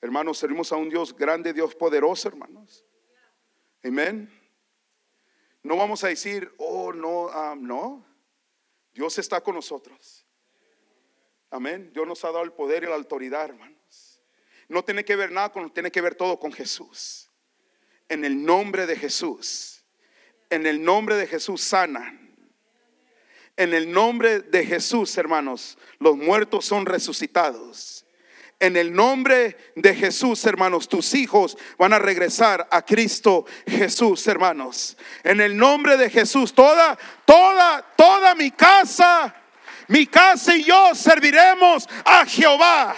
Hermanos, 0.00 0.38
servimos 0.38 0.70
a 0.70 0.76
un 0.76 0.90
Dios 0.90 1.14
grande, 1.16 1.52
Dios 1.52 1.74
poderoso, 1.74 2.28
hermanos. 2.28 2.86
Amén. 3.82 4.30
No 5.64 5.76
vamos 5.76 6.04
a 6.04 6.08
decir, 6.08 6.54
oh, 6.56 6.92
no, 6.92 7.28
ah, 7.30 7.56
no. 7.58 8.09
Dios 8.92 9.18
está 9.18 9.40
con 9.40 9.54
nosotros. 9.54 10.26
Amén. 11.50 11.90
Dios 11.92 12.06
nos 12.06 12.24
ha 12.24 12.28
dado 12.28 12.44
el 12.44 12.52
poder 12.52 12.84
y 12.84 12.86
la 12.86 12.94
autoridad, 12.94 13.46
hermanos. 13.46 14.22
No 14.68 14.84
tiene 14.84 15.04
que 15.04 15.16
ver 15.16 15.32
nada 15.32 15.50
con, 15.50 15.72
tiene 15.72 15.90
que 15.90 16.00
ver 16.00 16.14
todo 16.14 16.38
con 16.38 16.52
Jesús. 16.52 17.28
En 18.08 18.24
el 18.24 18.44
nombre 18.44 18.86
de 18.86 18.96
Jesús. 18.96 19.84
En 20.48 20.66
el 20.66 20.82
nombre 20.82 21.16
de 21.16 21.26
Jesús 21.26 21.60
sana. 21.60 22.16
En 23.56 23.74
el 23.74 23.90
nombre 23.90 24.40
de 24.40 24.64
Jesús, 24.64 25.18
hermanos, 25.18 25.76
los 25.98 26.16
muertos 26.16 26.64
son 26.64 26.86
resucitados. 26.86 28.06
En 28.60 28.76
el 28.76 28.92
nombre 28.92 29.56
de 29.74 29.94
Jesús, 29.94 30.44
hermanos, 30.44 30.86
tus 30.86 31.14
hijos 31.14 31.56
van 31.78 31.94
a 31.94 31.98
regresar 31.98 32.68
a 32.70 32.84
Cristo 32.84 33.46
Jesús, 33.66 34.26
hermanos. 34.26 34.98
En 35.24 35.40
el 35.40 35.56
nombre 35.56 35.96
de 35.96 36.10
Jesús, 36.10 36.52
toda, 36.52 36.98
toda, 37.24 37.80
toda 37.96 38.34
mi 38.34 38.50
casa, 38.50 39.34
mi 39.88 40.06
casa 40.06 40.54
y 40.54 40.64
yo 40.64 40.94
serviremos 40.94 41.88
a 42.04 42.26
Jehová. 42.26 42.94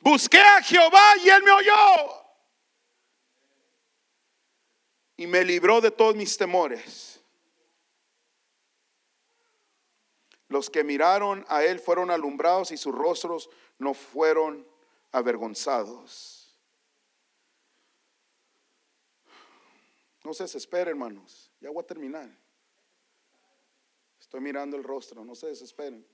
Busqué 0.00 0.40
a 0.40 0.62
Jehová 0.62 1.16
y 1.22 1.28
él 1.28 1.42
me 1.42 1.50
oyó. 1.50 2.24
Y 5.18 5.26
me 5.26 5.44
libró 5.44 5.82
de 5.82 5.90
todos 5.90 6.16
mis 6.16 6.34
temores. 6.38 7.15
Los 10.48 10.70
que 10.70 10.84
miraron 10.84 11.44
a 11.48 11.64
él 11.64 11.80
fueron 11.80 12.10
alumbrados 12.10 12.70
y 12.70 12.76
sus 12.76 12.94
rostros 12.94 13.50
no 13.78 13.94
fueron 13.94 14.66
avergonzados. 15.12 16.58
No 20.24 20.34
se 20.34 20.44
desesperen, 20.44 20.88
hermanos. 20.88 21.52
Ya 21.60 21.70
voy 21.70 21.82
a 21.82 21.86
terminar. 21.86 22.28
Estoy 24.20 24.40
mirando 24.40 24.76
el 24.76 24.82
rostro, 24.82 25.24
no 25.24 25.34
se 25.34 25.46
desesperen. 25.46 26.06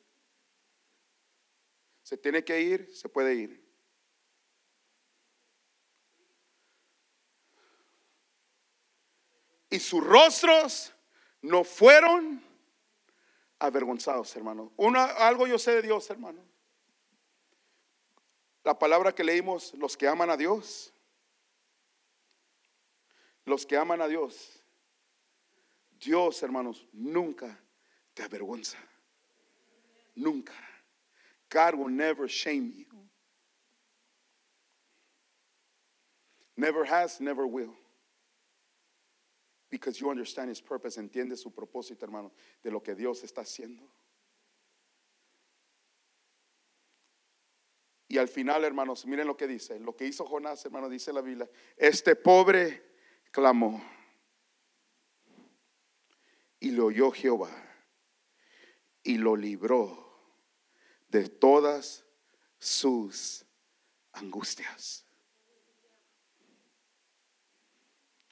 Se 2.03 2.17
tiene 2.17 2.45
que 2.45 2.61
ir, 2.61 2.95
se 2.95 3.09
puede 3.09 3.35
ir. 3.35 3.63
Y 9.71 9.79
sus 9.79 10.05
rostros 10.05 10.93
no 11.41 11.65
fueron 11.65 12.45
avergonzados, 13.63 14.35
hermano. 14.35 14.73
Una, 14.77 15.05
algo 15.05 15.47
yo 15.47 15.59
sé 15.59 15.77
de 15.77 15.83
Dios, 15.83 16.11
hermano. 16.11 16.43
La 18.65 18.79
palabra 18.79 19.15
que 19.15 19.23
leímos, 19.23 19.73
los 19.75 19.97
que 19.97 20.09
aman 20.09 20.31
a 20.31 20.37
Dios, 20.37 20.93
los 23.45 23.65
que 23.65 23.77
aman 23.77 24.03
a 24.03 24.09
Dios, 24.09 24.63
Dios, 26.01 26.43
hermanos, 26.43 26.87
nunca 26.93 27.57
te 28.15 28.25
avergüenza. 28.25 28.79
Nunca. 30.15 30.53
God 31.49 31.75
will 31.75 31.91
never 31.91 32.29
shame 32.29 32.73
you. 32.77 32.87
Never 36.57 36.85
has, 36.85 37.21
never 37.21 37.47
will. 37.47 37.75
Because 39.73 39.99
you 39.99 40.11
understand 40.11 40.51
his 40.51 40.61
purpose, 40.61 41.01
entiende 41.01 41.35
su 41.35 41.51
propósito, 41.51 42.05
hermano, 42.05 42.31
de 42.63 42.71
lo 42.71 42.83
que 42.83 42.95
Dios 42.95 43.25
está 43.25 43.41
haciendo. 43.41 43.91
Y 48.07 48.19
al 48.19 48.29
final, 48.29 48.65
hermanos, 48.65 49.07
miren 49.07 49.27
lo 49.27 49.35
que 49.35 49.47
dice. 49.47 49.81
Lo 49.81 49.97
que 49.97 50.05
hizo 50.05 50.27
Jonás, 50.27 50.63
hermano, 50.67 50.91
dice 50.91 51.11
la 51.11 51.23
Biblia. 51.23 51.49
Este 51.79 52.15
pobre 52.15 52.83
clamó. 53.31 53.83
Y 56.61 56.73
lo 56.73 56.85
oyó 56.85 57.11
Jehová. 57.11 57.51
Y 59.03 59.17
lo 59.17 59.37
libró 59.37 60.37
de 61.09 61.31
todas 61.31 62.05
sus 62.59 63.47
angustias. 64.13 65.07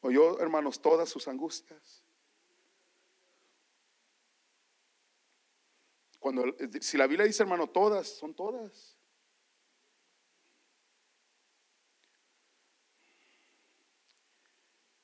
Oyó, 0.01 0.41
hermanos, 0.41 0.81
todas 0.81 1.09
sus 1.09 1.29
angustias. 1.29 2.03
Cuando, 6.19 6.45
si 6.81 6.99
la 6.99 7.07
Biblia 7.07 7.27
dice, 7.27 7.43
hermano, 7.43 7.69
todas, 7.69 8.07
son 8.07 8.35
todas. 8.35 8.97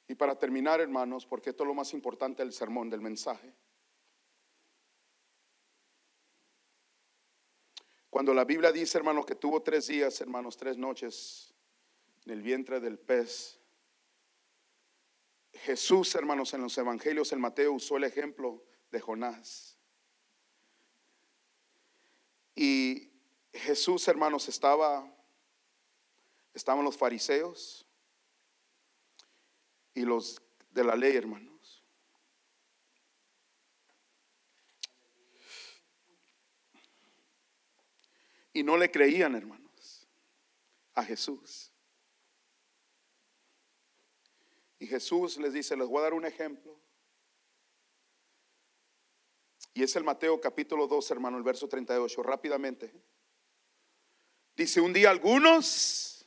Y 0.08 0.14
para 0.14 0.38
terminar, 0.38 0.80
hermanos, 0.80 1.26
porque 1.26 1.50
esto 1.50 1.64
es 1.64 1.68
lo 1.68 1.74
más 1.74 1.92
importante 1.92 2.42
del 2.42 2.52
sermón, 2.52 2.88
del 2.88 3.00
mensaje. 3.00 3.52
Cuando 8.08 8.32
la 8.32 8.44
Biblia 8.44 8.72
dice, 8.72 8.96
hermanos, 8.96 9.26
que 9.26 9.34
tuvo 9.34 9.62
tres 9.62 9.88
días, 9.88 10.20
hermanos, 10.20 10.56
tres 10.56 10.78
noches 10.78 11.54
en 12.24 12.32
el 12.32 12.40
vientre 12.40 12.80
del 12.80 12.98
pez, 12.98 13.60
Jesús, 15.58 16.14
hermanos, 16.14 16.52
en 16.54 16.62
los 16.62 16.76
evangelios, 16.78 17.32
en 17.32 17.40
Mateo 17.40 17.72
usó 17.72 17.96
el 17.96 18.04
ejemplo 18.04 18.64
de 18.90 19.00
Jonás. 19.00 19.78
Y 22.54 23.12
Jesús, 23.52 24.06
hermanos, 24.08 24.48
estaba, 24.48 25.12
estaban 26.54 26.84
los 26.84 26.96
fariseos, 26.96 27.86
y 29.96 30.02
los 30.02 30.42
de 30.70 30.84
la 30.84 30.94
ley, 30.94 31.16
hermanos. 31.16 31.82
Y 38.52 38.62
no 38.62 38.76
le 38.76 38.90
creían, 38.90 39.34
hermanos, 39.34 40.06
a 40.94 41.02
Jesús. 41.02 41.72
Y 44.78 44.86
Jesús 44.86 45.38
les 45.38 45.52
dice, 45.52 45.76
les 45.76 45.86
voy 45.86 46.00
a 46.00 46.02
dar 46.02 46.14
un 46.14 46.26
ejemplo. 46.26 46.78
Y 49.72 49.82
es 49.82 49.94
el 49.96 50.04
Mateo 50.04 50.40
capítulo 50.40 50.86
2, 50.86 51.10
hermano, 51.10 51.36
el 51.36 51.42
verso 51.42 51.68
38, 51.68 52.22
rápidamente. 52.22 52.92
Dice, 54.54 54.80
un 54.80 54.92
día 54.92 55.10
algunos 55.10 56.26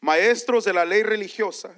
maestros 0.00 0.64
de 0.64 0.74
la 0.74 0.84
ley 0.84 1.02
religiosa 1.02 1.74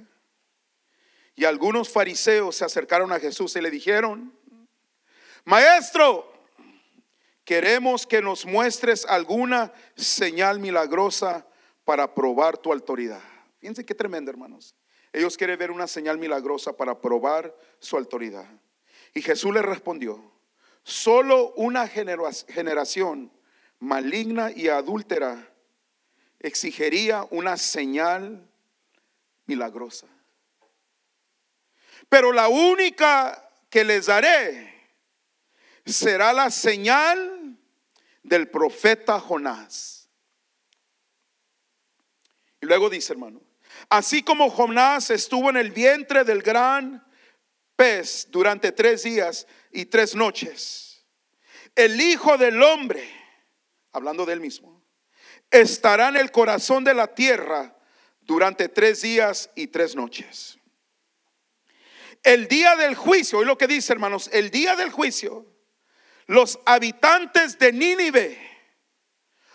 y 1.36 1.44
algunos 1.44 1.88
fariseos 1.90 2.56
se 2.56 2.64
acercaron 2.64 3.12
a 3.12 3.20
Jesús 3.20 3.54
y 3.54 3.60
le 3.60 3.70
dijeron, 3.70 4.36
Maestro, 5.44 6.32
queremos 7.44 8.04
que 8.04 8.20
nos 8.20 8.44
muestres 8.44 9.06
alguna 9.06 9.72
señal 9.94 10.58
milagrosa 10.58 11.46
para 11.84 12.12
probar 12.12 12.58
tu 12.58 12.72
autoridad. 12.72 13.22
Fíjense 13.60 13.86
qué 13.86 13.94
tremendo, 13.94 14.30
hermanos. 14.30 14.74
Ellos 15.16 15.38
quieren 15.38 15.58
ver 15.58 15.70
una 15.70 15.86
señal 15.86 16.18
milagrosa 16.18 16.76
para 16.76 17.00
probar 17.00 17.56
su 17.78 17.96
autoridad. 17.96 18.44
Y 19.14 19.22
Jesús 19.22 19.50
les 19.54 19.64
respondió, 19.64 20.22
solo 20.82 21.54
una 21.54 21.88
generación 21.88 23.32
maligna 23.78 24.50
y 24.54 24.68
adúltera 24.68 25.50
exigiría 26.38 27.26
una 27.30 27.56
señal 27.56 28.46
milagrosa. 29.46 30.06
Pero 32.10 32.30
la 32.30 32.48
única 32.48 33.42
que 33.70 33.84
les 33.84 34.04
daré 34.04 34.86
será 35.86 36.34
la 36.34 36.50
señal 36.50 37.56
del 38.22 38.50
profeta 38.50 39.18
Jonás. 39.18 40.10
Y 42.60 42.66
luego 42.66 42.90
dice, 42.90 43.14
hermano, 43.14 43.45
así 43.90 44.22
como 44.22 44.50
Jonás 44.50 45.10
estuvo 45.10 45.50
en 45.50 45.56
el 45.56 45.70
vientre 45.70 46.24
del 46.24 46.42
gran 46.42 47.06
pez 47.76 48.28
durante 48.30 48.72
tres 48.72 49.02
días 49.02 49.46
y 49.70 49.86
tres 49.86 50.14
noches, 50.14 51.04
el 51.74 52.00
Hijo 52.00 52.38
del 52.38 52.62
Hombre, 52.62 53.08
hablando 53.92 54.24
de 54.24 54.32
él 54.32 54.40
mismo, 54.40 54.82
estará 55.50 56.08
en 56.08 56.16
el 56.16 56.30
corazón 56.30 56.84
de 56.84 56.94
la 56.94 57.14
tierra 57.14 57.76
durante 58.20 58.68
tres 58.68 59.02
días 59.02 59.50
y 59.54 59.68
tres 59.68 59.94
noches. 59.94 60.58
El 62.22 62.48
día 62.48 62.74
del 62.76 62.96
juicio, 62.96 63.38
hoy 63.38 63.46
lo 63.46 63.56
que 63.56 63.68
dice 63.68 63.92
hermanos, 63.92 64.28
el 64.32 64.50
día 64.50 64.74
del 64.74 64.90
juicio, 64.90 65.46
los 66.26 66.58
habitantes 66.66 67.58
de 67.58 67.72
Nínive, 67.72 68.38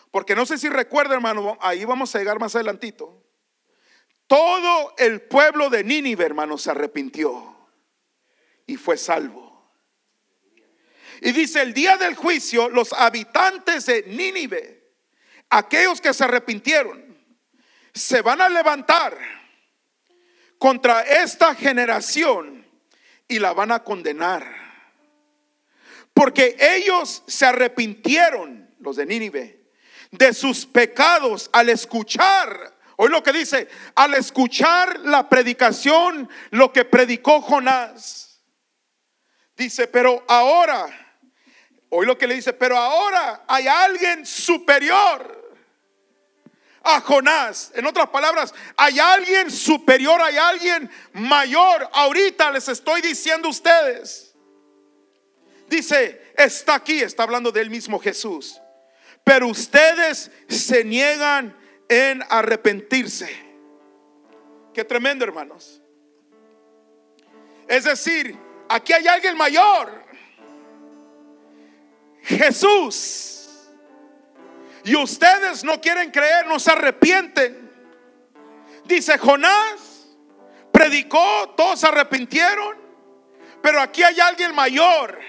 porque 0.10 0.36
no 0.36 0.46
sé 0.46 0.58
si 0.58 0.70
recuerda 0.70 1.16
hermano, 1.16 1.58
ahí 1.62 1.84
vamos 1.84 2.16
a 2.16 2.20
llegar 2.20 2.40
más 2.40 2.56
adelantito, 2.56 3.21
todo 4.32 4.94
el 4.98 5.24
pueblo 5.24 5.70
de 5.70 5.84
Nínive 5.84 6.24
hermano 6.24 6.58
se 6.58 6.72
arrepintió 6.72 7.54
y 8.66 8.78
fue 8.78 8.96
salvo. 8.96 9.70
Y 11.20 11.34
dice, 11.34 11.62
el 11.62 11.74
día 11.74 11.98
del 11.98 12.16
juicio, 12.16 12.70
los 12.70 12.94
habitantes 12.94 13.88
de 13.88 14.04
Nínive, 14.04 14.94
aquellos 15.50 16.00
que 16.00 16.14
se 16.14 16.24
arrepintieron, 16.24 17.14
se 17.94 18.22
van 18.22 18.40
a 18.40 18.48
levantar 18.48 19.18
contra 20.58 21.02
esta 21.02 21.54
generación 21.54 22.66
y 23.28 23.38
la 23.38 23.52
van 23.52 23.74
a 23.74 23.84
condenar. 23.84 24.48
Porque 26.14 26.56
ellos 26.58 27.22
se 27.28 27.48
arrepintieron, 27.48 28.74
los 28.80 28.96
de 28.96 29.06
Nínive, 29.06 29.74
de 30.12 30.34
sus 30.34 30.66
pecados 30.66 31.50
al 31.52 31.68
escuchar, 31.68 32.80
hoy 33.02 33.10
lo 33.10 33.24
que 33.24 33.34
dice, 33.34 33.68
al 33.96 34.14
escuchar 34.14 35.00
la 35.00 35.28
predicación, 35.28 36.30
lo 36.52 36.72
que 36.72 36.86
predicó 36.86 37.42
Jonás. 37.42 38.44
Dice, 39.58 39.88
pero 39.88 40.24
ahora, 40.28 40.88
hoy 41.90 42.06
lo 42.06 42.16
que 42.16 42.28
le 42.28 42.36
dice, 42.36 42.54
pero 42.54 42.78
ahora 42.78 43.44
hay 43.48 43.68
alguien 43.68 44.24
superior 44.24 45.56
a 46.84 47.02
Jonás. 47.02 47.72
En 47.74 47.88
otras 47.88 48.08
palabras, 48.10 48.54
hay 48.78 49.00
alguien 49.00 49.50
superior, 49.50 50.22
hay 50.22 50.38
alguien 50.38 50.88
mayor. 51.14 51.90
Ahorita 51.94 52.52
les 52.52 52.68
estoy 52.68 53.02
diciendo 53.02 53.48
a 53.48 53.52
ustedes. 53.52 54.36
Dice, 55.68 56.34
está 56.38 56.76
aquí, 56.76 57.02
está 57.02 57.24
hablando 57.24 57.52
del 57.52 57.72
mismo 57.72 57.98
Jesús. 57.98 58.62
Pero 59.24 59.48
ustedes 59.48 60.30
se 60.48 60.84
niegan 60.84 61.60
en 61.92 62.24
arrepentirse. 62.30 63.30
Qué 64.74 64.86
tremendo, 64.86 65.26
hermanos. 65.26 65.82
Es 67.68 67.84
decir, 67.84 68.38
aquí 68.70 68.94
hay 68.94 69.06
alguien 69.08 69.36
mayor. 69.36 70.02
Jesús 72.22 73.50
y 74.86 74.96
ustedes 74.96 75.66
no 75.66 75.82
quieren 75.82 76.12
creer, 76.12 76.48
no 76.48 76.60
se 76.60 76.72
arrepienten. 76.72 77.70
Dice 78.86 79.18
Jonás, 79.18 80.08
predicó, 80.72 81.54
todos 81.58 81.82
se 81.82 81.88
arrepintieron, 81.88 82.78
pero 83.62 83.82
aquí 83.82 84.02
hay 84.02 84.18
alguien 84.22 84.56
mayor. 84.56 85.20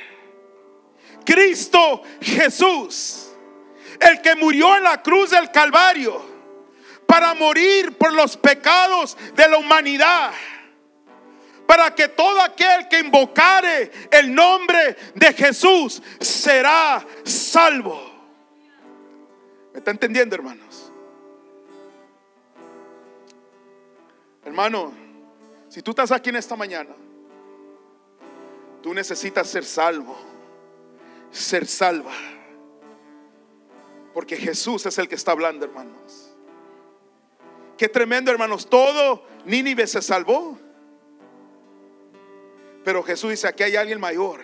Cristo 1.25 2.03
Jesús. 2.21 3.31
el 3.99 4.21
que 4.21 4.37
murió 4.37 4.77
en 4.77 4.85
la 4.85 5.03
cruz 5.03 5.31
del 5.31 5.51
Calvario 5.51 6.32
para 7.13 7.35
morir 7.35 7.99
por 7.99 8.15
los 8.15 8.39
pecados 8.39 9.19
de 9.35 9.47
la 9.47 9.59
humanidad. 9.59 10.33
Para 11.67 11.95
que 11.95 12.09
todo 12.09 12.41
aquel 12.41 12.89
que 12.89 13.01
invocare 13.01 13.91
el 14.11 14.35
nombre 14.35 14.97
de 15.15 15.35
Jesús 15.35 16.03
será 16.19 17.07
salvo. 17.23 18.01
¿Me 19.75 19.81
está 19.81 19.91
entendiendo, 19.91 20.35
hermanos? 20.35 20.91
Hermano, 24.43 24.95
si 25.69 25.83
tú 25.83 25.91
estás 25.91 26.13
aquí 26.13 26.31
en 26.31 26.37
esta 26.37 26.57
mañana, 26.57 26.95
tú 28.83 28.95
necesitas 28.95 29.51
ser 29.51 29.67
salvo, 29.67 30.17
ser 31.31 31.67
salva. 31.67 32.15
Porque 34.15 34.35
Jesús 34.35 34.87
es 34.87 34.97
el 34.97 35.11
que 35.11 35.17
está 35.17 35.33
hablando, 35.33 35.67
hermanos. 35.67 36.32
Qué 37.83 37.89
tremendo, 37.89 38.31
hermanos. 38.31 38.71
Todo 38.71 39.25
Nínive 39.45 39.89
se 39.89 40.01
salvó. 40.01 40.57
Pero 42.85 43.03
Jesús 43.03 43.31
dice, 43.31 43.49
aquí 43.49 43.65
hay 43.65 43.75
alguien 43.75 43.99
mayor. 43.99 44.41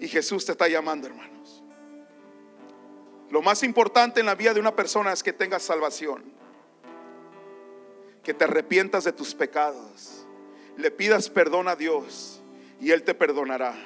Y 0.00 0.08
Jesús 0.08 0.44
te 0.44 0.50
está 0.50 0.66
llamando, 0.66 1.06
hermanos. 1.06 1.62
Lo 3.30 3.40
más 3.40 3.62
importante 3.62 4.18
en 4.18 4.26
la 4.26 4.34
vida 4.34 4.52
de 4.52 4.58
una 4.58 4.74
persona 4.74 5.12
es 5.12 5.22
que 5.22 5.32
tengas 5.32 5.62
salvación. 5.62 6.24
Que 8.24 8.34
te 8.34 8.42
arrepientas 8.42 9.04
de 9.04 9.12
tus 9.12 9.32
pecados. 9.32 10.26
Le 10.76 10.90
pidas 10.90 11.30
perdón 11.30 11.68
a 11.68 11.76
Dios 11.76 12.42
y 12.80 12.90
Él 12.90 13.04
te 13.04 13.14
perdonará. 13.14 13.76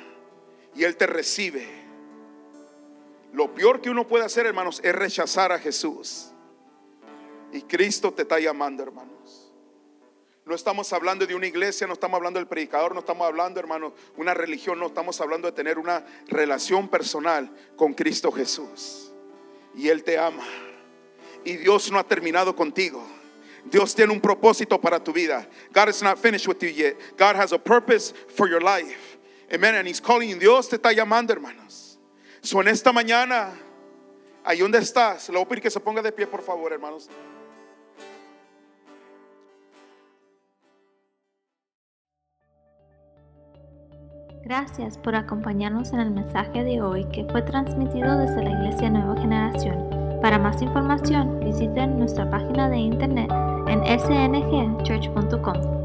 Y 0.74 0.84
Él 0.84 0.96
te 0.96 1.07
recibe. 1.07 1.68
Lo 3.34 3.55
peor 3.55 3.82
que 3.82 3.90
uno 3.90 4.09
puede 4.09 4.24
hacer, 4.24 4.46
hermanos, 4.46 4.80
es 4.82 4.94
rechazar 4.94 5.53
a 5.53 5.59
Jesús. 5.59 6.30
Y 7.53 7.62
Cristo 7.62 8.12
te 8.12 8.22
está 8.22 8.38
llamando, 8.38 8.82
hermanos. 8.82 9.53
No 10.44 10.55
estamos 10.55 10.92
hablando 10.92 11.26
de 11.26 11.34
una 11.34 11.46
iglesia, 11.46 11.86
no 11.86 11.92
estamos 11.92 12.16
hablando 12.16 12.40
del 12.40 12.48
predicador, 12.48 12.92
no 12.92 13.01
estamos 13.01 13.26
hablando, 13.26 13.61
hermanos, 13.61 13.92
una 14.16 14.34
religión, 14.34 14.78
no 14.78 14.86
estamos 14.86 15.20
hablando 15.20 15.46
de 15.46 15.53
tener 15.53 15.78
una 15.78 16.05
relación 16.26 16.88
personal 16.88 17.51
con 17.76 17.94
Cristo 17.94 18.32
Jesús. 18.32 19.12
Y 19.74 19.88
Él 19.88 20.03
te 20.03 20.18
ama. 20.18 20.44
Y 21.44 21.57
Dios 21.57 21.90
no 21.92 21.98
ha 21.98 22.05
terminado 22.05 22.57
contigo. 22.57 23.01
Dios 23.64 23.94
tiene 23.94 24.12
un 24.12 24.20
propósito 24.20 24.80
para 24.80 25.03
tu 25.03 25.12
vida. 25.12 25.48
God 25.72 25.88
is 25.88 26.03
not 26.03 26.18
finished 26.18 26.48
with 26.48 26.61
you 26.62 26.70
yet. 26.70 26.96
God 27.16 27.36
has 27.36 27.53
a 27.53 27.59
purpose 27.59 28.12
for 28.34 28.48
your 28.48 28.61
life. 28.61 29.18
Amen. 29.53 29.74
And 29.74 29.86
He's 29.86 30.01
calling. 30.01 30.38
Dios 30.38 30.68
te 30.68 30.76
está 30.76 30.92
llamando, 30.92 31.32
hermanos. 31.32 31.98
So 32.42 32.61
en 32.61 32.68
esta 32.68 32.92
mañana, 32.92 33.53
ahí 34.44 34.59
donde 34.59 34.78
estás, 34.78 35.28
le 35.28 35.36
voy 35.36 35.42
a 35.42 35.48
pedir 35.48 35.62
que 35.62 35.70
se 35.70 35.80
ponga 35.80 36.03
de 36.03 36.11
pie, 36.11 36.26
por 36.26 36.42
favor, 36.42 36.72
hermanos. 36.72 37.09
Gracias 44.51 44.98
por 44.98 45.14
acompañarnos 45.14 45.92
en 45.92 46.01
el 46.01 46.11
mensaje 46.11 46.64
de 46.64 46.82
hoy 46.82 47.05
que 47.12 47.24
fue 47.26 47.40
transmitido 47.40 48.18
desde 48.18 48.42
la 48.42 48.51
Iglesia 48.51 48.90
Nueva 48.90 49.14
Generación. 49.20 49.78
Para 50.20 50.40
más 50.40 50.61
información, 50.61 51.38
visiten 51.38 52.01
nuestra 52.01 52.28
página 52.28 52.68
de 52.68 52.78
internet 52.78 53.30
en 53.68 53.78
sngchurch.com. 54.01 55.80